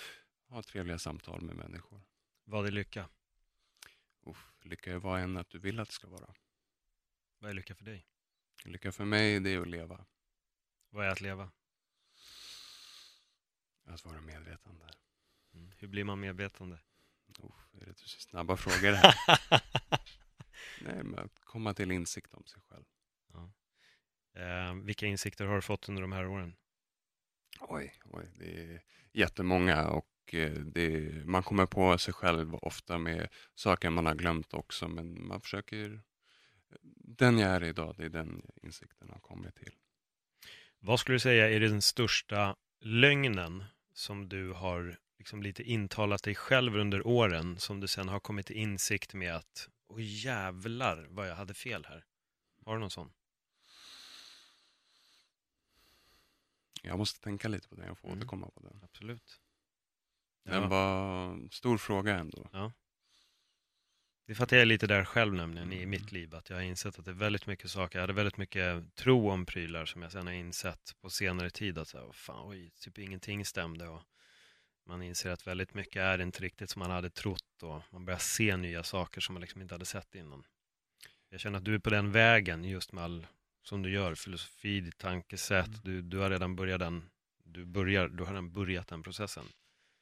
ha 0.49 0.63
trevliga 0.63 0.99
samtal 0.99 1.41
med 1.41 1.57
människor. 1.57 2.01
Vad 2.45 2.67
är 2.67 2.71
lycka? 2.71 3.09
Uff, 4.27 4.53
lycka 4.63 4.93
är 4.93 4.99
vad 4.99 5.21
än 5.21 5.37
att 5.37 5.51
du 5.51 5.59
vill 5.59 5.81
att 5.81 5.89
det 5.89 5.95
ska 5.95 6.09
vara. 6.09 6.35
Vad 7.39 7.51
är 7.51 7.55
lycka 7.55 7.75
för 7.75 7.85
dig? 7.85 8.07
Lycka 8.65 8.93
för 8.93 9.05
mig, 9.05 9.41
det 9.41 9.51
är 9.51 9.61
att 9.61 9.69
leva. 9.69 10.05
Vad 10.91 11.07
är 11.07 11.11
att 11.11 11.21
leva? 11.21 11.51
Att 13.85 14.05
vara 14.05 14.21
medvetande. 14.21 14.91
Mm. 15.55 15.73
Hur 15.77 15.89
blir 15.89 16.05
man 16.05 16.21
medvetande? 16.21 16.79
Uff, 17.39 17.83
är 17.83 17.87
det 17.87 17.99
så 17.99 18.09
snabba 18.09 18.57
frågor 18.57 18.93
här? 18.93 19.15
Nej, 20.81 21.03
men 21.03 21.19
att 21.19 21.41
komma 21.45 21.75
till 21.75 21.91
insikt 21.91 22.35
om 22.35 22.45
sig 22.47 22.63
själv. 22.69 22.85
Eh, 24.35 24.75
vilka 24.75 25.07
insikter 25.07 25.47
har 25.47 25.55
du 25.55 25.63
fått 25.63 25.89
under 25.89 26.03
de 26.03 26.13
här 26.13 26.27
åren? 26.27 26.57
Oj, 27.61 27.95
oj, 28.05 28.31
det 28.39 28.61
är 28.61 28.83
jättemånga 29.13 29.89
och 29.89 30.35
eh, 30.35 30.53
det, 30.53 31.13
man 31.27 31.43
kommer 31.43 31.67
på 31.67 31.99
sig 31.99 32.15
själv 32.15 32.55
ofta 32.55 32.99
med 32.99 33.29
saker 33.55 33.91
man 33.91 34.07
har 34.07 34.15
glömt 34.15 34.55
också, 34.55 34.89
men 34.89 35.27
man 35.27 35.41
försöker... 35.41 36.03
Den 37.05 37.39
jag 37.39 37.51
är 37.51 37.65
idag, 37.65 37.95
det 37.99 38.05
är 38.05 38.09
den 38.09 38.43
insikten 38.63 39.11
har 39.11 39.21
kommit 39.21 39.55
till. 39.55 39.73
Vad 40.79 41.01
skulle 41.01 41.15
du 41.15 41.21
säga 41.21 41.51
är 41.51 41.61
den 41.61 41.83
största 41.83 42.57
lögnen 42.81 43.65
som 43.93 44.29
du 44.29 44.53
har 44.53 44.99
liksom 45.23 45.43
lite 45.43 45.63
intalat 45.63 46.23
dig 46.23 46.35
själv 46.35 46.77
under 46.77 47.07
åren 47.07 47.59
som 47.59 47.81
du 47.81 47.89
sen 47.89 48.09
har 48.09 48.21
kommit 48.21 48.47
till 48.47 48.57
insikt 48.57 49.15
med 49.15 49.35
att 49.37 49.69
åh 49.89 49.99
jävlar 50.03 51.07
vad 51.11 51.29
jag 51.31 51.35
hade 51.37 51.55
fel 51.55 51.85
här. 51.89 52.05
Har 52.65 52.75
du 52.75 52.81
någon 52.81 52.91
sån? 52.91 53.13
Jag 56.83 56.99
måste 56.99 57.21
tänka 57.21 57.49
lite 57.49 57.69
på 57.69 57.75
den, 57.75 57.87
jag 57.87 57.99
får 57.99 58.09
Mm. 58.09 58.19
återkomma 58.19 58.51
på 58.51 58.61
den. 58.61 58.81
Absolut. 58.85 59.41
Den 60.45 60.63
Ja. 60.63 60.69
var 60.69 61.49
stor 61.51 61.79
fråga 61.79 62.19
ändå. 62.19 62.49
Det 64.27 64.33
är 64.33 64.35
för 64.35 64.45
att 64.45 64.53
jag 64.53 64.69
lite 64.69 64.87
där 64.87 65.05
själv 65.05 65.35
nämligen 65.35 65.73
i 65.73 65.87
mitt 65.87 66.13
liv, 66.13 66.35
att 66.35 66.51
jag 66.51 66.57
har 66.57 66.63
insett 66.63 66.99
att 66.99 67.05
det 67.05 67.11
är 67.11 67.15
väldigt 67.15 67.47
mycket 67.47 67.71
saker, 67.71 67.99
jag 67.99 68.03
hade 68.03 68.13
väldigt 68.13 68.37
mycket 68.37 68.95
tro 68.95 69.31
om 69.31 69.47
prylar 69.47 69.85
som 69.87 70.03
jag 70.03 70.13
sen 70.13 70.27
har 70.27 70.35
insett 70.35 70.97
på 71.01 71.11
senare 71.11 71.51
tid 71.51 71.79
att 71.79 71.89
så 71.89 71.99
här, 71.99 72.05
"Vad 72.05 72.15
fan, 72.17 72.49
oj, 72.51 72.71
typ 72.81 72.99
ingenting 72.99 73.45
stämde 73.45 73.89
och 73.89 74.03
man 74.87 75.03
inser 75.03 75.31
att 75.31 75.47
väldigt 75.47 75.75
mycket 75.75 75.97
är 76.03 76.21
inte 76.21 76.43
riktigt 76.43 76.71
som 76.71 76.81
man 76.81 76.91
hade 76.91 77.11
trott 77.11 77.63
och 77.63 77.83
man 77.91 78.05
börjar 78.05 78.19
se 78.19 78.57
nya 78.57 78.83
saker 78.83 79.21
som 79.21 79.33
man 79.33 79.41
liksom 79.41 79.63
inte 79.63 79.75
hade 79.75 79.85
sett 79.85 80.15
innan. 80.15 80.45
Jag 81.29 81.41
känner 81.41 81.59
att 81.59 81.65
du 81.65 81.75
är 81.75 81.79
på 81.79 81.91
den 81.91 82.13
vägen 82.13 82.65
just 82.65 82.93
med 82.93 83.05
all, 83.05 83.27
som 83.63 83.83
du 83.83 83.91
gör, 83.91 84.15
filosofi, 84.15 84.81
ditt 84.81 84.99
tankesätt, 84.99 85.67
Mm. 85.67 85.81
du, 85.83 86.03
du 86.03 86.19
har 86.19 86.31
redan 86.31 86.57
börjat 86.57 86.81
den, 86.81 87.11
du 87.45 87.65
börjar, 87.65 88.09
du 88.09 88.25
har 88.25 88.31
redan 88.33 88.53
börjat 88.53 88.89
den 88.89 89.03
processen. 89.03 89.45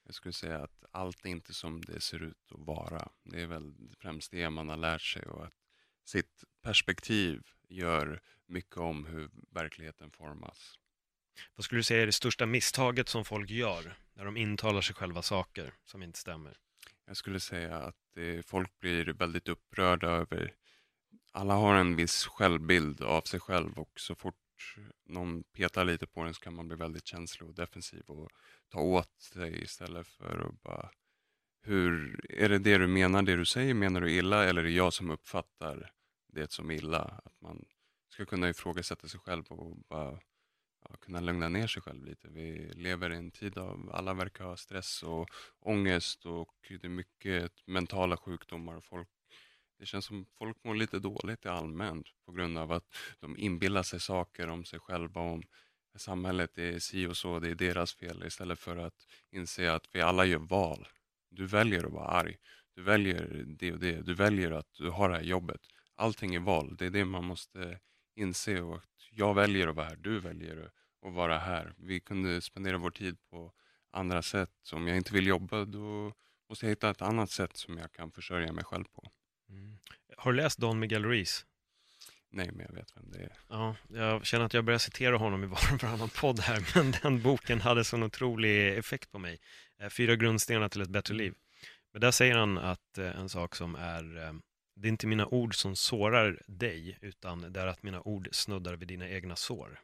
Jag 0.05 0.15
skulle 0.15 0.33
säga 0.33 0.59
att 0.63 0.85
allt 0.91 1.25
är 1.27 1.31
inte 1.31 1.55
som 1.55 1.81
det 1.85 2.01
ser 2.01 2.23
ut 2.23 2.53
att 2.53 2.61
vara. 2.61 3.09
Det 3.25 3.43
är 3.43 3.47
väl 3.47 3.75
främst 3.99 4.31
det 4.31 4.51
man 4.51 4.69
har 4.69 4.77
lärt 4.77 5.03
sig 5.03 5.23
och 5.23 5.45
att 5.45 5.55
sitt 6.05 6.45
perspektiv 6.63 7.43
gör 7.69 8.21
mycket 8.47 8.77
om 8.77 9.07
hur 9.07 9.31
verkligheten 9.51 10.11
formas. 10.11 10.79
Vad 11.55 11.65
skulle 11.65 11.79
du 11.79 11.83
säga 11.83 12.03
är 12.03 12.07
det 12.07 12.13
största 12.13 12.47
misstaget 12.47 13.09
som 13.09 13.25
folk 13.25 13.51
gör 13.51 13.97
när 14.15 14.25
de 14.25 14.37
intalar 14.37 14.81
sig 14.81 14.95
själva 14.95 15.23
saker 15.23 15.75
som 15.85 16.03
inte 16.03 16.19
stämmer? 16.19 16.57
Jag 17.07 17.17
skulle 17.17 17.41
säga 17.41 17.77
att 17.77 18.17
eh, 18.17 18.43
folk 18.47 18.81
blir 18.81 19.05
väldigt 19.05 19.49
upprörda 19.49 20.09
över, 20.09 20.55
alla 21.33 21.55
har 21.55 21.75
en 21.75 21.97
viss 21.97 22.27
självbild 22.27 23.03
av 23.03 23.23
sig 23.23 23.41
själv 23.41 23.79
och 23.79 23.93
så 24.01 24.15
fort 24.15 24.35
någon 25.05 25.43
petar 25.43 25.85
lite 25.85 26.07
på 26.07 26.25
den 26.25 26.35
så 26.35 26.41
kan 26.41 26.55
man 26.55 26.69
bli 26.69 26.77
väldigt 26.77 27.07
känslig 27.07 27.49
och 27.49 27.55
defensiv 27.55 28.03
och 28.07 28.31
ta 28.69 28.81
åt 28.81 29.21
sig 29.21 29.63
istället 29.63 30.07
för 30.07 30.49
att 30.49 30.63
bara, 30.63 30.91
hur, 31.63 32.21
är 32.29 32.49
det 32.49 32.59
det 32.59 32.79
du 32.79 32.87
menar, 32.87 33.23
det 33.23 33.37
du 33.37 33.45
säger, 33.45 33.75
menar 33.75 34.01
du 34.01 34.13
illa 34.13 34.45
eller 34.45 34.61
är 34.61 34.65
det 34.65 34.71
jag 34.71 34.93
som 34.93 35.11
uppfattar 35.11 35.93
det 36.29 36.53
som 36.53 36.71
illa? 36.71 37.21
Att 37.25 37.41
man 37.41 37.65
ska 38.09 38.27
kunna 38.27 38.49
ifrågasätta 38.49 39.09
sig 39.09 39.21
själv 39.21 39.45
och 39.49 39.77
bara 39.89 40.21
kunna 40.97 41.21
lugna 41.21 41.49
ner 41.49 41.67
sig 41.67 41.83
själv 41.83 42.05
lite. 42.05 42.29
Vi 42.29 42.73
lever 42.75 43.13
i 43.13 43.17
en 43.17 43.31
tid 43.31 43.59
av, 43.59 43.91
alla 43.95 44.15
verkar 44.15 44.45
ha 44.45 44.57
stress 44.57 45.03
och 45.03 45.31
ångest 45.61 46.27
och 46.27 46.55
det 46.69 46.85
är 46.85 46.89
mycket 46.89 47.53
mentala 47.67 48.17
sjukdomar. 48.17 48.77
Och 48.77 48.85
folk, 48.85 49.09
det 49.79 49.87
känns 49.87 50.05
som 50.05 50.27
folk 50.39 50.65
mår 50.65 50.75
lite 50.75 50.99
dåligt 50.99 51.45
i 51.45 51.49
allmänt 51.49 52.07
på 52.27 52.33
grund 52.33 52.59
av 52.59 52.73
att 52.73 52.95
de 53.21 53.37
inbillar 53.37 53.83
sig 53.83 54.01
saker 54.01 54.49
om 54.49 54.65
sig 54.65 54.81
själva, 54.81 55.21
om 55.21 55.43
samhället 55.97 56.59
är 56.59 56.79
si 56.79 57.07
och 57.07 57.17
så, 57.17 57.39
det 57.39 57.51
är 57.51 57.55
deras 57.55 57.95
fel 57.95 58.25
istället 58.27 58.59
för 58.59 58.77
att 58.77 59.07
inse 59.31 59.73
att 59.73 59.89
vi 59.93 60.01
alla 60.01 60.25
gör 60.25 60.39
val. 60.39 60.89
Du 61.31 61.47
väljer 61.47 61.85
att 61.85 61.93
vara 61.93 62.09
arg, 62.09 62.37
du 62.75 62.83
väljer 62.83 63.45
det 63.47 63.73
och 63.73 63.79
det, 63.79 64.01
du 64.03 64.15
väljer 64.15 64.51
att 64.51 64.73
du 64.73 64.91
har 64.91 65.09
det 65.09 65.15
här 65.15 65.23
jobbet. 65.23 65.61
Allting 65.95 66.35
är 66.35 66.41
val, 66.41 66.77
det 66.77 66.87
är 66.87 66.91
det 66.91 67.05
man 67.05 67.25
måste 67.25 67.79
inse 68.15 68.61
och 68.61 68.81
jag 69.11 69.35
väljer 69.35 69.69
att 69.69 69.77
vara 69.77 69.87
här, 69.87 69.97
du 69.97 70.21
väljer 70.21 70.71
att 71.07 71.13
vara 71.15 71.39
här. 71.39 71.75
Vi 71.77 72.01
kunde 72.01 72.41
spendera 72.41 72.79
vår 72.79 72.91
tid 72.91 73.17
på 73.31 73.53
andra 73.91 74.23
sätt. 74.23 74.73
Om 74.73 74.89
jag 74.89 74.97
inte 74.97 75.15
vill 75.15 75.27
jobba 75.27 75.65
då 75.65 76.13
måste 76.49 76.67
jag 76.67 76.71
hitta 76.71 76.91
ett 76.91 77.03
annat 77.03 77.31
sätt 77.31 77.57
som 77.57 77.79
jag 77.79 77.93
kan 77.93 78.11
försörja 78.13 78.53
mig 78.53 78.65
själv 78.65 78.85
på. 78.85 79.11
Har 80.17 80.33
du 80.33 80.37
läst 80.37 80.59
Don 80.59 80.79
Miguel 80.79 81.05
Ruiz? 81.05 81.47
Nej, 82.33 82.51
men 82.53 82.67
jag 82.67 82.75
vet 82.75 82.97
vem 82.97 83.11
det 83.11 83.19
är. 83.19 83.33
Ja, 83.49 83.77
jag 83.89 84.27
känner 84.27 84.45
att 84.45 84.55
jag 84.55 84.65
börjar 84.65 84.79
citera 84.79 85.17
honom 85.17 85.45
i 85.45 85.47
var 85.47 85.73
och 85.73 85.83
varannan 85.83 86.09
podd 86.09 86.41
här, 86.41 86.73
men 86.75 86.95
den 87.03 87.23
boken 87.23 87.61
hade 87.61 87.85
sån 87.85 88.03
otrolig 88.03 88.79
effekt 88.79 89.13
på 89.13 89.19
mig. 89.19 89.41
Eh, 89.81 89.89
Fyra 89.89 90.17
grundstenar 90.17 90.69
till 90.69 90.81
ett 90.81 90.89
bättre 90.89 91.15
liv. 91.15 91.35
Men 91.93 92.01
där 92.01 92.11
säger 92.11 92.37
han 92.37 92.59
att 92.59 92.99
eh, 92.99 93.21
en 93.21 93.29
sak 93.29 93.57
som 93.57 93.75
är, 93.75 94.27
eh, 94.27 94.33
det 94.77 94.89
är 94.89 94.91
inte 94.91 95.07
mina 95.07 95.27
ord 95.27 95.55
som 95.55 95.77
sårar 95.77 96.43
dig, 96.47 96.99
utan 97.01 97.53
det 97.53 97.61
är 97.61 97.67
att 97.67 97.83
mina 97.83 98.01
ord 98.01 98.29
snuddar 98.33 98.77
vid 98.77 98.89
dina 98.89 99.09
egna 99.09 99.37
sår. 99.37 99.81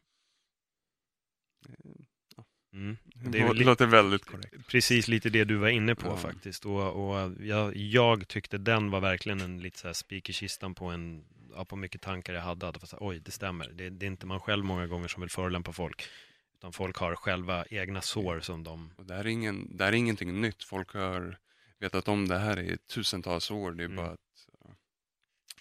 Mm. 2.73 2.97
Det 3.15 3.31
Det, 3.31 3.39
är 3.39 3.55
låter 3.55 3.87
väldigt 3.87 4.25
korrekt. 4.25 4.67
precis 4.69 5.09
lite 5.09 5.31
det 5.31 5.45
du 5.45 5.57
var 5.57 5.69
inne 5.69 5.95
på 5.95 6.07
Ja. 6.07 6.17
faktiskt. 6.17 6.65
Och, 6.67 7.11
och 7.11 7.33
jag, 7.41 7.77
jag 7.77 8.29
tyckte 8.29 8.59
den 8.59 8.91
var 8.91 9.01
verkligen 9.01 9.41
en 9.41 9.61
lite 9.63 9.79
så 9.79 9.87
här 9.89 9.93
spik 9.93 10.31
i 10.31 10.33
kistan 10.33 10.75
på, 10.75 10.85
en, 10.87 11.25
ja, 11.55 11.65
på 11.65 11.77
mycket 11.77 12.01
tankar 12.03 12.35
jag 12.35 12.43
hade. 12.43 12.69
Att 12.69 12.93
här, 12.93 12.99
Oj, 13.03 13.21
det 13.21 13.31
stämmer. 13.31 13.69
Det, 13.69 13.91
det 13.91 14.07
är 14.07 14.09
inte 14.09 14.27
man 14.27 14.41
själv 14.41 14.65
många 14.65 14.87
gånger 14.87 15.09
som 15.09 15.21
vill 15.21 15.31
förolämpa 15.31 15.73
folk. 15.73 16.09
Utan 16.55 16.73
folk 16.73 16.97
har 16.97 17.15
själva 17.17 17.65
egna 17.71 18.01
sår 18.03 18.41
som 18.41 18.65
de... 18.65 18.93
Och 18.97 19.07
det, 19.07 19.15
här 19.15 19.25
är 19.25 19.29
ingen, 19.29 19.77
det 19.77 19.85
här 19.85 19.93
är 19.93 19.97
ingenting 19.97 20.41
nytt. 20.41 20.65
Folk 20.65 20.91
har 20.95 21.39
vetat 21.79 22.09
om 22.09 22.29
det 22.29 22.39
här 22.39 22.59
i 22.61 22.79
tusentals 22.79 23.51
år. 23.51 23.73
Det 23.73 23.83
är 23.83 23.85
Mm. 23.85 23.97
bara 23.97 24.11
att 24.11 24.21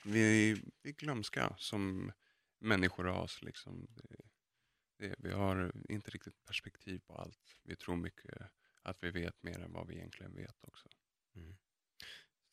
vi 0.04 0.52
är 0.84 0.92
glömska 0.92 1.54
som 1.58 2.12
människoras. 2.60 3.42
Liksom. 3.42 3.88
Det, 3.96 4.16
det, 4.98 5.16
vi 5.18 5.32
har 5.32 5.72
inte 5.90 6.12
riktigt 6.12 6.46
perspektiv 6.46 7.02
på 7.08 7.16
allt. 7.16 7.56
Vi 7.64 7.76
tror 7.76 7.96
mycket 7.96 8.38
att 8.82 9.04
vi 9.04 9.12
vet 9.12 9.44
mer 9.44 9.60
än 9.60 9.74
vad 9.74 9.88
vi 9.88 9.96
egentligen 9.96 10.36
vet 10.36 10.64
också. 10.64 10.90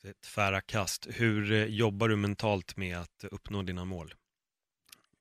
det 0.02 0.08
är 0.08 0.10
Ett 0.10 0.20
tvära 0.20 0.60
kast. 0.60 1.06
Hur 1.10 1.52
eh, 1.52 1.64
jobbar 1.64 2.08
du 2.08 2.16
mentalt 2.16 2.76
med 2.76 2.98
att 2.98 3.24
uppnå 3.24 3.62
dina 3.62 3.84
mål? 3.84 4.14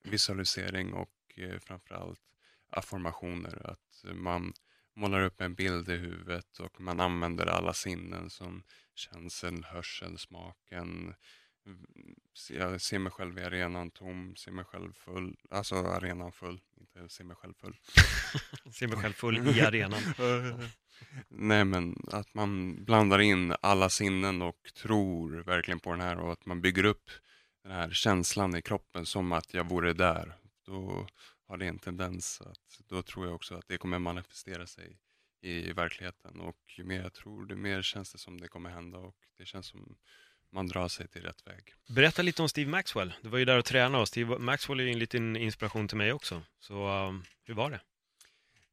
visualisering 0.04 0.94
och 0.94 1.14
eh, 1.36 1.60
framförallt 1.60 2.22
affirmationer. 2.70 3.72
Att 3.72 4.04
man 4.14 4.54
målar 4.94 5.22
upp 5.22 5.42
en 5.42 5.56
bild 5.56 5.90
i 5.90 5.96
huvudet 5.96 6.60
och 6.60 6.82
man 6.82 7.00
använder 7.00 7.46
alla 7.46 7.74
sinnen 7.74 8.30
som 8.30 8.64
känsel, 8.96 9.64
hörsel, 9.64 10.18
smaken. 10.18 11.16
Jag 12.50 12.82
ser 12.82 13.00
mig 13.00 13.12
själv 13.12 13.38
i 13.38 13.44
arenan 13.44 13.92
tom, 13.92 14.36
ser 14.36 14.52
mig 14.52 14.66
själv 14.66 14.94
full, 14.94 15.38
alltså 15.50 15.76
arenan 15.76 16.32
full, 16.32 16.62
inte 16.80 17.10
ser 17.10 17.24
mig 17.24 17.36
själv 17.36 17.54
full. 17.54 17.78
Ser 18.74 18.88
mig 18.88 18.98
själv 18.98 19.14
full 19.14 19.48
i 19.58 19.62
arenan. 19.66 20.02
Nej 21.30 21.66
men 21.66 21.96
att 22.08 22.34
man 22.34 22.84
blandar 22.84 23.20
in 23.20 23.56
alla 23.62 23.90
sinnen 23.90 24.42
och 24.42 24.74
tror 24.82 25.32
verkligen 25.32 25.80
på 25.80 25.92
den 25.92 26.02
här 26.02 26.20
och 26.20 26.32
att 26.32 26.46
man 26.46 26.62
bygger 26.62 26.86
upp 26.86 27.12
den 27.64 27.72
här 27.72 27.92
känslan 27.92 28.56
i 28.56 28.62
kroppen 28.62 29.06
som 29.06 29.32
att 29.32 29.54
jag 29.54 29.70
vore 29.70 29.94
där. 29.94 30.38
Då 30.66 31.08
har 31.48 31.58
det 31.58 31.68
en 31.68 31.80
tendens 31.80 32.42
att, 32.42 32.88
då 32.88 33.02
tror 33.02 33.26
jag 33.26 33.36
också 33.36 33.56
att 33.56 33.68
det 33.68 33.78
kommer 33.78 34.00
manifestera 34.00 34.68
sig 34.68 35.00
i 35.42 35.74
verkligheten 35.74 36.40
och 36.40 36.58
ju 36.78 36.84
mer 36.84 37.02
jag 37.02 37.14
tror, 37.14 37.46
det 37.46 37.56
mer 37.56 37.82
känns 37.82 38.12
det 38.12 38.18
som 38.18 38.42
det 38.42 38.48
kommer 38.48 38.70
hända 38.70 38.98
och 38.98 39.16
det 39.38 39.46
känns 39.46 39.68
som 39.68 39.98
man 40.52 40.68
drar 40.68 40.88
sig 40.88 41.08
till 41.08 41.22
rätt 41.22 41.48
väg. 41.48 41.74
Berätta 41.88 42.22
lite 42.22 42.42
om 42.42 42.50
Steve 42.50 42.72
Maxwell. 42.72 43.14
Du 43.22 43.30
var 43.30 43.38
ju 43.38 43.46
där 43.46 43.58
och 43.58 43.66
tränade 43.66 44.02
och 44.02 44.08
Steve 44.08 44.38
Maxwell 44.38 44.80
är 44.80 44.84
ju 44.84 44.92
en 44.92 45.00
liten 45.00 45.36
inspiration 45.36 45.88
till 45.88 45.98
mig 45.98 46.14
också. 46.14 46.44
Så 46.60 46.88
um, 46.88 47.24
hur 47.44 47.54
var 47.54 47.72
det? 47.72 47.82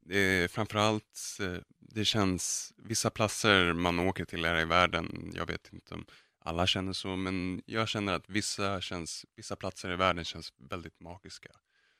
Det 0.01 0.17
är 0.17 0.47
framförallt, 0.47 1.37
eh, 1.41 1.61
det 1.79 2.05
känns, 2.05 2.73
vissa 2.77 3.09
platser 3.09 3.73
man 3.73 3.99
åker 3.99 4.25
till 4.25 4.45
här 4.45 4.59
i 4.59 4.65
världen, 4.65 5.31
jag 5.35 5.45
vet 5.45 5.73
inte 5.73 5.93
om 5.93 6.05
alla 6.39 6.67
känner 6.67 6.93
så, 6.93 7.15
men 7.15 7.61
jag 7.65 7.87
känner 7.87 8.13
att 8.13 8.29
vissa, 8.29 8.81
känns, 8.81 9.25
vissa 9.35 9.55
platser 9.55 9.93
i 9.93 9.95
världen 9.95 10.25
känns 10.25 10.53
väldigt 10.57 10.99
magiska. 10.99 11.49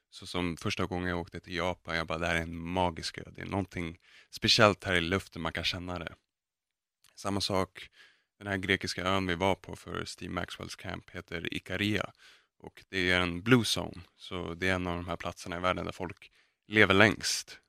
Så 0.09 0.27
som 0.27 0.57
första 0.57 0.85
gången 0.85 1.09
jag 1.09 1.19
åkte 1.19 1.39
till 1.39 1.55
Japan, 1.55 1.95
jag 1.95 2.07
bara, 2.07 2.17
det 2.17 2.27
här 2.27 2.35
är 2.35 2.41
en 2.41 2.55
magisk 2.55 3.17
ö. 3.17 3.23
Det 3.31 3.41
är 3.41 3.45
någonting 3.45 3.97
speciellt 4.29 4.83
här 4.83 4.95
i 4.95 5.01
luften, 5.01 5.41
man 5.41 5.53
kan 5.53 5.63
känna 5.63 5.99
det. 5.99 6.15
Samma 7.15 7.41
sak, 7.41 7.89
den 8.39 8.47
här 8.47 8.57
grekiska 8.57 9.03
ön 9.03 9.27
vi 9.27 9.35
var 9.35 9.55
på 9.55 9.75
för 9.75 10.05
Steve 10.05 10.33
Maxwells 10.33 10.75
camp 10.75 11.09
heter 11.09 11.53
Ikaria. 11.53 12.11
Och 12.59 12.83
det 12.89 13.11
är 13.11 13.19
en 13.19 13.41
blue 13.41 13.63
zone, 13.63 14.01
så 14.15 14.53
det 14.53 14.67
är 14.67 14.75
en 14.75 14.87
av 14.87 14.95
de 14.95 15.07
här 15.07 15.15
platserna 15.15 15.57
i 15.57 15.59
världen 15.59 15.85
där 15.85 15.91
folk 15.91 16.31
lever 16.67 16.93
längst. 16.93 17.59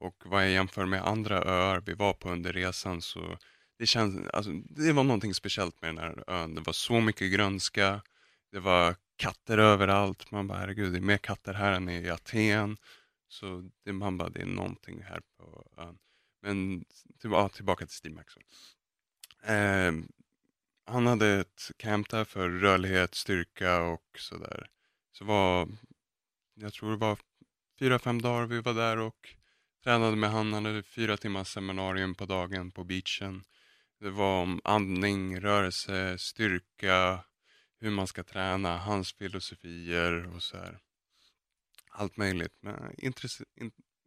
Och 0.00 0.22
vad 0.26 0.44
jag 0.44 0.50
jämför 0.50 0.86
med 0.86 1.06
andra 1.06 1.42
öar 1.42 1.82
vi 1.86 1.94
var 1.94 2.12
på 2.12 2.30
under 2.30 2.52
resan 2.52 3.02
så 3.02 3.38
det, 3.78 3.86
känns, 3.86 4.28
alltså, 4.28 4.52
det 4.52 4.92
var 4.92 5.04
någonting 5.04 5.34
speciellt 5.34 5.82
med 5.82 5.88
den 5.94 5.98
här 5.98 6.24
ön. 6.26 6.54
Det 6.54 6.60
var 6.60 6.72
så 6.72 7.00
mycket 7.00 7.32
grönska, 7.32 8.02
det 8.52 8.60
var 8.60 8.96
katter 9.16 9.58
överallt. 9.58 10.30
Man 10.30 10.46
bara, 10.46 10.58
herregud, 10.58 10.92
det 10.92 10.98
är 10.98 11.00
mer 11.00 11.16
katter 11.16 11.54
här 11.54 11.72
än 11.72 11.88
i 11.88 12.10
Aten. 12.10 12.76
Så 13.28 13.70
det, 13.84 13.92
man 13.92 14.18
bara, 14.18 14.28
det 14.28 14.40
är 14.40 14.46
någonting 14.46 15.02
här 15.02 15.20
på 15.38 15.68
ön. 15.76 15.98
Men 16.42 16.84
till, 17.20 17.30
tillbaka 17.54 17.86
till 17.86 17.96
Steve 17.96 18.14
Maxwell. 18.14 18.44
Eh, 19.44 19.92
han 20.86 21.06
hade 21.06 21.28
ett 21.28 21.70
camp 21.76 22.08
där 22.08 22.24
för 22.24 22.48
rörlighet, 22.48 23.14
styrka 23.14 23.82
och 23.82 24.18
sådär. 24.18 24.66
Så 25.12 25.24
var, 25.24 25.68
jag 26.54 26.72
tror 26.72 26.90
det 26.90 26.96
var 26.96 27.18
fyra, 27.78 27.98
fem 27.98 28.22
dagar 28.22 28.46
vi 28.46 28.60
var 28.60 28.74
där 28.74 28.98
och 28.98 29.34
tränade 29.84 30.16
med 30.16 30.30
han. 30.30 30.52
Han 30.52 30.64
hade 30.64 30.82
fyra 30.82 31.16
timmars 31.16 31.48
seminarium 31.48 32.14
på 32.14 32.26
dagen 32.26 32.70
på 32.70 32.84
beachen. 32.84 33.44
Det 34.00 34.10
var 34.10 34.42
om 34.42 34.60
andning, 34.64 35.40
rörelse, 35.40 36.18
styrka, 36.18 37.24
hur 37.80 37.90
man 37.90 38.06
ska 38.06 38.22
träna, 38.22 38.78
hans 38.78 39.12
filosofier 39.12 40.34
och 40.34 40.42
så 40.42 40.56
här. 40.56 40.78
Allt 41.90 42.16
möjligt. 42.16 42.56
Men 42.60 42.94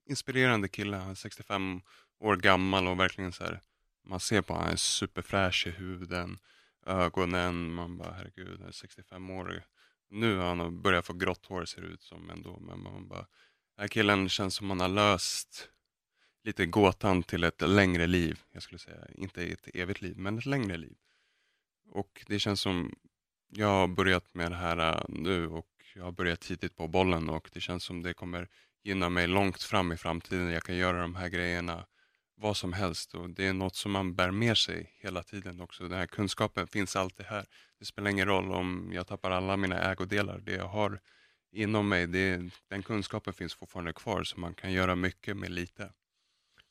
inspirerande 0.09 0.67
kille, 0.67 1.15
65 1.15 1.81
år 2.19 2.35
gammal 2.35 2.87
och 2.87 2.99
verkligen 2.99 3.31
så 3.31 3.43
här. 3.43 3.61
Man 4.09 4.19
ser 4.19 4.41
på 4.41 4.53
honom, 4.53 4.63
han 4.63 4.73
är 4.73 4.77
superfräsch 4.77 5.67
i 5.67 5.71
huden, 5.71 6.39
ögonen, 6.85 7.73
man 7.73 7.97
bara 7.97 8.11
herregud, 8.11 8.59
han 8.59 8.67
är 8.67 8.71
65 8.71 9.29
år. 9.29 9.63
Nu 10.09 10.37
har 10.37 10.55
han 10.55 10.81
börjat 10.81 11.05
få 11.05 11.13
grått 11.13 11.45
hår 11.45 11.65
ser 11.65 11.81
det 11.81 11.87
ut 11.87 12.01
som 12.01 12.29
ändå, 12.29 12.59
men 12.59 12.83
man 12.83 13.07
bara, 13.07 13.19
den 13.75 13.81
här 13.81 13.87
killen 13.87 14.29
känns 14.29 14.55
som 14.55 14.69
han 14.69 14.79
har 14.79 14.89
löst 14.89 15.69
lite 16.43 16.65
gåtan 16.65 17.23
till 17.23 17.43
ett 17.43 17.61
längre 17.61 18.07
liv. 18.07 18.39
Jag 18.51 18.63
skulle 18.63 18.79
säga, 18.79 19.07
inte 19.15 19.43
ett 19.43 19.67
evigt 19.73 20.01
liv, 20.01 20.17
men 20.17 20.37
ett 20.37 20.45
längre 20.45 20.77
liv. 20.77 20.97
Och 21.89 22.25
det 22.27 22.39
känns 22.39 22.61
som 22.61 22.95
jag 23.49 23.67
har 23.67 23.87
börjat 23.87 24.33
med 24.33 24.51
det 24.51 24.55
här 24.55 24.77
äh, 24.77 25.03
nu 25.09 25.47
och 25.47 25.69
jag 25.95 26.03
har 26.03 26.11
börjat 26.11 26.39
tidigt 26.39 26.75
på 26.75 26.87
bollen 26.87 27.29
och 27.29 27.49
det 27.53 27.61
känns 27.61 27.83
som 27.83 28.03
det 28.03 28.13
kommer 28.13 28.47
gynna 28.83 29.09
mig 29.09 29.27
långt 29.27 29.63
fram 29.63 29.91
i 29.91 29.97
framtiden. 29.97 30.49
Jag 30.49 30.63
kan 30.63 30.75
göra 30.75 31.01
de 31.01 31.15
här 31.15 31.29
grejerna 31.29 31.85
vad 32.37 32.57
som 32.57 32.73
helst 32.73 33.15
och 33.15 33.29
det 33.29 33.47
är 33.47 33.53
något 33.53 33.75
som 33.75 33.91
man 33.91 34.15
bär 34.15 34.31
med 34.31 34.57
sig 34.57 34.91
hela 34.99 35.23
tiden 35.23 35.61
också. 35.61 35.87
Den 35.87 35.97
här 35.97 36.07
kunskapen 36.07 36.67
finns 36.67 36.95
alltid 36.95 37.25
här. 37.25 37.45
Det 37.79 37.85
spelar 37.85 38.11
ingen 38.11 38.27
roll 38.27 38.51
om 38.51 38.91
jag 38.93 39.07
tappar 39.07 39.31
alla 39.31 39.57
mina 39.57 39.91
ägodelar. 39.91 40.39
Det 40.39 40.51
jag 40.51 40.67
har 40.67 40.99
inom 41.51 41.89
mig, 41.89 42.07
det, 42.07 42.49
den 42.69 42.83
kunskapen 42.83 43.33
finns 43.33 43.55
fortfarande 43.55 43.93
kvar 43.93 44.23
så 44.23 44.39
man 44.39 44.53
kan 44.53 44.71
göra 44.71 44.95
mycket 44.95 45.37
med 45.37 45.51
lite. 45.51 45.91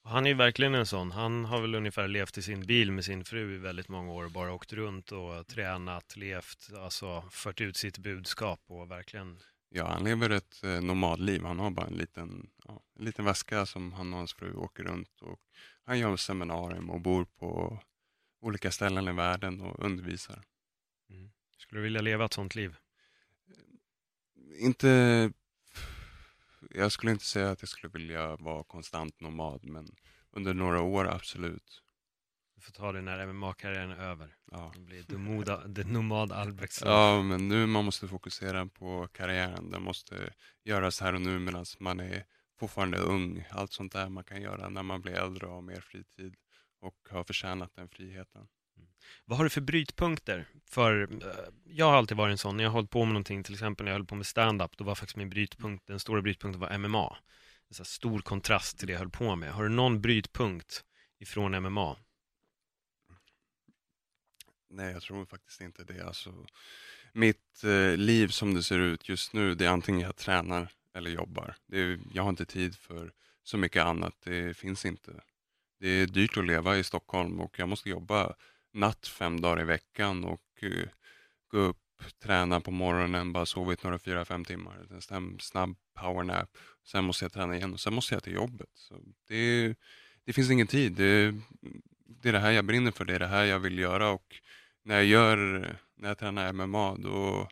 Han 0.02 0.26
är 0.26 0.30
ju 0.30 0.36
verkligen 0.36 0.74
en 0.74 0.86
sån. 0.86 1.10
Han 1.10 1.44
har 1.44 1.60
väl 1.60 1.74
ungefär 1.74 2.08
levt 2.08 2.38
i 2.38 2.42
sin 2.42 2.66
bil 2.66 2.92
med 2.92 3.04
sin 3.04 3.24
fru 3.24 3.54
i 3.54 3.58
väldigt 3.58 3.88
många 3.88 4.12
år, 4.12 4.28
bara 4.28 4.52
åkt 4.52 4.72
runt 4.72 5.12
och 5.12 5.46
tränat, 5.46 6.16
levt, 6.16 6.68
alltså 6.78 7.24
fört 7.30 7.60
ut 7.60 7.76
sitt 7.76 7.98
budskap 7.98 8.60
och 8.66 8.90
verkligen 8.90 9.40
Ja, 9.76 9.86
han 9.86 10.04
lever 10.04 10.30
ett 10.30 10.64
eh, 10.64 10.80
nomadliv. 10.80 11.44
Han 11.44 11.58
har 11.58 11.70
bara 11.70 11.86
en 11.86 11.96
liten, 11.96 12.50
ja, 12.64 12.82
en 12.98 13.04
liten 13.04 13.24
väska 13.24 13.66
som 13.66 13.92
han 13.92 14.12
och 14.12 14.18
hans 14.18 14.34
fru 14.34 14.54
åker 14.54 14.84
runt 14.84 15.20
och 15.20 15.40
han 15.84 15.98
gör 15.98 16.16
seminarium 16.16 16.90
och 16.90 17.00
bor 17.00 17.24
på 17.24 17.78
olika 18.40 18.70
ställen 18.70 19.08
i 19.08 19.12
världen 19.12 19.60
och 19.60 19.84
undervisar. 19.84 20.42
Mm. 21.10 21.30
Skulle 21.58 21.78
du 21.78 21.82
vilja 21.82 22.00
leva 22.00 22.24
ett 22.24 22.32
sånt 22.32 22.54
liv? 22.54 22.76
Inte 24.58 25.32
jag 26.70 26.92
skulle 26.92 27.12
inte 27.12 27.24
säga 27.24 27.50
att 27.50 27.62
jag 27.62 27.68
skulle 27.68 27.92
vilja 27.92 28.36
vara 28.36 28.64
konstant 28.64 29.20
nomad, 29.20 29.64
men 29.64 29.96
under 30.30 30.54
några 30.54 30.80
år 30.80 31.08
absolut. 31.08 31.82
Du 32.56 32.62
får 32.62 32.72
ta 32.72 32.92
det 32.92 33.00
när 33.00 33.26
MMA-karriären 33.26 33.90
är 33.90 34.04
över. 34.04 34.36
Ja. 34.50 34.72
Det 34.74 34.80
blir 34.80 35.44
det, 35.44 35.62
det 35.82 35.84
nomad 35.84 36.32
Albrektsson. 36.32 36.88
Ja, 36.88 37.22
men 37.22 37.48
nu 37.48 37.66
man 37.66 37.84
måste 37.84 38.08
fokusera 38.08 38.66
på 38.66 39.08
karriären. 39.12 39.70
Den 39.70 39.82
måste 39.82 40.32
göras 40.64 41.00
här 41.00 41.14
och 41.14 41.20
nu 41.20 41.38
medan 41.38 41.64
man 41.80 42.00
är 42.00 42.24
fortfarande 42.58 42.98
ung. 42.98 43.44
Allt 43.50 43.72
sånt 43.72 43.92
där 43.92 44.08
man 44.08 44.24
kan 44.24 44.42
göra 44.42 44.68
när 44.68 44.82
man 44.82 45.02
blir 45.02 45.12
äldre 45.12 45.46
och 45.46 45.54
har 45.54 45.62
mer 45.62 45.80
fritid 45.80 46.34
och 46.80 47.08
har 47.10 47.24
förtjänat 47.24 47.74
den 47.74 47.88
friheten. 47.88 48.48
Vad 49.24 49.38
har 49.38 49.44
du 49.44 49.50
för 49.50 49.60
brytpunkter? 49.60 50.48
För 50.66 51.02
eh, 51.02 51.28
jag 51.64 51.86
har 51.86 51.96
alltid 51.96 52.16
varit 52.16 52.32
en 52.32 52.38
sån, 52.38 52.56
när 52.56 52.64
jag 52.64 52.70
har 52.70 52.74
hållit 52.74 52.90
på 52.90 53.04
med 53.04 53.12
någonting, 53.12 53.42
till 53.42 53.54
exempel 53.54 53.84
när 53.84 53.92
jag 53.92 53.98
höll 53.98 54.06
på 54.06 54.14
med 54.14 54.26
stand-up, 54.26 54.76
då 54.76 54.84
var 54.84 54.94
faktiskt 54.94 55.16
min 55.16 55.30
brytpunkt, 55.30 55.86
den 55.86 56.00
stora 56.00 56.22
brytpunkten 56.22 56.60
var 56.60 56.78
MMA. 56.78 57.16
En 57.78 57.84
stor 57.84 58.18
kontrast 58.18 58.78
till 58.78 58.86
det 58.86 58.92
jag 58.92 59.00
höll 59.00 59.10
på 59.10 59.36
med. 59.36 59.52
Har 59.52 59.62
du 59.62 59.68
någon 59.68 60.00
brytpunkt 60.00 60.84
ifrån 61.18 61.62
MMA? 61.62 61.96
Nej, 64.76 64.92
jag 64.92 65.02
tror 65.02 65.24
faktiskt 65.24 65.60
inte 65.60 65.84
det. 65.84 66.06
Alltså, 66.06 66.46
mitt 67.12 67.64
eh, 67.64 67.96
liv 67.96 68.28
som 68.28 68.54
det 68.54 68.62
ser 68.62 68.78
ut 68.78 69.08
just 69.08 69.32
nu, 69.32 69.54
det 69.54 69.64
är 69.64 69.68
antingen 69.68 70.00
jag 70.00 70.16
tränar 70.16 70.68
eller 70.94 71.10
jobbar. 71.10 71.56
Är, 71.72 71.98
jag 72.12 72.22
har 72.22 72.30
inte 72.30 72.44
tid 72.44 72.76
för 72.76 73.12
så 73.42 73.56
mycket 73.58 73.84
annat. 73.84 74.14
Det 74.24 74.56
finns 74.56 74.84
inte. 74.84 75.20
Det 75.80 75.88
är 75.88 76.06
dyrt 76.06 76.36
att 76.36 76.46
leva 76.46 76.76
i 76.76 76.84
Stockholm 76.84 77.40
och 77.40 77.58
jag 77.58 77.68
måste 77.68 77.90
jobba 77.90 78.34
natt 78.72 79.06
fem 79.06 79.40
dagar 79.40 79.60
i 79.60 79.64
veckan 79.64 80.24
och 80.24 80.62
eh, 80.62 80.88
gå 81.50 81.58
upp, 81.58 82.02
träna 82.22 82.60
på 82.60 82.70
morgonen, 82.70 83.32
bara 83.32 83.46
sovit 83.46 83.82
några 83.82 83.98
fyra, 83.98 84.24
fem 84.24 84.44
timmar. 84.44 85.02
En 85.10 85.38
snabb 85.40 85.76
powernap. 85.94 86.58
Sen 86.84 87.04
måste 87.04 87.24
jag 87.24 87.32
träna 87.32 87.56
igen 87.56 87.72
och 87.72 87.80
sen 87.80 87.94
måste 87.94 88.14
jag 88.14 88.22
till 88.22 88.34
jobbet. 88.34 88.70
Så 88.74 89.02
det, 89.28 89.74
det 90.24 90.32
finns 90.32 90.50
ingen 90.50 90.66
tid. 90.66 90.92
Det, 90.92 91.34
det 92.22 92.28
är 92.28 92.32
det 92.32 92.38
här 92.38 92.50
jag 92.50 92.64
brinner 92.64 92.90
för, 92.90 93.04
det 93.04 93.14
är 93.14 93.18
det 93.18 93.26
här 93.26 93.44
jag 93.44 93.58
vill 93.58 93.78
göra 93.78 94.10
och 94.10 94.40
när 94.86 94.94
jag 94.94 95.04
gör, 95.04 95.36
när 95.94 96.08
jag 96.08 96.18
tränar 96.18 96.52
MMA 96.52 96.96
då, 96.96 97.48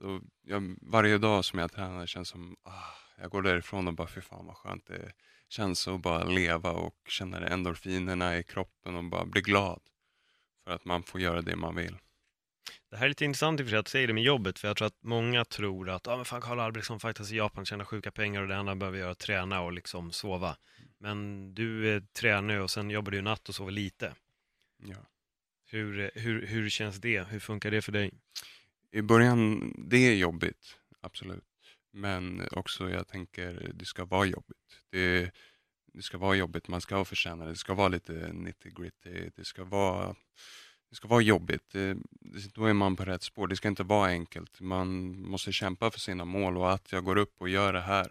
då 0.00 0.20
jag, 0.42 0.76
varje 0.82 1.18
dag 1.18 1.44
som 1.44 1.58
jag 1.58 1.72
tränar 1.72 2.06
känns 2.06 2.28
som, 2.28 2.56
ah, 2.62 3.20
jag 3.20 3.30
går 3.30 3.42
därifrån 3.42 3.88
och 3.88 3.94
bara 3.94 4.08
fy 4.08 4.20
fan 4.20 4.46
vad 4.46 4.56
skönt 4.56 4.86
det 4.86 5.12
känns 5.48 5.88
att 5.88 6.00
bara 6.00 6.24
leva 6.24 6.70
och 6.70 6.96
känna 7.08 7.46
endorfinerna 7.48 8.38
i 8.38 8.42
kroppen 8.42 8.96
och 8.96 9.04
bara 9.04 9.24
bli 9.24 9.40
glad. 9.40 9.80
För 10.64 10.70
att 10.70 10.84
man 10.84 11.02
får 11.02 11.20
göra 11.20 11.42
det 11.42 11.56
man 11.56 11.74
vill. 11.74 11.96
Det 12.90 12.96
här 12.96 13.04
är 13.04 13.08
lite 13.08 13.24
intressant 13.24 13.60
i 13.60 13.62
och 13.62 13.66
för 13.66 13.70
sig 13.70 13.78
att 13.78 13.86
du 13.86 13.90
säger 13.90 14.06
det 14.06 14.14
med 14.14 14.22
jobbet, 14.22 14.58
för 14.58 14.68
jag 14.68 14.76
tror 14.76 14.86
att 14.86 15.02
många 15.02 15.44
tror 15.44 15.90
att 15.90 16.08
ah, 16.08 16.16
men 16.16 16.24
fan, 16.24 16.40
Karl 16.40 16.60
Albrektsson 16.60 17.00
fightas 17.00 17.32
i 17.32 17.36
Japan, 17.36 17.64
tjänar 17.64 17.84
sjuka 17.84 18.10
pengar 18.10 18.42
och 18.42 18.48
det 18.48 18.54
enda 18.54 18.70
han 18.70 18.78
behöver 18.78 18.98
göra 18.98 19.08
är 19.08 19.12
att 19.12 19.18
träna 19.18 19.60
och 19.60 19.72
liksom 19.72 20.12
sova. 20.12 20.56
Men 20.98 21.54
du 21.54 21.94
är 21.94 22.00
tränar 22.00 22.58
och 22.58 22.70
sen 22.70 22.90
jobbar 22.90 23.10
du 23.12 23.22
natt 23.22 23.48
och 23.48 23.54
sover 23.54 23.72
lite. 23.72 24.14
Ja. 24.82 24.96
Hur, 25.68 26.10
hur, 26.14 26.46
hur 26.46 26.68
känns 26.68 26.96
det? 26.96 27.28
Hur 27.28 27.40
funkar 27.40 27.70
det 27.70 27.82
för 27.82 27.92
dig? 27.92 28.10
I 28.92 29.02
början, 29.02 29.74
det 29.88 29.96
är 29.96 30.14
jobbigt, 30.14 30.76
absolut. 31.00 31.44
Men 31.92 32.42
också 32.50 32.90
jag 32.90 33.08
tänker, 33.08 33.72
det 33.74 33.84
ska 33.84 34.04
vara 34.04 34.26
jobbigt. 34.26 34.82
Det, 34.90 35.30
det 35.92 36.02
ska 36.02 36.18
vara 36.18 36.36
jobbigt, 36.36 36.68
man 36.68 36.80
ska 36.80 37.04
förtjäna 37.04 37.44
det. 37.44 37.50
Det 37.50 37.56
ska 37.56 37.74
vara 37.74 37.88
lite 37.88 38.32
nitty 38.32 38.70
gritty. 38.70 39.30
Det 39.36 39.44
ska 39.44 39.64
vara, 39.64 40.14
det 40.90 40.96
ska 40.96 41.08
vara 41.08 41.20
jobbigt. 41.20 41.70
Det, 41.72 41.96
då 42.54 42.64
är 42.64 42.72
man 42.72 42.96
på 42.96 43.04
rätt 43.04 43.22
spår. 43.22 43.46
Det 43.46 43.56
ska 43.56 43.68
inte 43.68 43.82
vara 43.82 44.08
enkelt. 44.08 44.60
Man 44.60 45.20
måste 45.20 45.52
kämpa 45.52 45.90
för 45.90 46.00
sina 46.00 46.24
mål 46.24 46.56
och 46.56 46.72
att 46.72 46.92
jag 46.92 47.04
går 47.04 47.16
upp 47.16 47.34
och 47.38 47.48
gör 47.48 47.72
det 47.72 47.80
här. 47.80 48.06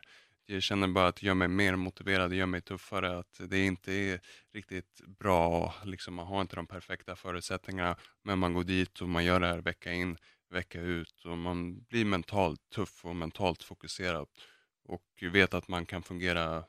Jag 0.47 0.63
känner 0.63 0.87
bara 0.87 1.07
att 1.07 1.15
det 1.15 1.25
gör 1.25 1.33
mig 1.33 1.47
mer 1.47 1.75
motiverad, 1.75 2.29
det 2.29 2.35
gör 2.35 2.45
mig 2.45 2.61
tuffare. 2.61 3.17
Att 3.17 3.41
det 3.49 3.65
inte 3.65 3.93
är 3.93 4.21
riktigt 4.53 5.01
bra, 5.07 5.75
liksom, 5.83 6.13
man 6.13 6.27
har 6.27 6.41
inte 6.41 6.55
de 6.55 6.67
perfekta 6.67 7.15
förutsättningarna. 7.15 7.97
Men 8.23 8.39
man 8.39 8.53
går 8.53 8.63
dit 8.63 9.01
och 9.01 9.09
man 9.09 9.25
gör 9.25 9.39
det 9.39 9.47
här 9.47 9.61
vecka 9.61 9.93
in, 9.93 10.17
vecka 10.49 10.81
ut. 10.81 11.25
Och 11.25 11.37
man 11.37 11.83
blir 11.83 12.05
mentalt 12.05 12.69
tuff 12.69 13.05
och 13.05 13.15
mentalt 13.15 13.63
fokuserad. 13.63 14.27
Och 14.83 15.23
vet 15.31 15.53
att 15.53 15.67
man 15.67 15.85
kan 15.85 16.03
fungera 16.03 16.65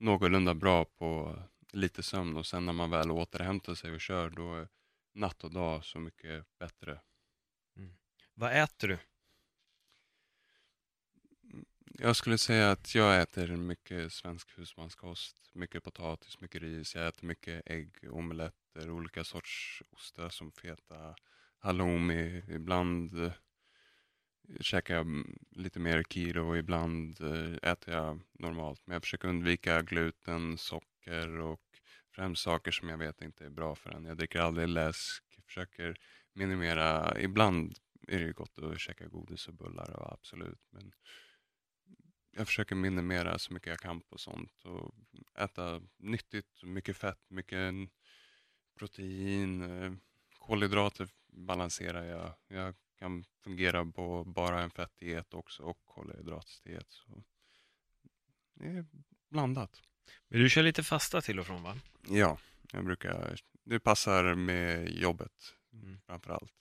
någorlunda 0.00 0.54
bra 0.54 0.84
på 0.84 1.38
lite 1.72 2.02
sömn 2.02 2.36
och 2.36 2.46
sen 2.46 2.66
när 2.66 2.72
man 2.72 2.90
väl 2.90 3.10
återhämtar 3.10 3.74
sig 3.74 3.92
och 3.92 4.00
kör 4.00 4.30
då 4.30 4.54
är 4.54 4.68
natt 5.14 5.44
och 5.44 5.52
dag 5.52 5.84
så 5.84 5.98
mycket 5.98 6.58
bättre. 6.58 7.00
Mm. 7.76 7.92
Vad 8.34 8.62
äter 8.62 8.88
du? 8.88 8.98
Jag 12.00 12.16
skulle 12.16 12.38
säga 12.38 12.70
att 12.70 12.94
jag 12.94 13.20
äter 13.22 13.56
mycket 13.56 14.12
svensk 14.12 14.58
husmanskost, 14.58 15.50
mycket 15.52 15.84
potatis, 15.84 16.40
mycket 16.40 16.62
ris. 16.62 16.94
Jag 16.94 17.06
äter 17.06 17.26
mycket 17.26 17.62
ägg, 17.66 17.90
omeletter, 18.10 18.90
olika 18.90 19.24
sorts 19.24 19.82
ostar 19.90 20.28
som 20.28 20.52
feta, 20.52 21.14
halloumi. 21.58 22.42
Ibland 22.48 23.24
eh, 23.24 23.32
käkar 24.60 24.94
jag 24.94 25.06
lite 25.50 25.78
mer 25.80 26.02
kilo 26.02 26.48
och 26.48 26.58
ibland 26.58 27.20
eh, 27.20 27.70
äter 27.70 27.94
jag 27.94 28.20
normalt. 28.32 28.82
Men 28.86 28.92
jag 28.92 29.02
försöker 29.02 29.28
undvika 29.28 29.82
gluten, 29.82 30.58
socker 30.58 31.28
och 31.40 31.62
främst 32.14 32.42
saker 32.42 32.70
som 32.70 32.88
jag 32.88 32.98
vet 32.98 33.22
inte 33.22 33.44
är 33.44 33.50
bra 33.50 33.74
för 33.74 33.90
en. 33.90 34.04
Jag 34.04 34.16
dricker 34.16 34.40
aldrig 34.40 34.68
läsk, 34.68 35.24
försöker 35.46 35.96
minimera. 36.32 37.16
Ibland 37.20 37.78
är 38.08 38.20
det 38.20 38.32
gott 38.32 38.58
att 38.58 38.80
käka 38.80 39.06
godis 39.06 39.48
och 39.48 39.54
bullar, 39.54 39.90
och 39.90 40.12
absolut. 40.12 40.60
Men 40.70 40.92
jag 42.38 42.46
försöker 42.46 42.74
minimera 42.74 43.38
så 43.38 43.52
mycket 43.52 43.66
jag 43.70 43.78
kan 43.78 44.00
på 44.00 44.18
sånt 44.18 44.64
och 44.64 44.94
äta 45.38 45.82
nyttigt, 45.96 46.62
mycket 46.62 46.96
fett, 46.96 47.30
mycket 47.30 47.74
protein, 48.78 49.62
eh, 49.62 49.92
kolhydrater 50.38 51.08
balanserar 51.26 52.04
jag. 52.04 52.34
Jag 52.48 52.74
kan 52.98 53.24
fungera 53.44 53.84
på 53.84 54.24
bara 54.24 54.62
en 54.62 54.70
fettdiet 54.70 55.34
också 55.34 55.62
och 55.62 55.78
kolhydratdiet. 55.84 56.86
Så 56.88 57.22
det 58.54 58.66
är 58.68 58.86
blandat. 59.28 59.82
Men 60.28 60.40
du 60.40 60.50
kör 60.50 60.62
lite 60.62 60.82
fasta 60.82 61.20
till 61.20 61.38
och 61.40 61.46
från 61.46 61.62
va? 61.62 61.76
Ja, 62.08 62.38
jag 62.72 62.84
brukar, 62.84 63.40
det 63.64 63.80
passar 63.80 64.34
med 64.34 64.90
jobbet 64.90 65.54
Mm. 65.72 66.00
framför 66.06 66.30
allt. 66.30 66.54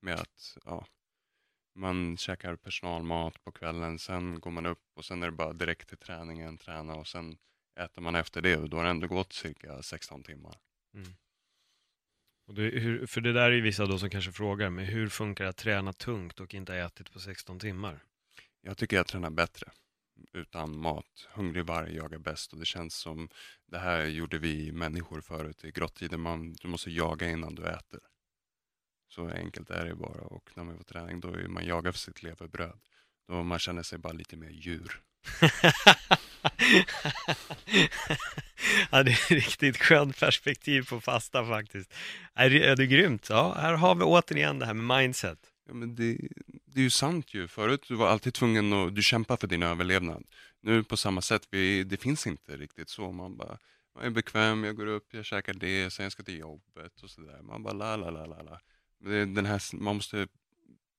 Med 0.00 0.14
att 0.14 0.58
ja, 0.64 0.86
man 1.80 2.16
käkar 2.16 2.56
personalmat 2.56 3.44
på 3.44 3.52
kvällen, 3.52 3.98
sen 3.98 4.40
går 4.40 4.50
man 4.50 4.66
upp 4.66 4.84
och 4.94 5.04
sen 5.04 5.22
är 5.22 5.26
det 5.26 5.32
bara 5.32 5.52
direkt 5.52 5.88
till 5.88 5.98
träningen, 5.98 6.58
träna 6.58 6.94
och 6.94 7.06
sen 7.06 7.36
äter 7.80 8.02
man 8.02 8.14
efter 8.14 8.42
det 8.42 8.56
och 8.56 8.70
då 8.70 8.76
har 8.76 8.84
det 8.84 8.90
ändå 8.90 9.06
gått 9.06 9.32
cirka 9.32 9.82
16 9.82 10.22
timmar. 10.22 10.56
Och 12.46 12.54
det, 12.54 12.62
hur, 12.62 13.06
för 13.06 13.20
det 13.20 13.32
där 13.32 13.50
är 13.50 13.52
ju 13.52 13.60
vissa 13.60 13.86
då 13.86 13.98
som 13.98 14.10
kanske 14.10 14.32
frågar, 14.32 14.70
men 14.70 14.84
hur 14.84 15.08
funkar 15.08 15.44
det 15.44 15.50
att 15.50 15.56
träna 15.56 15.92
tungt 15.92 16.40
och 16.40 16.54
inte 16.54 16.72
ha 16.72 16.78
ätit 16.78 17.12
på 17.12 17.20
16 17.20 17.58
timmar? 17.58 18.04
Jag 18.60 18.76
tycker 18.76 18.96
jag 18.96 19.06
tränar 19.06 19.30
bättre 19.30 19.70
utan 20.32 20.78
mat. 20.78 21.28
Hungrig 21.32 21.66
varg 21.66 21.96
jagar 21.96 22.18
bäst 22.18 22.52
och 22.52 22.58
det 22.58 22.64
känns 22.64 22.94
som 22.94 23.28
det 23.66 23.78
här 23.78 24.04
gjorde 24.04 24.38
vi 24.38 24.72
människor 24.72 25.20
förut 25.20 25.64
i 25.64 25.70
grottiden. 25.70 26.20
Man, 26.20 26.52
du 26.52 26.68
måste 26.68 26.90
jaga 26.90 27.30
innan 27.30 27.54
du 27.54 27.64
äter. 27.66 28.00
Så 29.10 29.28
enkelt 29.28 29.70
är 29.70 29.86
det 29.86 29.94
bara 29.94 30.20
och 30.20 30.50
när 30.54 30.64
man 30.64 30.74
är 30.74 30.78
på 30.78 30.84
träning 30.84 31.20
då 31.20 31.28
är 31.28 31.48
man 31.48 31.66
jagar 31.66 31.92
för 31.92 31.98
sitt 31.98 32.22
levebröd. 32.22 32.80
Då 33.28 33.42
man 33.42 33.58
känner 33.58 33.82
sig 33.82 33.98
bara 33.98 34.12
lite 34.12 34.36
mer 34.36 34.50
djur. 34.50 35.00
ja, 38.90 39.02
det 39.02 39.10
är 39.10 39.14
ett 39.14 39.30
riktigt 39.30 39.76
skönt 39.76 40.20
perspektiv 40.20 40.88
på 40.88 41.00
fasta 41.00 41.46
faktiskt. 41.46 41.94
Är 42.34 42.50
det, 42.50 42.66
är 42.66 42.76
det 42.76 42.86
grymt? 42.86 43.26
Ja, 43.30 43.54
här 43.54 43.72
har 43.72 43.94
vi 43.94 44.02
återigen 44.02 44.58
det 44.58 44.66
här 44.66 44.74
med 44.74 44.98
mindset. 44.98 45.38
Ja, 45.66 45.74
men 45.74 45.94
det, 45.94 46.18
det 46.46 46.80
är 46.80 46.84
ju 46.84 46.90
sant 46.90 47.34
ju. 47.34 47.48
Förut 47.48 47.84
du 47.88 47.94
var 47.94 48.08
alltid 48.08 48.34
tvungen 48.34 48.72
att 48.72 48.94
du 48.94 49.02
kämpar 49.02 49.36
för 49.36 49.46
din 49.46 49.62
överlevnad. 49.62 50.24
Nu 50.60 50.84
på 50.84 50.96
samma 50.96 51.20
sätt, 51.22 51.48
vi, 51.50 51.84
det 51.84 51.96
finns 51.96 52.26
inte 52.26 52.56
riktigt 52.56 52.88
så. 52.88 53.12
Man 53.12 53.36
bara, 53.36 53.58
jag 53.94 54.04
är 54.06 54.10
bekväm, 54.10 54.64
jag 54.64 54.76
går 54.76 54.86
upp, 54.86 55.14
jag 55.14 55.24
käkar 55.24 55.54
det, 55.54 55.90
sen 55.90 56.02
jag 56.02 56.12
ska 56.12 56.22
till 56.22 56.38
jobbet 56.38 57.02
och 57.02 57.10
sådär. 57.10 57.42
Man 57.42 57.62
bara 57.62 57.74
la 57.74 57.96
la 57.96 58.10
la 58.10 58.26
la 58.26 58.42
la. 58.42 58.60
Den 59.04 59.46
här, 59.46 59.76
man 59.76 59.96
måste 59.96 60.28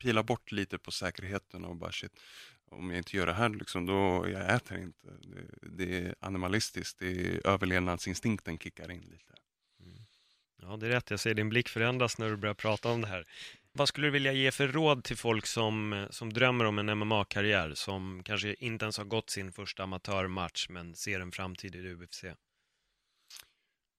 pila 0.01 0.23
bort 0.23 0.51
lite 0.51 0.77
på 0.77 0.91
säkerheten 0.91 1.65
och 1.65 1.75
bara 1.75 1.91
shit, 1.91 2.19
om 2.65 2.89
jag 2.89 2.97
inte 2.97 3.17
gör 3.17 3.25
det 3.25 3.33
här 3.33 3.49
liksom, 3.49 3.85
då 3.85 4.29
jag 4.29 4.55
äter 4.55 4.77
inte. 4.77 5.07
Det, 5.21 5.69
det 5.69 5.97
är 5.97 6.15
animalistiskt, 6.19 6.99
det 6.99 7.05
är 7.05 7.47
överlevnadsinstinkten 7.47 8.57
kickar 8.57 8.91
in 8.91 9.01
lite. 9.01 9.33
Ja, 10.61 10.77
det 10.77 10.85
är 10.85 10.89
rätt. 10.89 11.09
Jag 11.11 11.19
ser 11.19 11.33
din 11.33 11.49
blick 11.49 11.69
förändras 11.69 12.17
när 12.17 12.29
du 12.29 12.37
börjar 12.37 12.53
prata 12.53 12.89
om 12.89 13.01
det 13.01 13.07
här. 13.07 13.27
Vad 13.73 13.87
skulle 13.87 14.07
du 14.07 14.11
vilja 14.11 14.33
ge 14.33 14.51
för 14.51 14.67
råd 14.67 15.03
till 15.03 15.17
folk 15.17 15.45
som, 15.45 16.07
som 16.09 16.33
drömmer 16.33 16.65
om 16.65 16.79
en 16.79 16.97
MMA-karriär, 16.97 17.73
som 17.73 18.23
kanske 18.23 18.53
inte 18.53 18.85
ens 18.85 18.97
har 18.97 19.05
gått 19.05 19.29
sin 19.29 19.51
första 19.51 19.83
amatörmatch, 19.83 20.69
men 20.69 20.95
ser 20.95 21.19
en 21.19 21.31
framtid 21.31 21.75
i 21.75 21.93
UFC? 21.93 22.23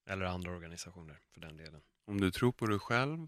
Eller 0.09 0.25
andra 0.25 0.51
organisationer, 0.51 1.19
för 1.33 1.41
den 1.41 1.57
delen. 1.57 1.81
Om 2.07 2.21
du 2.21 2.31
tror 2.31 2.51
på 2.51 2.65
dig 2.65 2.79
själv 2.79 3.27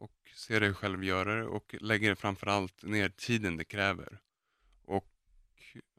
och 0.00 0.30
ser 0.34 0.60
dig 0.60 0.74
själv 0.74 1.04
göra 1.04 1.34
det 1.34 1.46
och 1.46 1.74
lägger 1.80 2.14
framförallt 2.14 2.82
ner 2.82 3.08
tiden 3.08 3.56
det 3.56 3.64
kräver. 3.64 4.20
Och 4.82 5.12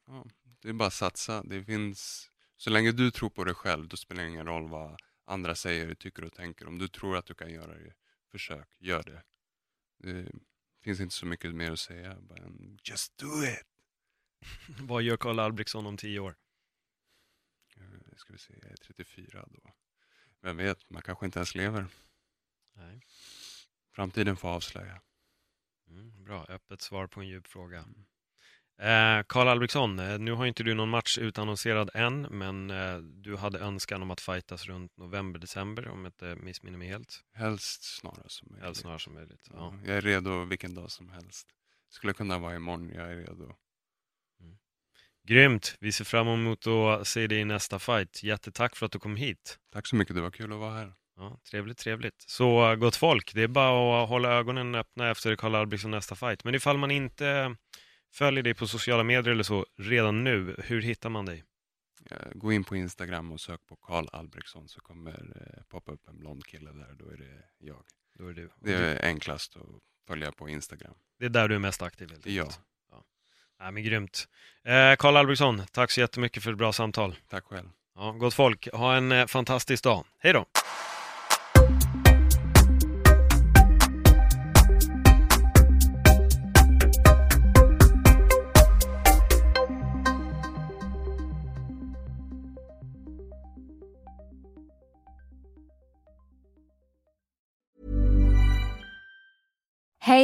ja, 0.06 0.26
det 0.62 0.70
är 0.70 0.74
bara 0.74 0.88
att 0.88 0.94
satsa. 0.94 1.44
Det 1.44 1.64
finns, 1.64 2.32
så 2.58 2.70
länge 2.70 2.92
du 2.92 3.12
tror 3.12 3.30
på 3.30 3.44
dig 3.44 3.54
själv, 3.54 3.88
då 3.88 3.98
spelar 3.98 4.24
det 4.24 4.30
ingen 4.30 4.46
roll 4.46 4.70
vad 4.70 5.02
andra 5.26 5.56
säger, 5.56 5.96
tycker 5.96 6.24
och 6.24 6.34
tänker. 6.34 6.68
Om 6.68 6.78
du 6.78 6.88
tror 6.88 7.18
att 7.18 7.26
du 7.26 7.34
kan 7.34 7.54
göra 7.54 7.74
det, 7.74 7.94
försök, 8.32 8.68
gör 8.80 9.04
det. 9.04 9.24
Det 9.98 10.32
finns 10.82 11.00
inte 11.00 11.16
så 11.16 11.26
mycket 11.26 11.56
mer 11.56 11.72
att 11.72 11.80
säga, 11.80 12.18
bara 12.22 12.44
en, 12.44 12.80
just 12.84 13.18
do 13.18 13.44
it! 13.44 13.68
Vad 14.80 15.04
gör 15.04 15.18
Karl 15.18 15.40
Albrektsson 15.40 15.86
om 15.86 15.98
tio 15.98 16.20
år? 16.20 16.36
Eh, 17.76 18.16
Ska 18.16 18.34
vi 18.34 18.40
se, 18.40 18.54
jag 18.62 18.72
är 18.72 18.76
34 18.76 19.46
då. 19.52 19.74
Vem 20.42 20.58
vet, 20.58 20.90
man 20.90 21.02
kanske 21.02 21.26
inte 21.26 21.40
ens 21.40 21.56
lever. 21.56 21.88
Nej. 22.74 23.02
Framtiden 23.96 24.38
får 24.38 24.50
avslöja. 24.50 25.02
Mm, 25.90 26.24
bra, 26.24 26.46
öppet 26.50 26.82
svar 26.82 27.08
på 27.08 27.20
en 27.20 27.28
djup 27.28 27.48
fråga. 27.48 27.86
Eh, 28.82 29.24
Karl 29.28 29.48
Albrektsson, 29.48 30.00
eh, 30.00 30.20
nu 30.20 30.32
har 30.32 30.46
inte 30.46 30.64
du 30.64 30.74
någon 30.74 30.90
match 30.90 31.18
utannonserad 31.18 31.90
än, 31.94 32.22
men 32.22 32.70
eh, 32.70 32.98
du 32.98 33.38
hade 33.38 33.60
önskan 33.60 34.02
om 34.02 34.12
att 34.12 34.22
fightas 34.22 34.66
runt 34.66 34.98
november-december, 34.98 35.88
om 35.88 36.00
jag 36.00 36.10
inte 36.10 36.36
missminner 36.36 36.78
mig 36.78 36.88
helt. 36.88 37.24
Helst 37.34 38.00
snarast 38.00 38.32
som 38.32 38.48
möjligt. 38.52 38.66
Helst 38.66 38.82
snarast 38.82 39.04
som 39.04 39.14
möjligt. 39.14 39.48
Ja. 39.50 39.56
Ja, 39.58 39.88
jag 39.88 39.98
är 39.98 40.02
redo 40.02 40.46
vilken 40.46 40.76
dag 40.76 40.92
som 40.92 41.10
helst. 41.10 41.48
Skulle 41.90 42.14
kunna 42.14 42.40
vara 42.40 42.56
imorgon, 42.56 42.92
jag 42.96 43.12
är 43.12 43.16
redo. 43.16 43.56
Grymt! 45.24 45.78
Vi 45.80 45.92
ser 45.92 46.06
fram 46.06 46.28
emot 46.28 46.68
att 46.68 47.08
se 47.08 47.28
dig 47.28 47.38
i 47.38 47.46
nästa 47.46 47.80
fight. 47.80 48.24
Jättetack 48.24 48.76
för 48.76 48.86
att 48.86 48.92
du 48.92 49.00
kom 49.00 49.16
hit. 49.16 49.60
Tack 49.74 49.88
så 49.88 49.96
mycket, 49.96 50.16
det 50.16 50.22
var 50.22 50.32
kul 50.32 50.54
att 50.54 50.60
vara 50.60 50.74
här. 50.74 50.94
Ja, 51.18 51.40
trevligt, 51.52 51.78
trevligt. 51.78 52.24
Så 52.28 52.76
gott 52.76 52.96
folk, 52.96 53.34
det 53.34 53.42
är 53.44 53.48
bara 53.48 54.04
att 54.04 54.10
hålla 54.10 54.30
ögonen 54.32 54.76
öppna 54.76 55.10
efter 55.12 55.36
Karl 55.36 55.56
Albrektsson 55.56 55.92
nästa 55.92 56.16
fight. 56.16 56.44
Men 56.44 56.56
ifall 56.56 56.78
man 56.78 56.92
inte 56.92 57.56
följer 58.14 58.44
dig 58.44 58.54
på 58.54 58.68
sociala 58.68 59.04
medier 59.04 59.32
eller 59.34 59.44
så 59.44 59.66
redan 59.78 60.24
nu, 60.24 60.56
hur 60.64 60.82
hittar 60.82 61.10
man 61.10 61.26
dig? 61.26 61.44
Eh, 62.12 62.18
Gå 62.34 62.52
in 62.54 62.64
på 62.64 62.76
Instagram 62.76 63.32
och 63.32 63.42
sök 63.42 63.66
på 63.68 63.76
Karl 63.76 64.06
Albrektsson 64.14 64.68
så 64.70 64.82
kommer 64.82 65.12
det 65.12 65.64
poppa 65.70 65.92
upp 65.92 66.08
en 66.08 66.20
blond 66.20 66.46
kille 66.46 66.72
där, 66.72 66.96
då 67.00 67.10
är 67.10 67.18
det 67.18 67.44
jag. 67.58 67.84
Då 68.20 68.28
är 68.28 68.34
det, 68.34 68.48
Det 68.60 68.74
är 68.74 69.06
enklast 69.06 69.56
att 69.56 69.62
följa 70.08 70.32
på 70.32 70.50
Instagram. 70.50 70.94
det 71.20 71.26
är 71.26 71.30
där 71.30 71.48
du 71.48 71.56
är 71.56 71.60
mest 71.60 71.82
aktiv 71.82 72.10
helt 72.10 72.28
enkelt. 72.28 72.60
Ja. 72.92 73.04
ja 73.60 73.72
men 73.72 73.84
grymt. 73.84 74.28
Eh, 74.64 74.96
Karl 74.96 75.18
Albrektsson, 75.18 75.62
tack 75.72 75.92
så 75.92 76.00
jättemycket 76.00 76.44
för 76.44 76.52
ett 76.52 76.58
bra 76.58 76.74
samtal. 76.74 77.16
Tack 77.30 77.44
själv. 77.46 77.70
Ja, 77.96 78.12
gott 78.12 78.34
folk, 78.34 78.68
ha 78.74 78.96
en 78.96 79.12
eh, 79.12 79.26
fantastisk 79.28 79.84
dag. 79.84 80.06
Hej 80.20 80.34
då! 80.34 80.46